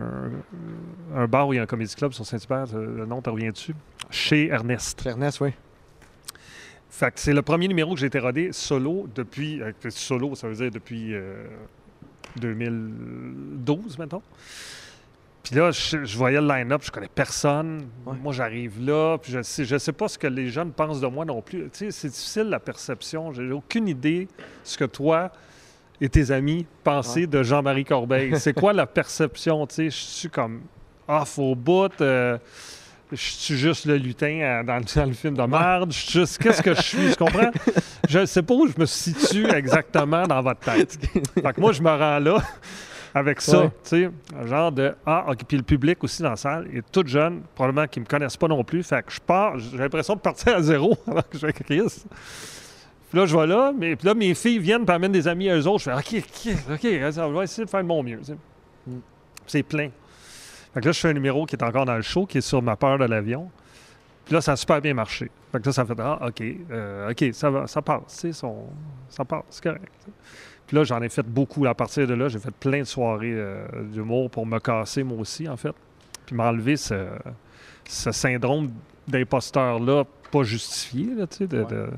un 1.16 1.28
bar 1.28 1.48
où 1.48 1.54
il 1.54 1.58
y 1.58 1.60
a 1.60 1.64
un 1.64 1.68
comédie 1.68 1.96
club 1.96 2.12
sur 2.14 2.26
Saint-Hubert, 2.26 2.66
le 2.78 3.06
nom, 3.06 3.22
t'en 3.22 3.32
reviens 3.34 3.52
dessus? 3.52 3.76
Chez 4.10 4.48
Ernest. 4.48 5.06
Ernest, 5.06 5.40
oui. 5.42 5.52
Fait 6.98 7.12
que 7.14 7.20
c'est 7.20 7.34
le 7.34 7.42
premier 7.42 7.68
numéro 7.68 7.94
que 7.94 8.00
j'ai 8.00 8.06
été 8.08 8.20
rodé 8.20 8.52
solo 8.54 9.08
depuis. 9.14 9.62
euh, 9.62 9.72
solo, 9.90 10.34
ça 10.36 10.48
veut 10.48 10.56
dire 10.56 10.72
depuis 10.72 11.14
euh, 11.14 11.46
2012, 12.38 13.98
mettons. 14.00 14.22
Puis 15.44 15.56
là, 15.56 15.72
je, 15.72 16.04
je 16.06 16.18
voyais 16.18 16.42
le 16.42 16.48
line-up, 16.48 16.82
je 16.84 16.92
connais 16.92 17.10
personne. 17.14 17.88
Ouais. 18.06 18.16
Moi, 18.22 18.34
j'arrive 18.34 18.82
là, 18.84 19.18
puis 19.18 19.32
je 19.32 19.42
sais, 19.44 19.64
je 19.66 19.78
sais 19.78 19.92
pas 19.92 20.08
ce 20.08 20.18
que 20.18 20.26
les 20.28 20.50
jeunes 20.50 20.72
pensent 20.72 21.02
de 21.02 21.08
moi 21.08 21.24
non 21.26 21.42
plus. 21.42 21.64
Tu 21.70 21.70
sais, 21.74 21.92
c'est 21.92 22.08
difficile 22.10 22.44
la 22.50 22.60
perception. 22.60 23.32
J'ai 23.34 23.52
aucune 23.52 23.88
idée 23.88 24.28
ce 24.64 24.78
que 24.78 24.86
toi 24.86 25.32
et 26.02 26.10
tes 26.10 26.32
amis 26.32 26.66
pensaient 26.84 27.22
Ouais. 27.22 27.28
de 27.28 27.44
Jean-Marie 27.44 27.86
Corbeil. 27.86 28.40
c'est 28.40 28.54
quoi 28.54 28.74
la 28.74 28.88
perception? 28.88 29.68
Tu 29.68 29.76
sais, 29.76 29.86
je 29.90 29.96
suis 29.98 30.30
comme 30.30 30.62
off 31.08 31.38
au 31.38 31.54
bout. 31.56 31.92
euh, 32.02 32.38
je 33.12 33.18
suis 33.18 33.58
juste 33.58 33.86
le 33.86 33.98
lutin 33.98 34.40
euh, 34.42 34.64
dans, 34.64 34.78
le- 34.78 34.84
dans 34.96 35.06
le 35.06 35.14
film 35.14 35.36
de 35.36 35.44
merde. 35.44 35.92
Je 35.92 35.98
suis 36.00 36.12
juste. 36.20 36.38
Qu'est-ce 36.42 36.62
que 36.62 36.74
je 36.74 36.82
suis? 36.82 37.10
Tu 37.12 37.16
comprends? 37.16 37.52
Je 38.10 38.20
ne 38.20 38.26
sais 38.26 38.44
pas 38.44 38.54
où 38.54 38.68
je 38.68 38.80
me 38.80 38.86
situe 38.86 39.48
exactement 39.50 40.24
dans 40.28 40.42
votre 40.42 40.60
tête. 40.60 40.98
Fait 41.34 41.54
que 41.54 41.60
moi, 41.60 41.72
je 41.72 41.82
me 41.82 41.90
rends 41.90 42.20
là 42.20 42.38
avec 43.16 43.42
ça. 43.42 43.62
Ouais. 43.62 43.70
Tu 43.84 43.90
sais, 43.90 44.10
un 44.40 44.46
genre 44.46 44.72
de. 44.72 44.94
Ah, 45.06 45.26
OK. 45.30 45.40
Puis 45.48 45.58
le 45.58 45.64
public 45.64 46.04
aussi 46.04 46.22
dans 46.22 46.30
la 46.30 46.36
salle 46.36 46.68
est 46.72 46.84
tout 46.92 47.04
jeune, 47.08 47.42
probablement 47.56 47.88
qui 47.88 48.00
ne 48.00 48.06
me 48.06 48.10
connaissent 48.10 48.38
pas 48.38 48.48
non 48.48 48.64
plus. 48.64 48.84
Fait 48.84 49.04
que 49.04 49.12
je 49.12 49.20
pars. 49.20 49.58
J'ai 49.58 49.78
l'impression 49.78 50.14
de 50.16 50.20
partir 50.20 50.56
à 50.56 50.62
zéro 50.62 50.96
alors 51.08 51.28
que 51.28 51.36
je 51.38 51.48
vais 51.48 51.54
avec 51.54 51.64
Chris. 51.66 52.04
Puis 53.10 53.20
là, 53.20 53.26
je 53.26 53.38
vais 53.38 53.48
là, 53.48 53.72
mais 53.76 53.96
puis 53.96 54.08
là, 54.08 54.14
mes 54.14 54.34
filles 54.36 54.60
viennent 54.60 54.86
et 54.88 54.92
amènent 54.92 55.12
des 55.12 55.28
amis 55.28 55.50
à 55.50 55.58
eux 55.58 55.68
autres. 55.68 55.84
Je 55.86 55.90
fais 55.90 56.18
OK, 56.18 56.24
OK, 56.24 56.74
OK, 56.74 56.82
je 56.84 57.34
vais 57.38 57.44
essayer 57.44 57.66
de 57.66 57.70
faire 57.70 57.82
de 57.82 57.88
mon 57.88 58.04
mieux. 58.04 58.18
Mm. 58.18 58.30
Puis 58.86 59.00
C'est 59.48 59.64
plein. 59.64 59.90
Fait 60.76 60.82
que 60.82 60.86
là, 60.86 60.92
je 60.92 61.00
fais 61.00 61.08
un 61.10 61.14
numéro 61.14 61.46
qui 61.48 61.56
est 61.56 61.64
encore 61.64 61.86
dans 61.86 61.96
le 61.96 62.04
show, 62.04 62.28
qui 62.28 62.38
est 62.38 62.42
sur 62.42 62.62
ma 62.62 62.76
peur 62.76 63.00
de 63.00 63.06
l'avion. 63.06 63.50
Puis 64.26 64.34
là, 64.36 64.42
ça 64.42 64.52
a 64.52 64.56
super 64.56 64.80
bien 64.82 64.94
marché. 64.94 65.32
Fait 65.52 65.60
que 65.60 65.66
là, 65.66 65.72
ça 65.72 65.86
fait 65.86 65.96
Ah, 66.00 66.20
OK, 66.28 66.44
euh, 66.72 67.10
OK, 67.12 67.26
ça 67.34 67.50
va, 67.50 67.66
ça 67.66 67.82
passe, 67.82 68.02
sais, 68.08 68.32
son- 68.34 68.68
ça 69.10 69.26
passe, 69.26 69.44
c'est 69.50 69.64
correct. 69.64 69.88
Puis 70.68 70.76
là, 70.78 70.84
j'en 70.84 71.02
ai 71.02 71.10
fait 71.10 71.26
beaucoup. 71.26 71.66
À 71.66 71.74
partir 71.74 72.06
de 72.08 72.14
là, 72.14 72.28
j'ai 72.28 72.40
fait 72.40 72.54
plein 72.54 72.80
de 72.80 72.84
soirées 72.86 73.34
euh, 73.34 73.66
d'humour 73.84 74.30
pour 74.30 74.46
me 74.46 74.60
casser, 74.60 75.04
moi 75.04 75.18
aussi, 75.20 75.48
en 75.48 75.58
fait. 75.58 75.74
Puis 76.26 76.36
m'enlever 76.36 76.76
ce, 76.76 77.08
ce 77.88 78.12
syndrome 78.12 78.72
d'imposteur-là, 79.08 80.04
pas 80.32 80.44
justifié, 80.44 81.14
là, 81.16 81.28
tu 81.28 81.38
sais. 81.38 81.48
de- 81.48 81.60
Ouais. 81.60 81.66
de- 81.72 81.90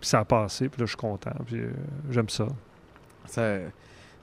Puis 0.00 0.08
ça 0.10 0.18
a 0.20 0.24
passé, 0.24 0.68
puis 0.68 0.80
là, 0.80 0.84
je 0.86 0.90
suis 0.90 0.96
content, 0.96 1.30
puis 1.46 1.56
euh, 1.60 1.70
j'aime 2.10 2.28
ça. 2.28 2.46
Ça- 3.26 3.58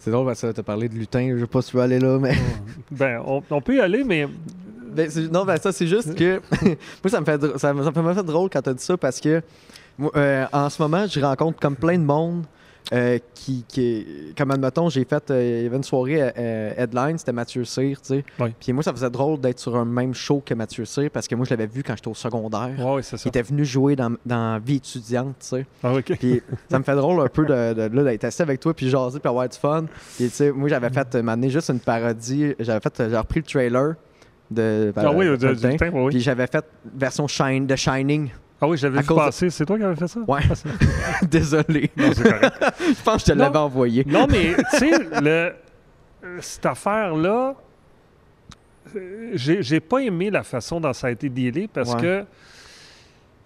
C'est 0.05 0.11
drôle 0.11 0.27
parce 0.27 0.39
que 0.39 0.51
tu 0.51 0.59
as 0.59 0.63
parlé 0.63 0.87
de 0.87 0.93
lutin. 0.93 1.33
Je 1.33 1.39
sais 1.39 1.47
pas 1.47 1.63
si 1.63 1.71
tu 1.71 1.77
veux 1.77 1.81
aller 1.81 1.97
là, 1.97 2.19
mais. 2.19 2.35
ben, 2.91 3.23
on, 3.25 3.41
on 3.49 3.59
peut 3.59 3.77
y 3.77 3.79
aller, 3.79 4.03
mais 4.03 4.27
Ben, 4.93 5.09
non, 5.31 5.45
ben 5.45 5.57
ça, 5.57 5.71
c'est 5.71 5.87
juste 5.87 6.13
que. 6.13 6.39
moi, 6.61 7.09
ça 7.09 7.19
me 7.21 7.25
fait, 7.25 7.57
ça 7.57 7.73
me, 7.73 7.83
ça 7.83 7.89
me 7.89 8.13
fait 8.13 8.23
drôle 8.23 8.51
quand 8.51 8.61
tu 8.61 8.69
as 8.69 8.73
dit 8.75 8.83
ça 8.83 8.97
parce 8.97 9.19
que. 9.19 9.41
euh, 10.15 10.45
en 10.53 10.69
ce 10.69 10.79
moment, 10.79 11.07
je 11.07 11.19
rencontre 11.19 11.59
comme 11.59 11.75
plein 11.75 11.97
de 11.97 12.03
monde 12.03 12.43
euh, 12.93 13.17
qui, 13.33 13.65
qui. 13.67 14.05
Comme 14.37 14.51
admettons, 14.51 14.89
j'ai 14.89 15.05
fait. 15.05 15.31
euh, 15.31 15.57
Il 15.59 15.63
y 15.63 15.65
avait 15.67 15.77
une 15.77 15.83
soirée 15.83 16.31
euh, 16.37 16.71
Headline, 16.77 17.17
c'était 17.17 17.31
Mathieu 17.33 17.63
Cyr, 17.65 17.99
tu 18.01 18.07
sais. 18.07 18.25
Oui. 18.39 18.53
Puis 18.59 18.73
moi, 18.73 18.83
ça 18.83 18.91
faisait 18.93 19.09
drôle 19.09 19.39
d'être 19.39 19.59
sur 19.59 19.75
un 19.75 19.85
même 19.85 20.13
show 20.13 20.41
que 20.45 20.53
Mathieu 20.53 20.85
Cyr 20.85 21.09
parce 21.11 21.27
que 21.27 21.33
moi, 21.35 21.45
je 21.45 21.49
l'avais 21.51 21.65
vu 21.67 21.81
quand 21.83 21.95
j'étais 21.95 22.07
au 22.09 22.13
secondaire. 22.13 22.71
ouais, 22.79 23.01
c'est 23.01 23.15
Il 23.15 23.19
ça. 23.19 23.29
était 23.29 23.41
venu 23.41 23.65
jouer 23.65 23.95
dans, 23.95 24.15
dans 24.25 24.59
Vie 24.63 24.75
étudiante, 24.75 25.35
tu 25.39 25.47
sais. 25.47 25.65
Ah, 25.83 25.93
OK. 25.93 26.15
Puis 26.19 26.41
ça 26.69 26.77
me 26.79 26.83
fait 26.83 26.95
drôle 26.95 27.19
un 27.21 27.27
peu 27.27 27.45
de, 27.45 27.73
de- 27.73 27.95
là, 27.95 28.03
d'être 28.03 28.23
assis 28.25 28.41
avec 28.41 28.59
toi 28.59 28.73
puis 28.73 28.89
jaser 28.89 29.19
puis 29.19 29.29
avoir 29.29 29.49
du 29.49 29.57
fun. 29.57 29.85
Puis 30.17 30.25
tu 30.25 30.29
sais, 30.29 30.51
moi 30.51 30.69
j'avais 30.69 30.89
fait 30.91 31.15
euh, 31.15 31.23
m'amener 31.23 31.49
juste 31.49 31.69
une 31.69 31.79
parodie, 31.79 32.53
j'avais 32.59 32.79
fait 32.81 32.99
euh, 32.99 33.09
j'ai 33.09 33.17
repris 33.17 33.39
le 33.39 33.45
trailer 33.45 33.95
de 34.51 34.93
Ah 34.95 35.11
oui, 35.11 35.25
de- 35.25 35.47
oui, 35.47 35.89
oui. 35.93 36.09
Puis 36.11 36.19
j'avais 36.19 36.45
fait 36.45 36.63
version 36.95 37.27
Shine 37.27 37.65
de 37.65 37.75
Shining. 37.75 38.29
Ah 38.61 38.67
oui, 38.67 38.77
j'avais 38.77 39.01
vu 39.01 39.07
de- 39.07 39.13
passer. 39.13 39.49
C'est 39.49 39.65
toi 39.65 39.77
qui 39.77 39.83
avais 39.83 39.95
fait 39.95 40.07
ça? 40.07 40.19
Ouais. 40.27 40.39
Ah, 40.49 41.25
Désolé. 41.29 41.91
non, 41.97 42.11
c'est 42.13 42.23
correct. 42.23 42.55
Je 42.79 43.03
pense 43.03 43.15
que 43.23 43.27
je 43.27 43.33
te 43.33 43.37
l'avais 43.37 43.57
envoyé. 43.57 44.05
non, 44.05 44.27
mais 44.29 44.55
tu 44.71 44.77
sais, 44.77 44.91
le- 45.21 45.53
cette 46.39 46.65
affaire-là, 46.65 47.53
euh, 48.95 49.31
j'ai 49.33 49.79
pas 49.79 49.99
aimé 49.99 50.29
la 50.29 50.43
façon 50.43 50.79
dont 50.79 50.93
ça 50.93 51.07
a 51.07 51.11
été 51.11 51.29
dealé 51.29 51.67
parce 51.71 51.93
Ouais. 51.95 52.01
que 52.01 52.25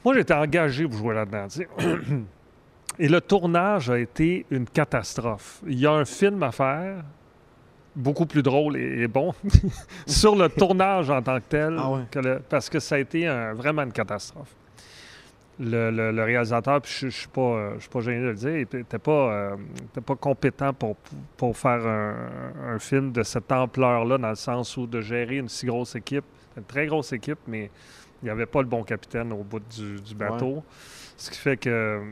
moi, 0.05 0.13
j'étais 0.13 0.33
engagé 0.33 0.87
pour 0.87 0.97
jouer 0.97 1.15
là-dedans. 1.15 1.47
Et 2.99 3.07
le 3.07 3.21
tournage 3.21 3.89
a 3.89 3.97
été 3.97 4.45
une 4.51 4.65
catastrophe. 4.65 5.61
Il 5.65 5.79
y 5.79 5.87
a 5.87 5.91
un 5.93 6.05
film 6.05 6.43
à 6.43 6.51
faire, 6.51 7.03
beaucoup 7.95 8.25
plus 8.25 8.43
drôle 8.43 8.75
et, 8.77 9.03
et 9.03 9.07
bon, 9.07 9.33
sur 10.05 10.35
le 10.35 10.49
tournage 10.49 11.09
en 11.09 11.21
tant 11.21 11.37
que 11.37 11.45
tel, 11.49 11.75
Ah 11.79 11.89
ouais. 11.91 12.01
que 12.11 12.19
le- 12.19 12.41
parce 12.47 12.69
que 12.69 12.79
ça 12.79 12.95
a 12.95 12.97
été 12.99 13.25
un- 13.27 13.53
vraiment 13.53 13.83
une 13.83 13.91
catastrophe. 13.93 14.53
Le, 15.61 15.91
le- 15.91 16.11
le 16.13 16.23
réalisateur, 16.23 16.81
puis 16.81 16.91
je 16.99 17.05
ne 17.07 17.11
suis 17.11 17.27
pas, 17.27 17.41
euh, 17.41 17.73
je 17.75 17.81
suis 17.81 17.89
pas 17.89 17.99
gêné 17.99 18.21
de 18.21 18.27
le 18.27 18.33
dire, 18.33 18.65
n'était 18.73 18.97
pas, 18.97 19.11
euh, 19.33 19.55
pas 20.05 20.15
compétent 20.15 20.73
pour, 20.73 20.95
pour 21.35 21.57
faire 21.57 21.85
un, 21.85 22.15
un 22.75 22.79
film 22.79 23.11
de 23.11 23.23
cette 23.23 23.51
ampleur-là, 23.51 24.17
dans 24.17 24.29
le 24.29 24.35
sens 24.35 24.77
où 24.77 24.87
de 24.87 25.01
gérer 25.01 25.35
une 25.37 25.49
si 25.49 25.65
grosse 25.65 25.95
équipe, 25.95 26.23
une 26.55 26.63
très 26.63 26.87
grosse 26.87 27.11
équipe, 27.11 27.39
mais 27.45 27.69
il 28.21 28.25
n'y 28.25 28.29
avait 28.29 28.45
pas 28.45 28.61
le 28.61 28.69
bon 28.69 28.83
capitaine 28.83 29.33
au 29.33 29.43
bout 29.43 29.59
du, 29.59 29.99
du 29.99 30.15
bateau. 30.15 30.63
Ce 31.17 31.29
qui 31.29 31.37
fait 31.37 31.57
que, 31.57 32.03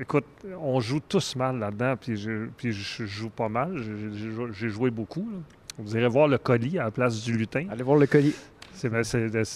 écoute, 0.00 0.24
on 0.60 0.80
joue 0.80 0.98
tous 0.98 1.36
mal 1.36 1.60
là-dedans, 1.60 1.94
puis 2.00 2.16
je, 2.16 2.46
puis 2.56 2.72
je 2.72 3.04
joue 3.06 3.30
pas 3.30 3.48
mal. 3.48 3.76
J'ai- 3.78 4.18
J'ai 4.18 4.30
jou- 4.32 4.52
j'ai 4.52 4.68
joué 4.68 4.90
beaucoup. 4.90 5.28
là. 5.30 5.38
Vous 5.78 5.96
irez 5.96 6.08
voir 6.08 6.26
le 6.26 6.38
colis 6.38 6.76
à 6.80 6.84
la 6.84 6.90
place 6.90 7.22
du 7.22 7.36
lutin. 7.36 7.66
Allez 7.70 7.84
voir 7.84 7.98
le 7.98 8.06
colis. 8.08 8.34
C'est 8.72 8.88
ben, 8.88 9.02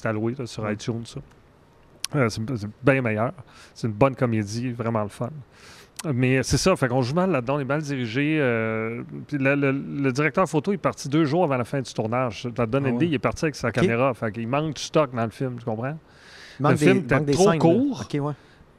alloué 0.05 0.37
là, 0.39 0.47
sur 0.47 0.63
Ouais. 0.63 0.75
iTunes, 0.75 1.05
ça. 1.05 1.21
Euh, 2.15 2.29
c'est 2.29 2.43
bien 2.83 3.03
meilleur. 3.03 3.33
C'est 3.75 3.87
une 3.87 3.93
bonne 3.93 4.15
comédie, 4.17 4.71
vraiment 4.73 5.03
le 5.03 5.09
fun. 5.09 5.31
Mais 6.15 6.43
c'est 6.43 6.57
ça, 6.57 6.75
fait 6.77 6.89
qu'on 6.89 7.03
joue 7.03 7.15
mal 7.15 7.31
là-dedans, 7.31 7.57
on 7.57 7.61
est 7.61 7.65
mal 7.65 7.83
dirigé. 7.83 8.39
euh, 8.41 9.03
puis 9.29 9.37
le, 9.37 9.55
le- 9.55 9.71
le 9.73 10.13
directeur 10.13 10.49
photo 10.49 10.73
est 10.73 10.79
parti 10.79 11.09
deux 11.11 11.27
jours 11.27 11.45
avant 11.45 11.59
la 11.59 11.65
fin 11.65 11.81
du 11.83 11.93
tournage. 11.93 12.43
Ça 12.43 12.51
te 12.51 12.65
donne 12.71 12.85
Ah 12.87 12.89
une 12.89 12.95
ouais. 12.97 13.05
idée, 13.05 13.07
il 13.09 13.15
est 13.15 13.19
parti 13.19 13.45
avec 13.45 13.55
sa 13.55 13.71
caméra. 13.71 14.15
Fait 14.15 14.33
qu'il 14.33 14.49
manque 14.49 14.75
du 14.77 14.83
stock 14.83 15.15
dans 15.15 15.25
le 15.25 15.31
film, 15.31 15.57
tu 15.59 15.65
comprends? 15.65 15.99
Il 16.59 16.63
manque 16.63 16.73
Le 16.73 16.79
film 16.79 16.97
était 16.99 17.21
trop 17.33 17.51
scènes, 17.51 17.59
court. 17.61 18.07
Ouais. 18.15 18.33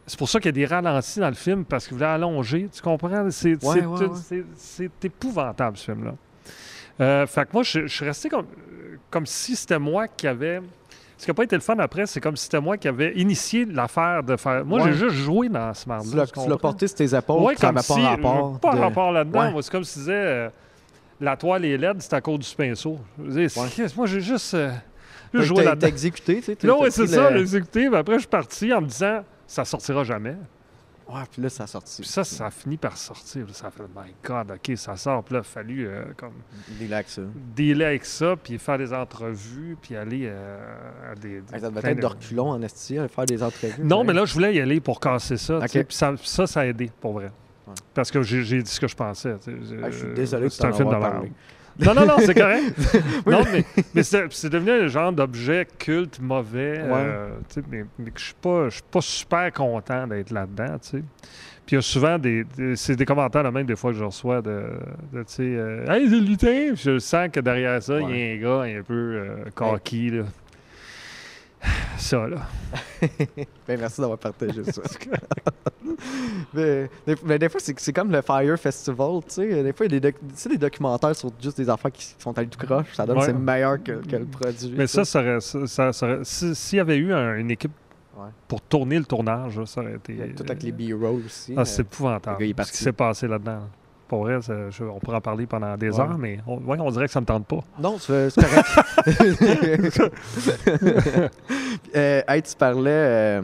C'est 0.07 0.17
pour 0.17 0.29
ça 0.29 0.39
qu'il 0.39 0.47
y 0.47 0.49
a 0.49 0.51
des 0.53 0.65
ralentis 0.65 1.19
dans 1.19 1.27
le 1.29 1.35
film 1.35 1.63
parce 1.63 1.85
qu'il 1.87 1.93
voulait 1.95 2.07
allonger. 2.09 2.67
Tu 2.73 2.81
comprends? 2.81 3.29
C'est 3.29 3.63
Ouais, 3.63 4.89
épouvantable, 5.03 5.77
ce 5.77 5.85
film-là. 5.91 6.15
Euh, 6.99 7.27
fait 7.27 7.45
que 7.45 7.49
moi, 7.53 7.63
je, 7.63 7.81
je 7.81 7.87
suis 7.95 8.05
resté 8.05 8.29
comme, 8.29 8.45
comme 9.11 9.25
si 9.27 9.55
c'était 9.55 9.79
moi 9.79 10.07
qui 10.07 10.27
avait. 10.27 10.59
Ce 11.21 11.25
qui 11.25 11.29
n'a 11.29 11.35
pas 11.35 11.43
été 11.43 11.55
le 11.55 11.61
fun 11.61 11.77
après, 11.77 12.07
c'est 12.07 12.19
comme 12.19 12.35
si 12.35 12.45
c'était 12.45 12.59
moi 12.59 12.77
qui 12.77 12.87
avait 12.87 13.13
initié 13.15 13.65
l'affaire 13.65 14.23
de 14.23 14.35
faire. 14.37 14.65
Moi, 14.65 14.81
Ouais. 14.81 14.91
j'ai 14.91 14.97
juste 14.97 15.17
joué 15.17 15.49
dans 15.49 15.71
ce 15.71 15.87
marde 15.87 16.07
Tu 16.09 16.15
l'as- 16.49 16.57
porté 16.57 16.87
sur 16.87 16.97
tes 16.97 17.15
épaules, 17.15 17.43
Ouais, 17.43 17.53
puis 17.53 17.61
ça 17.61 17.67
comme 17.67 17.75
n'avait 17.75 17.87
pas 17.87 17.93
si, 17.93 18.01
rapport. 18.07 18.59
Pas 18.59 18.73
de- 18.73 18.79
rapport 18.79 19.11
là-dedans. 19.11 19.53
Ouais. 19.53 19.61
C'est 19.61 19.71
comme 19.71 19.83
si 19.83 19.93
tu 19.93 19.99
disais 19.99 20.13
euh, 20.15 20.49
la 21.19 21.37
toile 21.37 21.63
est 21.65 21.77
laide, 21.77 21.97
c'est 21.99 22.13
à 22.13 22.21
cause 22.21 22.39
du 22.39 22.55
pinceau. 22.55 22.97
Je 23.23 23.95
Moi, 23.95 24.07
j'ai 24.07 24.19
juste, 24.21 24.55
euh, 24.55 24.71
juste 25.31 25.45
joué 25.45 25.63
là-dedans. 25.63 25.81
T'as 25.81 25.87
exécuté, 25.89 26.37
tu 26.37 26.41
sais. 26.41 26.55
t'as 26.59 26.67
ouais, 26.73 26.89
c'est 26.89 27.05
ça, 27.05 27.29
le- 27.29 27.37
l'exécuté. 27.37 27.87
Mais 27.87 27.97
après, 27.97 28.15
je 28.15 28.21
suis 28.21 28.27
parti 28.27 28.73
en 28.73 28.81
me 28.81 28.87
disant 28.87 29.21
ça 29.45 29.63
sortira 29.63 30.03
jamais. 30.03 30.35
Ouais, 31.13 31.21
puis 31.31 31.41
là, 31.41 31.49
ça 31.49 31.63
a 31.63 31.67
sorti. 31.67 32.01
Puis 32.01 32.09
ça, 32.09 32.23
ça 32.23 32.45
a 32.45 32.51
fini 32.51 32.77
par 32.77 32.95
sortir. 32.97 33.45
Ça 33.53 33.67
a 33.67 33.71
fait, 33.71 33.83
my 33.83 34.13
God, 34.23 34.51
OK, 34.51 34.77
ça 34.77 34.95
sort. 34.95 35.23
Puis 35.23 35.33
là, 35.33 35.39
il 35.39 35.41
a 35.41 35.43
fallu 35.43 35.87
euh, 35.87 36.03
comme 36.15 36.33
Relax, 36.81 37.13
ça. 37.15 37.21
dealer 37.55 37.85
avec 37.85 38.05
ça, 38.05 38.35
puis 38.41 38.57
faire 38.57 38.77
des 38.77 38.93
entrevues, 38.93 39.77
puis 39.81 39.95
aller 39.95 40.23
euh, 40.25 41.11
à 41.11 41.15
des. 41.15 41.37
Hey, 41.37 41.59
Ça 41.59 41.69
devait 41.69 41.89
être 41.91 41.97
de- 41.97 42.01
de 42.01 42.05
reculons 42.07 42.49
en 42.49 42.61
esti, 42.61 42.97
à 42.97 43.07
faire 43.07 43.25
des 43.25 43.41
entrevues. 43.43 43.83
Non, 43.83 44.03
mais 44.03 44.13
là, 44.13 44.25
je 44.25 44.33
voulais 44.33 44.55
y 44.55 44.61
aller 44.61 44.79
pour 44.79 44.99
casser 44.99 45.37
ça. 45.37 45.59
Puis 45.59 45.85
ça, 45.89 46.13
ça, 46.23 46.47
ça 46.47 46.59
a 46.61 46.65
aidé, 46.65 46.89
pour 47.01 47.13
vrai. 47.13 47.31
Ouais. 47.67 47.73
Parce 47.93 48.09
que 48.11 48.21
j'ai 48.21 48.61
dit 48.63 48.69
ce 48.71 48.79
que 48.79 48.87
je 48.87 48.95
pensais. 48.95 49.33
Ah, 49.35 49.89
je 49.91 49.97
suis 49.97 50.07
Euh, 50.07 50.13
désolé 50.13 50.43
de 50.45 50.49
C'est 50.49 50.65
un 50.65 50.73
film 50.73 50.89
de. 50.89 50.95
Non, 51.79 51.93
non, 51.93 52.05
non, 52.05 52.15
c'est 52.19 52.33
correct. 52.35 52.73
Oui, 53.25 53.33
non, 53.33 53.43
mais, 53.51 53.65
mais 53.93 54.03
c'est 54.03 54.49
devenu 54.49 54.71
un 54.71 54.87
genre 54.87 55.11
d'objet 55.11 55.67
culte, 55.79 56.19
mauvais. 56.21 56.75
euh, 57.05 57.29
mais, 57.69 57.85
mais 57.97 58.11
que 58.11 58.19
je 58.19 58.25
suis 58.25 58.33
pas, 58.41 58.65
je 58.69 58.73
suis 58.75 58.83
pas 58.91 59.01
super 59.01 59.51
content 59.53 60.05
d'être 60.07 60.31
là-dedans. 60.31 60.77
Puis 60.91 61.01
il 61.73 61.75
y 61.75 61.77
a 61.77 61.81
souvent 61.81 62.17
des, 62.17 62.43
des- 62.43 62.75
c'est 62.75 62.95
des 62.95 63.05
commentaires 63.05 63.43
là 63.43 63.51
même 63.51 63.65
des 63.67 63.75
fois 63.75 63.91
que 63.91 63.97
je 63.97 64.03
reçois 64.03 64.41
de, 64.41 64.63
de, 65.13 65.19
tu 65.19 65.25
sais, 65.27 65.43
euh, 65.43 65.85
hey, 65.87 66.09
c'est 66.09 66.15
le 66.15 66.25
lutin. 66.25 66.71
Puis 66.73 66.81
je 66.83 66.99
sens 66.99 67.29
que 67.31 67.39
derrière 67.39 67.81
ça, 67.81 67.99
il 67.99 68.09
y 68.09 68.21
a 68.21 68.33
un 68.33 68.37
gars 68.37 68.79
un 68.79 68.83
peu 68.83 68.93
euh, 68.93 69.35
cocky, 69.53 70.09
là. 70.09 70.23
ça, 71.97 72.27
là. 72.27 72.37
Ben, 73.67 73.79
merci 73.79 74.01
d'avoir 74.01 74.17
partagé 74.19 74.63
ça. 74.63 74.81
mais, 76.53 76.89
des, 77.05 77.15
mais 77.23 77.39
des 77.39 77.49
fois, 77.49 77.59
c'est 77.63 77.93
comme 77.93 78.11
le 78.11 78.21
Fire 78.21 78.57
Festival, 78.59 79.19
tu 79.27 79.33
sais. 79.35 79.63
Des 79.63 79.73
fois, 79.73 79.85
il 79.85 79.93
y 79.93 79.95
a 79.97 79.99
des, 79.99 80.57
documentaires 80.57 81.15
sur 81.15 81.31
juste 81.41 81.57
des 81.57 81.69
affaires 81.69 81.91
qui 81.91 82.13
sont 82.19 82.37
allés 82.37 82.47
tout 82.47 82.59
croche. 82.65 82.93
Ça 82.93 83.05
donne 83.05 83.17
Ouais. 83.17 83.25
c'est 83.25 83.33
meilleur 83.33 83.81
que, 83.81 83.93
que 84.05 84.15
le 84.15 84.25
produit. 84.25 84.73
Mais 84.77 84.87
ça, 84.87 85.05
ça 85.05 85.19
aurait, 85.21 85.39
ça, 85.39 85.89
aurait- 86.01 86.19
si- 86.23 86.55
s'il 86.55 86.77
y 86.77 86.79
avait 86.79 86.97
eu 86.97 87.13
un- 87.13 87.35
une 87.37 87.51
équipe 87.51 87.71
Ouais. 88.17 88.27
pour 88.47 88.61
tourner 88.61 88.99
le 88.99 89.05
tournage, 89.05 89.63
ça 89.65 89.81
aurait 89.81 89.95
été. 89.95 90.33
Tout 90.35 90.43
avec 90.43 90.61
les 90.63 90.71
B-rolls 90.73 91.23
aussi. 91.25 91.53
Ah, 91.55 91.61
euh, 91.61 91.65
c'est 91.65 91.81
épouvantable. 91.83 92.37
le 92.43 92.45
gars, 92.51 92.53
il 92.57 92.61
est 92.61 92.65
ce 92.65 92.71
qui 92.73 92.77
s'est 92.83 92.91
passé 92.91 93.27
là-dedans. 93.27 93.61
Pour 94.11 94.23
vrai, 94.23 94.41
ça- 94.41 94.69
je- 94.69 94.83
on 94.83 94.99
pourrait 94.99 95.15
en 95.15 95.21
parler 95.21 95.45
pendant 95.45 95.77
des 95.77 95.89
Ouais. 95.89 96.01
heures, 96.01 96.17
mais 96.17 96.39
on, 96.45 96.57
ouais, 96.57 96.77
on 96.81 96.91
dirait 96.91 97.05
que 97.05 97.13
ça 97.13 97.21
me 97.21 97.25
tente 97.25 97.45
pas. 97.47 97.61
Non, 97.79 97.97
c'est 97.97 98.27
correct. 98.35 98.67
euh, 101.95 102.21
hey, 102.27 102.41
tu 102.41 102.55
parlais 102.57 102.89
euh, 102.91 103.41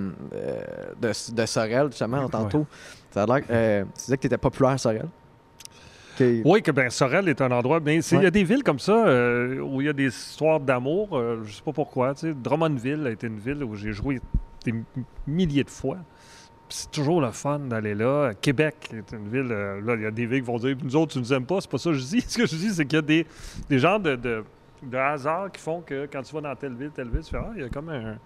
de, 1.02 1.34
de 1.34 1.46
Sorel, 1.46 1.88
justement, 1.88 2.28
tantôt. 2.28 2.66
Ça 3.12 3.24
a 3.24 3.26
l'air 3.26 3.48
que, 3.48 3.54
euh, 3.54 3.84
tu 3.86 3.92
disais 4.02 4.18
que 4.18 4.22
tu 4.22 4.28
étais 4.28 4.38
populaire 4.38 4.72
à 4.74 4.78
Sorel. 4.78 5.06
Oui, 6.44 6.62
que 6.62 6.72
ben, 6.72 6.90
Sorel 6.90 7.30
est 7.30 7.40
un 7.42 7.52
endroit. 7.52 7.80
Mais 7.80 8.02
c'est- 8.02 8.18
il 8.18 8.24
y 8.24 8.26
a 8.26 8.32
des 8.32 8.44
villes 8.44 8.64
comme 8.64 8.80
ça 8.80 9.08
euh, 9.08 9.62
où 9.62 9.80
il 9.80 9.88
y 9.88 9.90
a 9.90 9.94
des 9.94 10.08
histoires 10.08 10.60
d'amour. 10.60 11.18
euh, 11.18 11.44
je 11.46 11.54
sais 11.54 11.62
pas 11.64 11.72
pourquoi. 11.72 12.14
Drummondville 12.44 13.08
a 13.08 13.12
été 13.12 13.28
une 13.28 13.40
ville 13.40 13.64
où 13.64 13.74
j'ai 13.76 13.94
joué 13.94 14.20
des 14.66 14.74
milliers 15.28 15.64
de 15.64 15.70
fois. 15.70 15.98
C'est 16.70 16.92
toujours 16.92 17.22
le 17.22 17.32
fun 17.32 17.60
d'aller 17.60 17.96
là. 17.96 18.34
Québec 18.42 18.90
est 18.94 19.16
une 19.16 19.30
ville. 19.30 19.52
euh, 19.52 19.80
là, 19.82 19.96
il 19.96 20.02
y 20.02 20.06
a 20.06 20.12
des 20.12 20.26
villes 20.26 20.42
qui 20.42 20.48
vont 20.48 20.58
dire 20.58 20.76
Nous 20.84 20.96
autres, 20.96 21.14
tu 21.14 21.20
nous 21.20 21.32
aimes 21.34 21.46
pas. 21.46 21.62
C'est 21.62 21.72
pas 21.72 21.78
ça 21.78 21.92
que 21.92 21.96
je 21.96 22.04
dis. 22.04 22.22
Ce 22.28 22.38
que 22.38 22.46
je 22.46 22.56
dis, 22.56 22.70
c'est 22.72 22.86
qu'il 22.86 22.98
y 22.98 23.00
a 23.00 23.02
des, 23.02 23.26
des 23.70 23.80
genres 23.80 24.00
de, 24.00 24.16
de, 24.16 24.44
qui 25.54 25.62
font 25.62 25.82
que 25.82 26.08
quand 26.12 26.22
tu 26.22 26.34
vas 26.36 26.42
dans 26.42 26.56
telle 26.56 26.74
ville, 26.76 26.92
telle 26.94 27.10
ville, 27.10 27.22
tu 27.24 27.32
fais 27.32 27.38
Ah, 27.38 27.52
il 27.56 27.62
y 27.62 27.66
a 27.66 27.70
comme 27.70 27.90
un. 27.90 28.18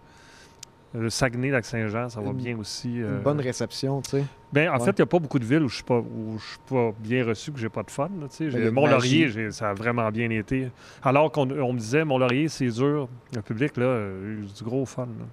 Le 0.93 1.09
Saguenay-Lac-Saint-Jean, 1.09 2.09
ça 2.09 2.19
va 2.19 2.31
Une- 2.31 2.33
bien 2.37 2.57
aussi. 2.57 2.95
Une 2.97 3.03
euh, 3.05 3.19
bonne 3.23 3.39
réception, 3.39 4.01
tu 4.01 4.09
sais. 4.09 4.23
ben, 4.51 4.69
en 4.69 4.73
Ouais. 4.77 4.83
fait, 4.83 4.91
il 4.91 4.95
n'y 4.99 5.03
a 5.03 5.05
pas 5.05 5.19
beaucoup 5.19 5.39
de 5.39 5.45
villes 5.45 5.61
où 5.63 5.69
je 5.69 5.75
suis 5.75 5.83
pas, 5.85 5.99
où 5.99 6.37
je 6.37 6.45
suis 6.45 6.59
pas 6.67 6.91
bien 6.99 7.23
reçu, 7.25 7.53
que 7.53 7.59
j'ai 7.59 7.69
pas 7.69 7.83
de 7.83 7.91
fun. 7.91 8.09
là, 8.19 8.27
tu 8.27 8.35
sais. 8.35 8.45
Ben, 8.49 8.63
J'ai- 8.65 8.71
Mont-Laurier, 8.71 9.51
ça 9.51 9.69
a 9.69 9.73
vraiment 9.73 10.09
bien 10.11 10.29
été. 10.31 10.69
Alors 11.01 11.31
qu'on 11.31 11.49
on 11.49 11.71
me 11.71 11.79
disait, 11.79 12.03
Mont-Laurier, 12.03 12.49
c'est 12.49 12.67
dur. 12.67 13.07
Le 13.33 13.41
public, 13.41 13.77
là, 13.77 13.85
a 13.85 13.99
eu 14.09 14.45
du 14.53 14.63
gros 14.65 14.85
fun. 14.85 15.05
là. 15.05 15.25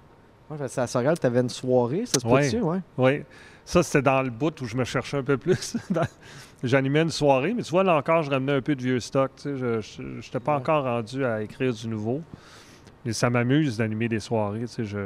Ouais, 0.49 0.57
à 0.77 0.87
Sorel, 0.87 1.19
tu 1.19 1.25
avais 1.27 1.41
une 1.41 1.49
soirée, 1.49 2.05
ça 2.05 2.19
se 2.19 2.25
Ouais. 2.27 2.41
peut-tu, 2.49 2.61
ouais? 2.61 2.79
Oui. 2.97 3.23
Ça, 3.65 3.83
c'était 3.83 4.01
dans 4.01 4.21
le 4.23 4.31
bout 4.31 4.59
où 4.61 4.65
je 4.65 4.75
me 4.75 4.83
cherchais 4.83 5.17
un 5.17 5.23
peu 5.23 5.37
plus. 5.37 5.77
J'animais 6.63 7.01
une 7.03 7.11
soirée, 7.11 7.53
mais 7.53 7.61
tu 7.61 7.71
vois, 7.71 7.83
là 7.83 7.95
encore, 7.95 8.23
je 8.23 8.31
ramenais 8.31 8.53
un 8.53 8.61
peu 8.61 8.75
de 8.75 8.81
vieux 8.81 8.99
stock. 8.99 9.31
tu 9.35 9.43
sais. 9.43 9.55
Je 9.57 10.01
n'étais 10.01 10.39
pas 10.39 10.53
Ouais. 10.53 10.57
encore 10.59 10.83
rendu 10.83 11.23
à 11.23 11.41
écrire 11.43 11.71
du 11.73 11.87
nouveau. 11.87 12.21
Mais 13.05 13.13
ça 13.13 13.29
m'amuse 13.29 13.77
d'animer 13.77 14.09
des 14.09 14.19
soirées. 14.19 14.61
tu 14.61 14.85
sais, 14.85 14.97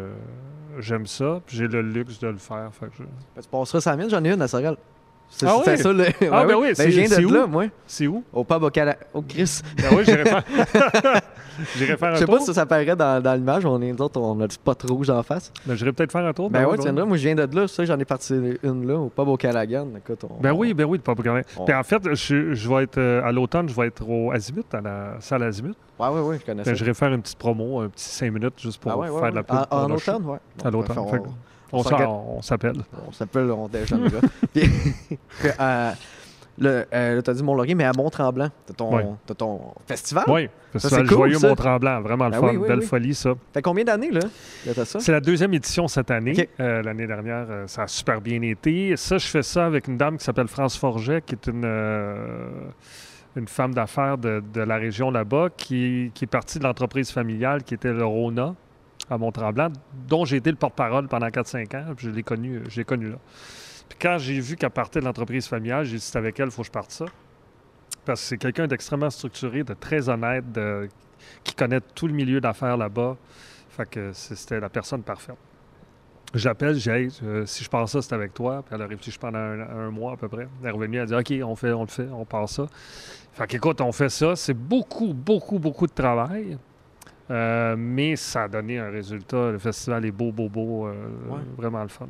J'aime 0.79 1.05
ça, 1.05 1.39
puis 1.45 1.57
j'ai 1.57 1.67
le 1.67 1.81
luxe 1.83 2.17
de 2.19 2.27
le 2.29 2.37
faire. 2.37 2.69
fait 2.73 2.87
que 2.87 2.93
je- 2.97 3.03
Ben, 3.03 3.41
tu 3.43 3.47
passeras 3.49 3.79
ça 3.81 3.95
mienne, 3.95 4.09
j'en 4.09 4.23
ai 4.23 4.31
une 4.31 4.41
à 4.41 4.47
Sorel. 4.47 4.75
C'est 5.35 5.47
Ah 5.47 5.57
oui? 5.57 5.77
ça, 5.77 5.91
le... 5.91 6.05
Ah, 6.31 6.45
ben 6.45 6.55
oui, 6.55 6.73
Ben, 6.77 6.91
je 6.91 6.99
viens 7.01 7.09
de 7.17 7.25
où? 7.25 7.31
là, 7.31 7.47
moi. 7.47 7.65
C'est 7.87 8.05
où? 8.07 8.23
Au 8.31 8.43
pub 8.43 8.61
au 8.63 8.69
Cala... 8.69 8.95
Au 9.15 9.21
Chris. 9.23 9.61
Ben 9.77 9.85
oui, 9.97 10.03
j'irai 10.05 10.25
faire, 10.25 10.43
j'irai 11.75 11.97
faire 11.97 12.09
un 12.09 12.13
Je 12.13 12.19
sais 12.19 12.25
tour. 12.25 12.37
pas 12.37 12.43
si 12.45 12.53
ça 12.53 12.61
apparaît 12.61 12.95
dans, 12.95 13.21
dans 13.21 13.33
l'image, 13.33 13.65
on 13.65 13.81
est 13.81 13.91
nous 13.91 14.01
autres, 14.01 14.19
on 14.21 14.39
a 14.41 14.47
du 14.47 14.57
pot 14.57 14.77
rouge 14.87 15.09
en 15.09 15.23
face. 15.23 15.51
Ben, 15.65 15.75
j'irai 15.75 15.91
peut-être 15.91 16.11
faire 16.11 16.25
un 16.25 16.33
tour. 16.33 16.49
Ben 16.51 16.61
ouais, 16.65 16.71
ouais, 16.71 16.77
tu 16.77 16.83
viendras, 16.83 17.05
moi 17.05 17.17
je 17.17 17.23
viens 17.27 17.35
de 17.35 17.55
là, 17.55 17.67
ça, 17.67 17.83
j'en 17.85 17.97
ai 17.99 18.05
parti 18.05 18.33
une 18.63 18.87
là, 18.87 18.95
au 18.95 19.09
pub 19.09 19.27
au 19.27 19.37
Calagan. 19.37 19.87
Écoute, 19.97 20.23
on- 20.29 20.39
Ben 20.41 20.51
oui, 20.53 20.73
ben 20.75 20.85
oui, 20.85 20.99
le. 20.99 21.41
On- 21.57 21.65
Puis 21.65 21.73
en 21.73 21.83
fait, 21.83 22.13
je, 22.13 22.53
je 22.53 22.69
vais 22.69 22.83
être 22.83 22.97
euh, 22.99 23.23
à 23.23 23.31
l'automne, 23.31 23.67
je 23.69 23.75
vais 23.75 23.87
être 23.87 24.07
au 24.07 24.31
Azimut, 24.31 24.65
à 24.73 24.81
la 24.81 25.15
salle 25.19 25.43
Azimut. 25.43 25.75
Ouais, 25.99 26.09
ouais, 26.09 26.19
ouais, 26.21 26.37
je 26.39 26.45
connais 26.45 26.63
Ben, 26.63 26.71
ça. 26.71 26.73
j'irai 26.75 26.93
faire 26.93 27.11
une 27.13 27.21
petite 27.21 27.37
promo, 27.39 27.81
un 27.81 27.89
petit 27.89 28.05
5 28.09 28.31
minutes 28.31 28.59
juste 28.59 28.79
pour 28.81 28.91
Ah 28.91 28.97
ouais, 28.97 29.09
ouais, 29.09 29.19
faire 29.19 29.29
de 29.31 29.35
la 29.35 29.41
ouais. 29.41 29.47
pub. 29.47 29.57
En, 29.71 29.89
automne, 29.91 30.25
ouais. 30.25 30.37
À 30.63 30.69
l'automne, 30.69 30.97
on- 31.79 31.83
que- 31.83 32.03
on, 32.03 32.41
s'appelle. 32.41 32.75
on 33.07 33.11
s'appelle, 33.11 33.51
on 33.51 33.67
déjeunera. 33.67 34.19
Puis, 34.53 34.63
euh, 35.59 35.91
le, 36.59 36.85
euh, 36.93 37.15
là, 37.15 37.21
t'as 37.23 37.33
dit 37.33 37.41
Mont-Laurier, 37.41 37.73
mais 37.73 37.83
à 37.83 37.93
Mont-Tremblant, 37.93 38.49
t'as 38.67 38.73
ton, 38.75 39.17
t'as 39.25 39.33
ton 39.33 39.59
festival? 39.87 40.25
Oui, 40.27 40.49
Festival 40.71 41.07
c'est 41.07 41.15
cool, 41.15 41.31
Joyeux. 41.31 41.39
Mont-Tremblant, 41.49 42.01
vraiment 42.01 42.25
le 42.25 42.31
Ben 42.31 42.39
fun, 42.41 42.47
oui, 42.49 42.57
oui, 42.57 42.67
belle 42.67 42.81
folie 42.83 43.15
ça. 43.15 43.33
Fait 43.53 43.61
combien 43.63 43.83
d'années, 43.83 44.11
là? 44.11 44.19
C'est 44.85 45.11
la 45.11 45.19
deuxième 45.19 45.51
édition 45.55 45.87
cette 45.87 46.11
année. 46.11 46.47
Euh, 46.59 46.83
L'année 46.83 47.07
dernière, 47.07 47.47
euh, 47.49 47.67
ça 47.67 47.83
a 47.83 47.87
super 47.87 48.21
bien 48.21 48.39
été. 48.43 48.95
Ça, 48.97 49.17
je 49.17 49.25
fais 49.27 49.41
ça 49.41 49.65
avec 49.65 49.87
une 49.87 49.97
dame 49.97 50.17
qui 50.17 50.23
s'appelle 50.25 50.47
France 50.47 50.77
Forget, 50.77 51.21
qui 51.25 51.33
est 51.33 51.47
une, 51.47 51.65
une 53.35 53.47
femme 53.47 53.73
d'affaires 53.73 54.19
de, 54.19 54.43
de 54.53 54.61
la 54.61 54.75
région 54.75 55.09
là-bas, 55.09 55.49
qui, 55.57 56.11
qui 56.13 56.25
est 56.25 56.27
partie 56.27 56.59
de 56.59 56.63
l'entreprise 56.65 57.09
familiale 57.11 57.63
qui 57.63 57.73
était 57.73 57.93
le 57.93 58.05
Rona 58.05 58.53
à 59.09 59.17
Mont-Tremblant, 59.17 59.69
dont 60.07 60.25
j'ai 60.25 60.37
été 60.37 60.49
le 60.49 60.57
porte-parole 60.57 61.07
pendant 61.07 61.27
4-5 61.27 61.77
ans. 61.77 61.93
puis 61.95 62.07
je 62.07 62.11
l'ai 62.11 62.23
connu, 62.23 62.61
connu 62.85 63.09
là. 63.09 63.17
Puis 63.89 63.97
quand 64.01 64.17
j'ai 64.17 64.39
vu 64.39 64.55
qu'elle 64.55 64.69
partait 64.69 64.99
de 64.99 65.05
l'entreprise 65.05 65.47
familiale, 65.47 65.85
j'ai 65.85 65.97
dit 65.97 66.01
c'est 66.01 66.17
avec 66.17 66.39
elle, 66.39 66.47
il 66.47 66.51
faut 66.51 66.61
que 66.61 66.67
je 66.67 66.71
parte 66.71 66.91
ça. 66.91 67.05
Parce 68.05 68.21
que 68.21 68.27
c'est 68.27 68.37
quelqu'un 68.37 68.67
d'extrêmement 68.67 69.09
structuré, 69.09 69.63
de 69.63 69.73
très 69.73 70.09
honnête, 70.09 70.45
qui 71.43 71.53
connaît 71.53 71.81
tout 71.81 72.07
le 72.07 72.13
milieu 72.13 72.41
d'affaires 72.41 72.77
là-bas. 72.77 73.17
Fait 73.69 73.89
que 73.89 74.11
c'était 74.13 74.59
la 74.59 74.69
personne 74.69 75.03
parfaite. 75.03 75.37
J'appelle, 76.33 76.75
j'ai 76.75 77.09
euh, 77.23 77.45
si 77.45 77.63
je 77.63 77.69
pars 77.69 77.87
ça, 77.87 78.01
c'est 78.01 78.13
avec 78.13 78.33
toi. 78.33 78.63
Puis 78.65 78.73
elle 78.73 78.81
a 78.81 78.87
réfléchi 78.87 79.17
pendant 79.19 79.37
un, 79.37 79.61
un 79.61 79.91
mois 79.91 80.13
à 80.13 80.17
peu 80.17 80.27
près. 80.27 80.47
Elle 80.61 80.69
est 80.69 80.71
revenue, 80.71 80.97
elle 80.97 81.13
a 81.13 81.21
dit 81.21 81.41
OK, 81.41 81.47
on, 81.47 81.55
fait, 81.55 81.71
on 81.73 81.81
le 81.81 81.87
fait, 81.87 82.07
on 82.11 82.25
part 82.25 82.49
ça. 82.49 82.65
Fait 83.33 83.47
qu'écoute, 83.47 83.81
on 83.81 83.91
fait 83.91 84.09
ça. 84.09 84.35
C'est 84.35 84.55
beaucoup, 84.55 85.13
beaucoup, 85.13 85.59
beaucoup 85.59 85.85
de 85.85 85.93
travail. 85.93 86.57
Euh, 87.31 87.75
mais 87.77 88.15
ça 88.15 88.43
a 88.43 88.47
donné 88.47 88.77
un 88.79 88.89
résultat. 88.89 89.51
Le 89.51 89.57
festival 89.59 90.05
est 90.05 90.11
beau, 90.11 90.31
beau, 90.31 90.49
beau. 90.49 90.87
euh, 90.87 90.93
Ouais. 91.29 91.39
Vraiment 91.57 91.81
le 91.81 91.87
fun. 91.89 92.07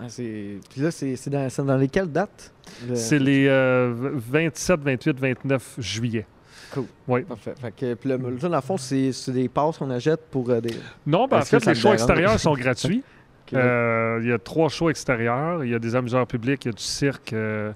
Ah, 0.00 0.08
c'est- 0.08 0.58
Puis 0.70 0.80
là, 0.80 0.90
c'est 0.90 1.28
dans, 1.28 1.48
dans 1.64 1.76
lesquelles 1.76 2.10
dates? 2.10 2.52
Le- 2.88 2.94
C'est 2.96 3.18
les 3.18 3.46
euh, 3.48 3.92
v- 3.94 4.10
27, 4.14 4.80
28, 4.80 5.20
29 5.20 5.74
juillet. 5.78 6.26
Cool. 6.72 6.84
Oui. 7.06 7.22
Parfait. 7.22 7.54
Fait 7.60 7.72
que, 7.76 7.94
puis 7.94 8.08
là, 8.08 8.16
dans 8.18 8.48
le 8.48 8.60
fond, 8.60 8.76
c'est 8.76 9.12
des 9.28 9.48
passes 9.48 9.78
qu'on 9.78 9.90
achète 9.90 10.22
pour 10.30 10.48
euh, 10.50 10.60
des... 10.60 10.74
Non, 11.06 11.28
ben, 11.28 11.38
en 11.38 11.42
fait, 11.42 11.64
les 11.66 11.74
shows 11.74 11.92
extérieurs 11.92 12.40
sont 12.40 12.54
gratuits. 12.54 13.02
Euh, 13.52 14.20
Il 14.22 14.28
y 14.30 14.32
a 14.32 14.38
trois 14.38 14.68
shows 14.70 14.88
extérieurs. 14.88 15.62
Il 15.64 15.70
y 15.70 15.74
a 15.74 15.78
des 15.78 15.94
amuseurs 15.94 16.26
publics, 16.26 16.64
il 16.64 16.68
y 16.68 16.70
a 16.70 16.72
du 16.72 16.82
cirque. 16.82 17.34
euh, 17.34 17.72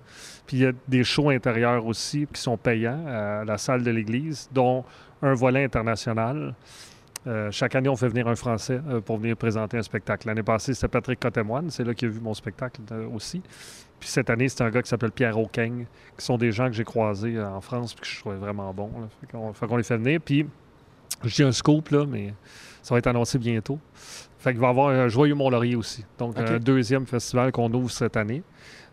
puis 0.47 0.57
il 0.57 0.63
y 0.63 0.67
a 0.67 0.73
des 0.89 1.05
shows 1.05 1.29
intérieurs 1.29 1.85
aussi 1.87 2.27
qui 2.33 2.41
sont 2.41 2.57
payants 2.57 3.05
à 3.07 3.45
la 3.45 3.59
salle 3.59 3.83
de 3.85 3.91
l'église, 3.91 4.49
dont 4.51 4.83
un 5.23 5.35
volet 5.35 5.65
international. 5.65 6.55
Euh, 7.27 7.51
chaque 7.51 7.75
année, 7.75 7.89
on 7.89 7.97
fait 7.97 8.09
venir 8.09 8.29
un 8.29 8.37
Français 8.37 8.81
euh, 8.89 9.01
pour 9.01 9.19
venir 9.19 9.37
présenter 9.37 9.77
un 9.77 9.83
spectacle. 9.83 10.27
L'année 10.27 10.43
passée, 10.43 10.73
c'était 10.75 10.89
Patrick 10.89 11.21
Cotemoine. 11.21 11.71
C'est 11.71 11.85
là 11.85 11.95
qu'il 11.95 12.09
a 12.09 12.11
vu 12.11 12.21
mon 12.21 12.35
spectacle 12.35 12.81
euh, 12.93 13.09
aussi. 13.09 13.43
Puis 14.01 14.09
cette 14.09 14.31
année, 14.31 14.49
c'est 14.49 14.63
un 14.63 14.71
gars 14.71 14.83
qui 14.83 14.89
s'appelle 14.89 15.11
Pierre 15.11 15.39
Auquin, 15.39 15.85
qui 16.17 16.25
sont 16.25 16.39
des 16.39 16.53
gens 16.53 16.67
que 16.67 16.73
j'ai 16.73 16.85
croisés 16.85 17.41
en 17.41 17.61
France 17.61 17.95
puis 17.95 18.03
que 18.03 18.07
je 18.07 18.21
trouvais 18.21 18.37
vraiment 18.37 18.73
bons. 18.73 18.93
là. 19.01 19.09
Fait 19.21 19.27
qu'on 19.27 19.53
fait 19.53 19.67
qu'on 19.67 19.77
les 19.77 19.83
fait 19.83 19.97
venir. 19.97 20.21
Puis, 20.25 20.47
je 21.25 21.35
dis 21.35 21.43
un 21.43 21.53
scoop, 21.53 21.89
là, 21.89 22.07
mais 22.07 22.33
ça 22.83 22.95
va 22.95 22.99
être 22.99 23.09
annoncé 23.09 23.39
bientôt. 23.39 23.79
Fait 24.39 24.53
qu'il 24.53 24.61
va 24.61 24.69
y 24.69 24.71
avoir 24.71 24.89
un 24.91 25.09
Joyeux 25.09 25.35
Mont-Laurier 25.35 25.75
aussi. 25.77 26.05
Donc, 26.19 26.39
OK. 26.39 26.49
un 26.49 26.59
deuxième 26.59 27.07
festival 27.07 27.51
qu'on 27.53 27.73
ouvre 27.73 27.91
cette 27.91 28.17
année. 28.17 28.43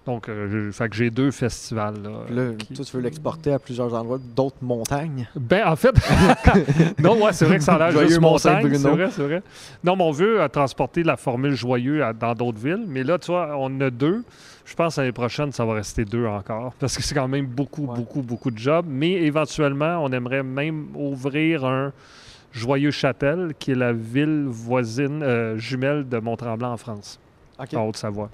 Donc, 0.05 0.29
euh, 0.29 0.71
fait 0.71 0.87
que 0.89 0.95
j'ai 0.95 1.09
deux 1.09 1.31
festivals. 1.31 1.95
Là, 2.29 2.51
qui- 2.59 2.73
toi, 2.75 2.85
tu 2.85 2.95
veux 2.95 3.01
l'exporter 3.01 3.53
à 3.53 3.57
plusieurs 3.57 3.91
endroits, 3.95 4.19
d'autres 4.35 4.57
montagnes? 4.61 5.27
Ben, 5.35 5.65
en 5.67 5.75
fait, 5.75 5.95
non, 6.99 7.23
ouais, 7.23 7.33
c'est 7.33 7.45
vrai 7.45 7.57
que 7.57 7.63
ça 7.63 7.73
a 7.73 7.77
l'air 7.79 7.91
Joyeux 7.91 8.09
juste 8.09 8.21
montagne, 8.21 8.71
c'est 8.75 8.87
vrai, 8.89 9.09
c'est 9.11 9.23
vrai. 9.23 9.41
Non, 9.83 9.95
mais 9.95 10.03
on 10.03 10.11
veut 10.11 10.41
euh, 10.41 10.47
transporter 10.47 11.01
la 11.03 11.17
formule 11.17 11.55
joyeux 11.55 12.03
à- 12.03 12.13
dans 12.13 12.33
d'autres 12.35 12.59
villes, 12.59 12.85
mais 12.87 13.03
là, 13.03 13.17
tu 13.17 13.31
vois, 13.31 13.55
on 13.57 13.81
a 13.81 13.89
deux. 13.89 14.23
Je 14.63 14.75
pense 14.75 14.97
l'année 14.97 15.11
prochaine, 15.11 15.51
ça 15.51 15.65
va 15.65 15.73
rester 15.73 16.05
deux 16.05 16.25
encore, 16.27 16.73
parce 16.79 16.95
que 16.97 17.01
c'est 17.03 17.15
quand 17.15 17.27
même 17.27 17.47
beaucoup, 17.47 17.85
Ouais. 17.87 17.95
beaucoup, 17.95 18.21
beaucoup 18.21 18.51
de 18.51 18.57
jobs. 18.59 18.85
Mais 18.87 19.11
éventuellement, 19.13 20.03
on 20.03 20.11
aimerait 20.11 20.43
même 20.43 20.87
ouvrir 20.95 21.65
un 21.65 21.91
Joyeux 22.55 22.91
Châtel, 22.91 23.53
qui 23.59 23.71
est 23.71 23.75
la 23.75 23.91
ville 23.93 24.45
voisine 24.47 25.21
euh, 25.23 25.57
jumelle 25.57 26.07
de 26.07 26.17
Mont-Tremblant 26.17 26.71
en 26.73 26.77
France, 26.77 27.19
en 27.77 27.87
Haute-Savoie. 27.87 28.29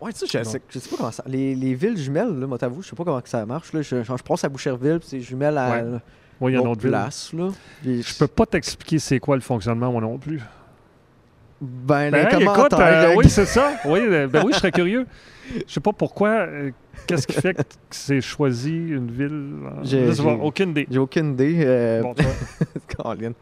Ouais, 0.00 0.12
tu 0.14 0.20
sais, 0.26 0.38
je, 0.38 0.44
sais- 0.44 0.62
je 0.70 0.78
sais 0.78 0.88
pas 0.88 0.96
comment 0.96 1.10
ça... 1.10 1.22
Les, 1.26 1.54
les 1.54 1.74
villes 1.74 1.98
jumelles, 1.98 2.38
là, 2.38 2.46
moi, 2.46 2.56
t'avoue, 2.56 2.80
je 2.82 2.88
sais 2.88 2.96
pas 2.96 3.04
comment 3.04 3.20
que 3.20 3.28
ça 3.28 3.44
marche. 3.44 3.72
Là. 3.74 3.82
Je, 3.82 4.02
je, 4.02 4.16
je 4.16 4.22
pense 4.22 4.42
à 4.44 4.48
Boucherville, 4.48 4.98
puis 4.98 5.08
c'est 5.08 5.20
jumelles 5.20 5.58
à 5.58 5.70
Ouais. 5.70 5.84
Oui, 6.40 6.52
il 6.52 6.54
y 6.54 6.58
a 6.58 6.62
une 6.62 6.68
autre 6.68 6.80
place, 6.88 7.34
là. 7.34 7.48
Je 7.84 8.18
peux 8.18 8.26
pas 8.26 8.46
t'expliquer 8.46 8.98
c'est 8.98 9.20
quoi 9.20 9.36
le 9.36 9.42
fonctionnement, 9.42 9.92
moi 9.92 10.00
non 10.00 10.16
plus. 10.16 10.40
Ben, 11.60 12.10
Ben, 12.10 12.26
les 12.26 12.36
écoute, 12.42 12.54
commentaires... 12.54 12.78
euh, 12.80 13.10
euh, 13.10 13.14
oui, 13.16 13.28
c'est 13.28 13.44
ça. 13.46 13.72
Oui, 13.84 14.00
euh, 14.02 14.26
ben 14.28 14.42
oui, 14.44 14.52
je 14.52 14.58
serais 14.58 14.72
curieux. 14.72 15.06
Je 15.66 15.72
sais 15.72 15.80
pas 15.80 15.92
pourquoi. 15.92 16.28
euh, 16.30 16.70
Qu'est-ce 17.06 17.26
qui 17.26 17.34
fait 17.40 17.54
que 17.54 17.62
c'est 17.90 18.20
choisi 18.20 18.70
une 18.74 19.10
ville? 19.10 19.52
J'ai- 19.82 20.08
aucune 20.42 20.70
idée. 20.70 20.86
J'ai 20.90 20.98
aucune 20.98 21.32
idée. 21.32 21.56
euh, 21.64 22.02
Bon. 22.02 22.14
Colin. 22.96 23.32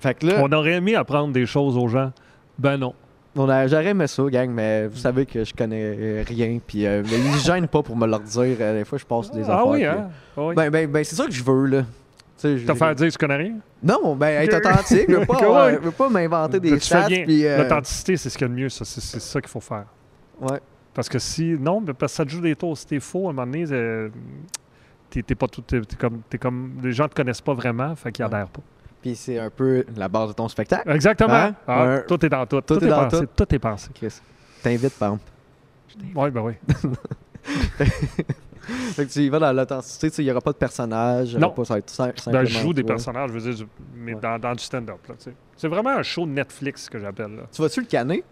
fait 0.00 0.14
que 0.14 0.26
là, 0.26 0.34
on 0.42 0.50
aurait 0.52 0.72
aimé 0.74 0.94
apprendre 0.96 1.32
des 1.32 1.46
choses 1.46 1.76
aux 1.76 1.88
gens. 1.88 2.12
Ben 2.58 2.76
non. 2.76 2.94
a, 3.36 3.66
j'aurais 3.68 3.86
aimé 3.88 4.06
ça, 4.06 4.22
gang, 4.30 4.48
mais 4.50 4.86
vous 4.86 4.96
savez 4.96 5.26
que 5.26 5.44
je 5.44 5.52
connais 5.54 6.22
rien. 6.26 6.58
Puis, 6.66 6.86
euh, 6.86 7.02
mais 7.04 7.18
ils 7.18 7.34
se 7.38 7.46
gênent 7.46 7.68
pas 7.68 7.82
pour 7.82 7.96
me 7.96 8.06
leur 8.06 8.20
dire. 8.20 8.56
des 8.56 8.84
fois, 8.84 8.98
je 8.98 9.04
passe 9.04 9.30
des 9.30 9.42
ah 9.48 9.54
affaires. 9.54 9.66
oui, 9.68 9.78
puis- 9.80 9.86
hein? 9.86 10.08
Ah 10.36 10.40
oui. 10.46 10.54
Ben, 10.56 10.70
ben, 10.70 10.90
ben, 10.90 11.04
c'est 11.04 11.16
ça 11.16 11.26
que 11.26 11.32
je 11.32 11.44
veux, 11.44 11.66
là. 11.66 11.82
Te 12.38 12.74
faire 12.74 12.94
dire 12.94 13.06
que 13.06 13.12
tu 13.12 13.18
connais 13.18 13.36
rien? 13.36 13.54
Non, 13.82 14.14
ben 14.14 14.42
être 14.42 14.56
authentique, 14.56 15.06
je 15.08 15.14
veux 15.16 15.26
pas, 15.26 15.68
euh, 15.70 15.78
veux 15.78 15.90
pas 15.90 16.08
m'inventer 16.10 16.60
des 16.60 16.78
stats. 16.78 17.08
euh, 17.10 17.62
L'authenticité, 17.62 18.16
c'est 18.16 18.28
ce 18.30 18.36
qu'il 18.36 18.46
y 18.46 18.50
a 18.50 18.54
de 18.54 18.58
mieux, 18.60 18.68
ça. 18.68 18.84
C'est 18.84 19.20
ça 19.20 19.40
qu'il 19.40 19.50
faut 19.50 19.60
faire. 19.60 19.86
ouais. 20.40 20.60
Parce 20.92 21.08
que 21.10 21.18
si. 21.18 21.56
Non, 21.60 21.80
mais 21.82 21.92
parce 21.92 22.12
que 22.12 22.16
ça 22.16 22.24
te 22.24 22.30
joue 22.30 22.40
des 22.40 22.56
tours. 22.56 22.76
Si 22.78 22.86
t'es 22.86 23.00
faux, 23.00 23.26
à 23.26 23.30
un 23.30 23.32
moment 23.34 23.46
donné, 23.46 23.66
euh, 23.70 24.08
t'es 25.10 25.22
pas 25.34 25.46
tout. 25.46 25.62
Comme, 25.98 26.22
t'es 26.30 26.38
comme. 26.38 26.72
Les 26.82 26.92
gens 26.92 27.06
te 27.06 27.14
connaissent 27.14 27.42
pas 27.42 27.52
vraiment, 27.52 27.94
fait 27.96 28.10
qu'ils 28.12 28.24
Ouais. 28.24 28.34
adhèrent 28.34 28.48
pas. 28.48 28.62
Puis 29.02 29.14
c'est 29.14 29.38
un 29.38 29.50
peu 29.50 29.84
la 29.94 30.08
base 30.08 30.28
de 30.30 30.32
ton 30.32 30.48
spectacle. 30.48 30.90
Exactement. 30.90 31.34
Hein? 31.34 31.54
Ah, 31.68 31.82
Un- 31.82 31.98
Tout 32.00 32.24
est 32.24 32.30
dans 32.30 32.46
tout. 32.46 32.62
Tout, 32.62 32.78
est 32.82 32.86
est, 32.86 32.88
dans 32.88 33.08
pensé. 33.08 33.26
Tout. 33.36 33.54
est 33.54 33.58
pensé. 33.58 33.90
Chris. 33.94 34.20
T'invites, 34.62 34.98
par 34.98 35.08
exemple. 35.14 35.30
Oui, 36.14 36.30
ben 36.30 36.40
oui. 36.40 36.54
Fait 38.66 39.06
que 39.06 39.12
tu 39.12 39.20
y 39.20 39.28
vas 39.28 39.38
dans 39.38 39.52
l'authenticité, 39.52 40.10
il 40.22 40.24
n'y 40.26 40.30
aura 40.30 40.40
pas 40.40 40.52
de 40.52 40.56
personnage. 40.58 41.34
aura 41.36 41.40
Non. 41.46 41.50
Pas, 41.50 41.64
ça 41.64 41.74
va 41.74 41.78
être 41.78 41.90
sim- 41.90 42.12
Ben, 42.30 42.44
je 42.44 42.58
joue 42.58 42.72
des 42.72 42.82
toi. 42.82 42.94
personnages, 42.94 43.30
je 43.32 43.38
veux 43.38 43.52
dire, 43.52 43.66
mais 43.94 44.14
Ouais. 44.14 44.20
dans, 44.20 44.38
dans 44.38 44.52
du 44.54 44.62
stand-up. 44.64 44.98
C'est 45.56 45.68
vraiment 45.68 45.90
un 45.90 46.02
show 46.02 46.26
Netflix 46.26 46.88
que 46.88 46.98
j'appelle. 46.98 47.30
Tu 47.52 47.62
vas-tu 47.62 47.80
le 47.80 47.86
canner? 47.86 48.22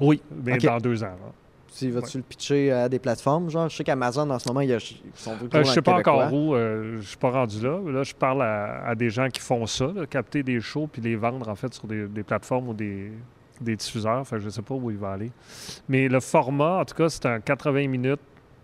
Oui, 0.00 0.22
mais 0.44 0.56
dans 0.58 0.78
deux 0.78 1.02
ans. 1.02 1.06
là. 1.08 1.32
Tu 1.76 1.88
vas-tu 1.90 2.16
le 2.18 2.24
pitcher 2.24 2.72
à 2.72 2.88
des 2.88 2.98
plateformes? 2.98 3.48
Genre, 3.48 3.68
je 3.68 3.76
sais 3.76 3.84
qu'Amazon, 3.84 4.28
en 4.28 4.38
ce 4.40 4.48
moment, 4.48 4.60
il 4.60 4.70
y 4.70 4.72
a, 4.72 4.76
ils 4.78 5.00
sont 5.14 5.36
gros 5.36 5.46
Euh, 5.54 5.62
je 5.62 5.70
sais 5.70 5.80
pas 5.82 5.92
Québécois. 5.92 6.24
encore 6.26 6.32
où, 6.34 6.54
euh, 6.54 6.96
je 7.00 7.06
suis 7.06 7.16
pas 7.16 7.30
rendu 7.30 7.60
là. 7.64 7.78
Là, 7.92 8.02
je 8.02 8.12
parle 8.14 8.42
à, 8.42 8.84
à 8.86 8.94
des 8.96 9.08
gens 9.08 9.28
qui 9.28 9.40
font 9.40 9.64
ça, 9.66 9.86
là, 9.94 10.04
capter 10.06 10.42
des 10.42 10.60
shows 10.60 10.88
puis 10.92 11.00
les 11.00 11.14
vendre 11.14 11.48
en 11.48 11.54
fait 11.54 11.72
sur 11.72 11.86
des, 11.86 12.06
des 12.08 12.24
plateformes 12.24 12.70
ou 12.70 12.74
des, 12.74 13.12
des 13.60 13.76
diffuseurs. 13.76 14.26
Fait 14.26 14.36
que 14.36 14.42
je 14.42 14.48
sais 14.48 14.62
pas 14.62 14.74
où 14.74 14.90
il 14.90 14.96
va 14.96 15.12
aller. 15.12 15.30
Mais 15.88 16.08
le 16.08 16.18
format, 16.18 16.78
en 16.80 16.84
tout 16.84 16.94
cas, 16.96 17.08
c'est 17.08 17.26
un 17.26 17.38
80 17.40 17.86
minutes. 17.86 18.20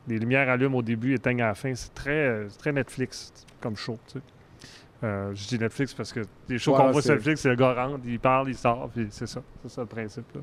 Les 0.08 0.18
lumières 0.18 0.48
allument 0.48 0.78
au 0.78 0.82
début, 0.82 1.14
éteignent 1.14 1.42
à 1.42 1.48
la 1.48 1.54
fin. 1.54 1.74
C'est 1.74 1.92
très, 1.94 2.10
euh, 2.10 2.48
très 2.58 2.72
Netflix 2.72 3.32
comme 3.60 3.76
show. 3.76 3.98
tu 4.06 4.14
sais. 4.14 4.24
Euh, 5.04 5.34
je 5.34 5.46
dis 5.48 5.58
Netflix 5.58 5.92
parce 5.92 6.12
que 6.12 6.20
les 6.48 6.58
shows 6.58 6.72
Ouais, 6.72 6.78
qu'on 6.78 6.90
voit 6.92 7.02
sur 7.02 7.12
Netflix, 7.14 7.42
c'est 7.42 7.48
le 7.50 7.56
gars 7.56 7.74
rentre, 7.74 8.00
il 8.06 8.18
parle, 8.18 8.48
il 8.48 8.56
sort, 8.56 8.88
puis 8.94 9.06
c'est 9.10 9.26
ça. 9.26 9.42
C'est 9.62 9.70
ça 9.70 9.80
le 9.82 9.86
principe. 9.86 10.24
là. 10.34 10.40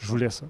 Je 0.00 0.06
voulais 0.06 0.30
ça. 0.30 0.46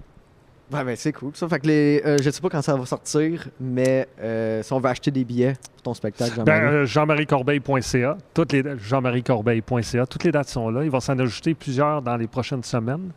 Ouais, 0.71 0.83
ben 0.83 0.95
c'est 0.95 1.11
cool. 1.13 1.35
Ça 1.35 1.47
fait 1.47 1.59
que 1.59 1.67
les, 1.67 2.01
euh, 2.05 2.17
je 2.21 2.29
sais 2.29 2.41
pas 2.41 2.49
quand 2.49 2.61
ça 2.61 2.75
va 2.75 2.85
sortir, 2.85 3.47
mais 3.59 4.07
euh, 4.19 4.63
si 4.63 4.73
on 4.73 4.79
veut 4.79 4.89
acheter 4.89 5.11
des 5.11 5.23
billets 5.23 5.53
ton 5.85 5.93
spectacle, 5.93 6.43
Ben, 6.43 6.55
Jean-Marie? 6.55 6.75
euh, 6.75 6.85
Jean-Marie-Corbeil.ca. 6.85 8.17
Toutes 8.33 8.51
les 8.53 8.63
Jean-Marie-Corbeil.ca. 8.77 10.05
Toutes 10.05 10.23
les 10.23 10.31
dates 10.31 10.49
sont 10.49 10.69
là. 10.69 10.83
Il 10.83 10.89
va 10.89 10.99
s'en 10.99 11.17
ajouter 11.19 11.53
plusieurs 11.53 12.01
dans 12.01 12.17
les 12.17 12.27
prochaines 12.27 12.63
semaines. 12.63 13.09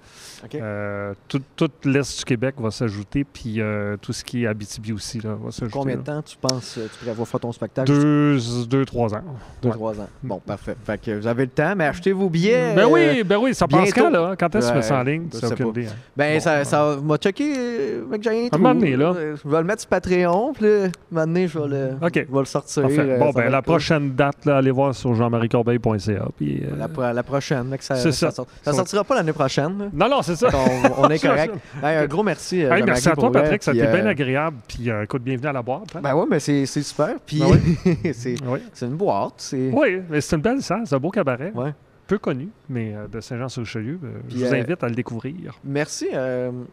Euh, 0.54 1.14
tout, 1.26 1.40
tout 1.56 1.70
l'Est 1.84 2.18
du 2.18 2.24
Québec 2.24 2.54
va 2.58 2.70
s'ajouter, 2.70 3.24
puis 3.24 3.60
euh, 3.60 3.96
tout 4.00 4.12
ce 4.12 4.22
qui 4.22 4.44
est 4.44 4.46
Abitibi 4.46 4.92
aussi 4.92 5.18
là, 5.20 5.30
va 5.42 5.50
s'ajouter. 5.50 5.76
Combien 5.78 5.96
de 5.96 6.02
temps 6.02 6.22
tu 6.22 6.36
penses 6.36 6.78
tu 6.78 7.04
prévois 7.04 7.26
faire 7.26 7.40
ton 7.40 7.50
spectacle? 7.52 7.90
Deux, 7.90 8.38
deux, 8.68 8.84
trois 8.84 9.12
ans. 9.14 9.22
Deux, 9.62 9.68
ouais. 9.68 9.74
trois 9.74 9.98
ans. 10.00 10.08
Bon, 10.22 10.38
parfait. 10.38 10.76
Fait 10.84 10.98
que 11.00 11.18
vous 11.18 11.26
avez 11.26 11.44
le 11.44 11.50
temps, 11.50 11.74
mais 11.76 11.86
achetez 11.86 12.12
vos 12.12 12.28
billets. 12.28 12.74
ben 12.74 12.86
oui, 12.88 13.24
ben 13.24 13.36
oui, 13.38 13.54
ça 13.54 13.66
passe 13.66 13.92
quand, 13.92 14.10
là? 14.10 14.34
Quand 14.38 14.54
est-ce 14.54 14.66
que 14.68 14.72
tu 14.72 14.76
mets 14.76 14.82
ça 14.82 15.00
en 15.00 15.02
ligne? 15.02 15.26
aucune 15.42 15.56
pas. 15.72 15.80
idée. 15.80 15.86
hein? 15.88 15.96
Ben, 16.16 16.34
Bon, 16.34 16.40
ça, 16.40 16.64
ça 16.64 16.96
m'a 17.02 17.16
checké, 17.16 18.00
mec, 18.08 18.22
j'ai 18.22 18.48
Un 18.52 18.58
donné, 18.58 18.94
là. 18.96 19.14
Je 19.42 19.48
vais 19.48 19.58
le 19.58 19.64
mettre 19.64 19.80
sur 19.80 19.88
Patreon, 19.88 20.52
puis 20.52 20.64
là, 20.66 20.84
un 20.84 20.90
moment 21.10 21.26
donné, 21.26 21.48
je 21.48 21.58
vais 21.58 21.68
le, 21.68 21.90
OK. 22.00 22.12
je 22.14 22.20
vais 22.32 22.38
le 22.38 22.44
sortir. 22.44 22.57
Euh, 22.78 23.18
bon, 23.18 23.30
ben, 23.30 23.50
la 23.50 23.58
cool. 23.58 23.62
prochaine 23.64 24.10
date, 24.14 24.44
là, 24.44 24.58
allez 24.58 24.70
voir 24.70 24.94
sur 24.94 25.14
jean-marie-corbeil.ca. 25.14 26.24
Puis, 26.36 26.62
euh, 26.64 26.86
La, 26.98 27.12
la 27.12 27.22
prochaine, 27.22 27.64
mec, 27.64 27.82
ça, 27.82 27.96
ça, 27.96 28.12
ça. 28.12 28.30
sort- 28.30 28.46
ça 28.62 28.72
Ça- 28.72 28.76
sortira 28.76 29.04
pas 29.04 29.14
l'année 29.16 29.32
prochaine. 29.32 29.90
Non, 29.92 30.08
non, 30.08 30.22
c'est 30.22 30.36
ça. 30.36 30.48
On, 30.52 31.04
on 31.04 31.08
est 31.08 31.18
correct. 31.26 31.54
Hey, 31.82 31.96
un 31.96 32.06
gros 32.06 32.22
merci. 32.22 32.64
euh, 32.64 32.74
Hey, 32.74 32.82
merci 32.82 33.08
à 33.08 33.14
toi, 33.16 33.28
vrai, 33.30 33.42
Patrick. 33.42 33.62
Ça 33.62 33.70
a 33.70 33.74
été 33.74 33.86
bien 33.86 34.06
euh, 34.06 34.10
agréable. 34.10 34.56
Puis, 34.66 34.88
écoute, 35.02 35.22
bienvenue 35.22 35.48
à 35.48 35.52
la 35.52 35.62
boîte. 35.62 35.94
hein. 35.96 36.00
Ben 36.02 36.14
ouais, 36.14 36.26
mais 36.30 36.40
c'est 36.40 36.66
super. 36.66 37.14
Puis 37.26 37.40
Ben 37.40 38.12
c'est 38.14 38.34
oui. 38.46 38.60
une 38.82 38.96
boîte. 38.96 39.52
Oui, 39.52 40.00
mais 40.08 40.20
c'est 40.20 40.36
une 40.36 40.42
belle 40.42 40.62
salle, 40.62 40.82
c'est 40.84 40.94
un 40.94 40.98
beau 40.98 41.10
cabaret. 41.10 41.52
Ouais. 41.54 41.72
Peu 42.08 42.18
connu, 42.18 42.48
mais 42.70 42.94
euh, 42.94 43.06
de 43.06 43.20
Saint-Jean-sur-Richelieu. 43.20 44.00
euh, 44.02 44.08
je 44.30 44.36
vous 44.38 44.44
euh, 44.44 44.60
invite 44.60 44.82
à 44.82 44.88
le 44.88 44.94
découvrir. 44.94 45.54
Merci 45.62 46.08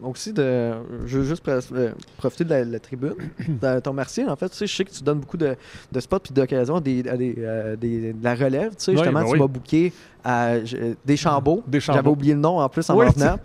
aussi 0.02 0.32
de. 0.32 0.72
Je 1.04 1.18
veux 1.18 1.24
juste 1.24 1.44
profiter 2.16 2.44
de 2.44 2.50
la, 2.50 2.64
la 2.64 2.80
tribune. 2.80 3.14
de 3.48 3.80
t'en 3.80 3.90
remercier. 3.90 4.24
En 4.24 4.34
fait, 4.36 4.48
tu 4.48 4.56
sais, 4.56 4.66
je 4.66 4.74
sais 4.74 4.84
que 4.84 4.90
tu 4.90 5.02
donnes 5.04 5.20
beaucoup 5.20 5.36
de, 5.36 5.54
de 5.92 6.00
spots 6.00 6.20
puis 6.20 6.32
d'occasions 6.34 6.76
à 6.76 6.80
des, 6.80 7.06
à 7.08 7.16
des, 7.16 7.34
des- 7.78 8.12
de 8.14 8.24
la 8.24 8.34
relève. 8.34 8.70
Tu 8.76 8.84
sais, 8.84 8.90
Oui, 8.92 8.96
justement, 8.96 9.20
ben 9.20 9.26
tu 9.26 9.32
oui. 9.34 9.38
m'as 9.38 9.46
booké 9.46 9.92
à 10.28 10.54
Deschambault. 11.04 11.62
Deschambault. 11.68 11.96
J'avais 11.98 12.08
oublié 12.08 12.34
le 12.34 12.40
nom 12.40 12.58
en 12.58 12.68
plus 12.68 12.88
en 12.90 12.96
Oui, 12.98 13.06
m'en 13.16 13.38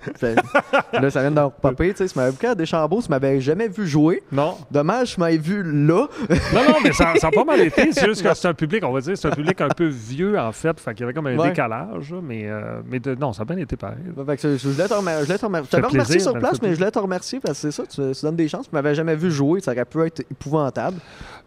là, 0.99 1.09
ça 1.11 1.21
vient 1.21 1.31
de 1.31 1.49
popper. 1.61 1.93
Tu 1.93 2.07
sais, 2.07 2.47
à 2.47 2.55
Deschambault. 2.55 3.01
Tu 3.03 3.09
m'avais 3.09 3.39
jamais 3.39 3.67
vu 3.67 3.87
jouer. 3.87 4.23
Non, 4.31 4.57
Dommage, 4.71 5.13
tu 5.13 5.19
m'avais 5.19 5.37
vu 5.37 5.61
là. 5.63 6.07
non, 6.53 6.63
non, 6.67 6.75
mais 6.83 6.91
ça, 6.91 7.13
ça 7.19 7.27
a 7.27 7.31
pas 7.31 7.43
mal 7.43 7.61
été. 7.61 7.91
C'est 7.91 8.05
juste 8.07 8.23
que 8.23 8.33
c'est 8.33 8.47
un 8.47 8.53
public, 8.55 8.83
on 8.83 8.91
va 8.91 9.01
dire, 9.01 9.15
c'est 9.17 9.27
un 9.27 9.31
public 9.31 9.61
un 9.61 9.67
peu 9.69 9.85
vieux, 9.85 10.39
en 10.39 10.51
fait. 10.51 10.79
Fait 10.79 10.93
qu'il 10.93 11.01
y 11.01 11.03
avait 11.03 11.13
comme 11.13 11.27
un 11.27 11.37
Ouais. 11.37 11.49
décalage. 11.49 12.13
Mais, 12.23 12.45
euh, 12.47 12.81
mais 12.89 12.99
de- 12.99 13.13
non, 13.15 13.31
ça 13.33 13.43
a 13.43 13.45
bien 13.45 13.57
été 13.57 13.75
pareil. 13.77 13.97
Fait 14.25 14.37
que 14.37 14.57
je 14.57 14.67
voulais 14.67 14.87
te 14.87 14.93
remer- 14.93 15.19
je 15.19 15.25
voulais 15.25 15.37
te 15.37 15.45
remercier. 15.45 15.67
Je 15.67 15.71
t'avais 15.81 15.87
remercié 15.87 16.19
sur 16.19 16.33
me 16.33 16.39
place, 16.39 16.61
mais 16.61 16.71
je 16.71 16.75
voulais 16.77 16.91
te 16.91 16.99
remercier 16.99 17.39
parce 17.39 17.61
que 17.61 17.69
c'est 17.69 17.71
ça, 17.71 17.83
tu, 17.87 18.01
tu 18.17 18.25
donnes 18.25 18.35
des 18.35 18.47
chances. 18.47 18.67
Tu 18.69 18.73
m'avais 18.75 18.95
jamais 18.95 19.15
vu 19.15 19.29
jouer, 19.31 19.61
ça 19.61 19.71
aurait 19.71 19.85
pu 19.85 20.01
être 20.05 20.21
épouvantable. 20.31 20.97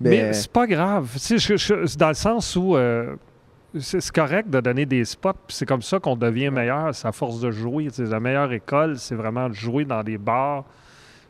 Mais, 0.01 0.11
Mais, 0.11 0.33
c'est 0.33 0.51
pas 0.51 0.67
grave. 0.67 1.09
Tu 1.15 1.19
sais, 1.19 1.39
je- 1.39 1.57
je- 1.87 1.97
dans 1.97 2.09
le 2.09 2.15
sens 2.15 2.55
où 2.57 2.77
euh, 2.77 3.15
c'est 3.81 4.11
correct 4.13 4.49
de 4.51 4.61
donner 4.61 4.87
des 4.87 5.05
spots, 5.05 5.33
puis 5.47 5.57
c'est 5.57 5.67
comme 5.67 5.83
ça 5.83 5.99
qu'on 5.99 6.17
devient 6.17 6.51
meilleur, 6.51 6.95
c'est 6.95 7.09
à 7.09 7.13
force 7.13 7.41
de 7.41 7.51
jouer. 7.51 7.89
La 7.99 8.21
meilleure 8.21 8.53
école, 8.53 8.99
c'est 8.99 9.15
vraiment 9.15 9.49
de 9.49 9.55
jouer 9.55 9.85
dans 9.85 10.03
des 10.03 10.19
bars, 10.19 10.65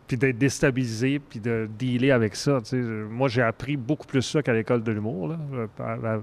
puis 0.07 0.17
d'être 0.19 0.37
déstabilisé, 0.37 1.19
puis 1.19 1.41
de 1.41 1.69
dealer 1.79 2.11
avec 2.11 2.37
ça. 2.37 2.59
Moi, 3.11 3.29
j'ai 3.29 3.43
appris 3.43 3.77
beaucoup 3.77 4.07
plus 4.07 4.23
ça 4.23 4.43
qu'à 4.43 4.53
l'école 4.53 4.83
de 4.83 4.93
l'humour. 4.93 5.35
Euh, 5.81 6.21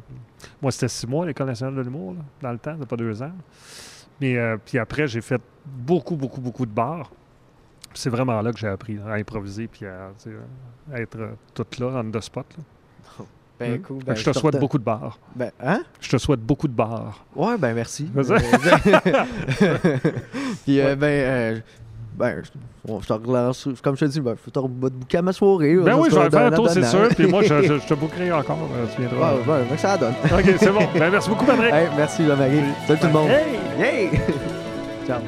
Moi, 0.61 0.72
c'était 0.72 0.88
six 0.88 1.07
mois, 1.07 1.26
l'École 1.26 1.47
nationale 1.47 1.76
de 1.76 1.82
l'humour, 1.82 2.15
dans 2.41 2.51
le 2.51 2.59
temps, 2.59 2.78
pas 2.78 2.95
deux 2.97 3.24
ans. 3.24 3.32
Mais 4.19 4.38
euh, 4.38 4.57
puis 4.63 4.78
après, 4.78 5.07
j'ai 5.07 5.22
fait 5.22 5.41
beaucoup, 5.65 6.15
beaucoup, 6.15 6.41
beaucoup 6.41 6.65
de 6.67 6.72
bars. 6.72 7.11
C'est 7.93 8.11
vraiment 8.11 8.39
là 8.41 8.53
que 8.53 8.59
j'ai 8.59 8.67
appris 8.67 8.99
à 9.05 9.13
improviser 9.13 9.67
puis 9.67 9.86
à, 9.86 10.11
à 10.93 11.01
être 11.01 11.19
euh, 11.19 11.32
tout 11.53 11.65
là, 11.80 11.88
on 11.88 12.11
the 12.11 12.22
spot. 12.22 12.45
là. 12.57 12.63
Ben, 13.70 13.82
cool. 13.82 13.99
Fait 13.99 14.05
ben, 14.05 14.16
je 14.16 14.24
te 14.32 14.38
souhaite 14.38 14.53
te- 14.55 14.59
beaucoup 14.59 14.78
de 14.78 14.84
bars. 14.84 15.18
Ben, 15.36 15.51
hein? 15.64 15.82
Je 15.99 16.09
te 16.09 16.18
souhaite 16.18 16.41
beaucoup 16.41 16.68
de 16.68 16.74
bars. 16.74 17.24
Ouais, 17.36 17.57
ben 17.57 17.74
merci. 17.74 18.07
Euh, 18.18 18.24
Puis, 20.64 20.80
euh, 20.80 20.86
Ouais. 20.89 20.95
ben, 20.95 21.07
euh, 21.07 21.59
ben, 22.18 22.41
je, 22.43 22.49
bon, 22.86 22.99
je 23.01 23.07
te 23.07 23.14
relance. 23.14 23.68
Comme 23.82 23.95
je 23.95 24.05
te 24.05 24.12
dis, 24.12 24.22
ben, 24.22 24.36
je 24.45 24.51
te 24.51 24.59
booker 24.59 25.18
à 25.18 25.22
ma 25.22 25.34
soirée. 25.34 25.76
Ben 25.78 25.95
oui, 25.97 26.09
je 26.12 26.16
vais 26.20 26.30
faire 26.30 26.45
un 26.47 26.51
tour, 26.51 26.70
c'est 26.70 26.84
sûr. 26.84 27.07
Puis 27.09 27.28
moi, 27.28 27.41
je, 27.43 27.62
je- 27.64 27.80
je 27.80 27.88
te 27.88 27.93
bookerai 27.99 28.32
encore. 28.32 28.57
euh, 28.76 28.86
Tu 28.95 29.01
viendras. 29.01 29.34
Ouais, 29.36 29.39
ouais, 29.47 29.64
ben, 29.70 29.78
ça 29.78 29.97
donne. 29.97 30.14
OK, 30.32 30.45
c'est 30.59 30.72
bon. 30.72 30.88
Ben, 30.93 31.09
merci 31.12 31.30
beaucoup, 31.30 31.45
Patrick. 31.45 31.72
Hey, 31.74 31.88
merci, 31.97 32.26
Jean-Marie. 32.26 32.62
Salut 32.88 32.99
tout 32.99 33.07
le 33.07 33.14
monde. 33.14 33.30
Hey! 33.80 34.09
Ciao. 35.07 35.20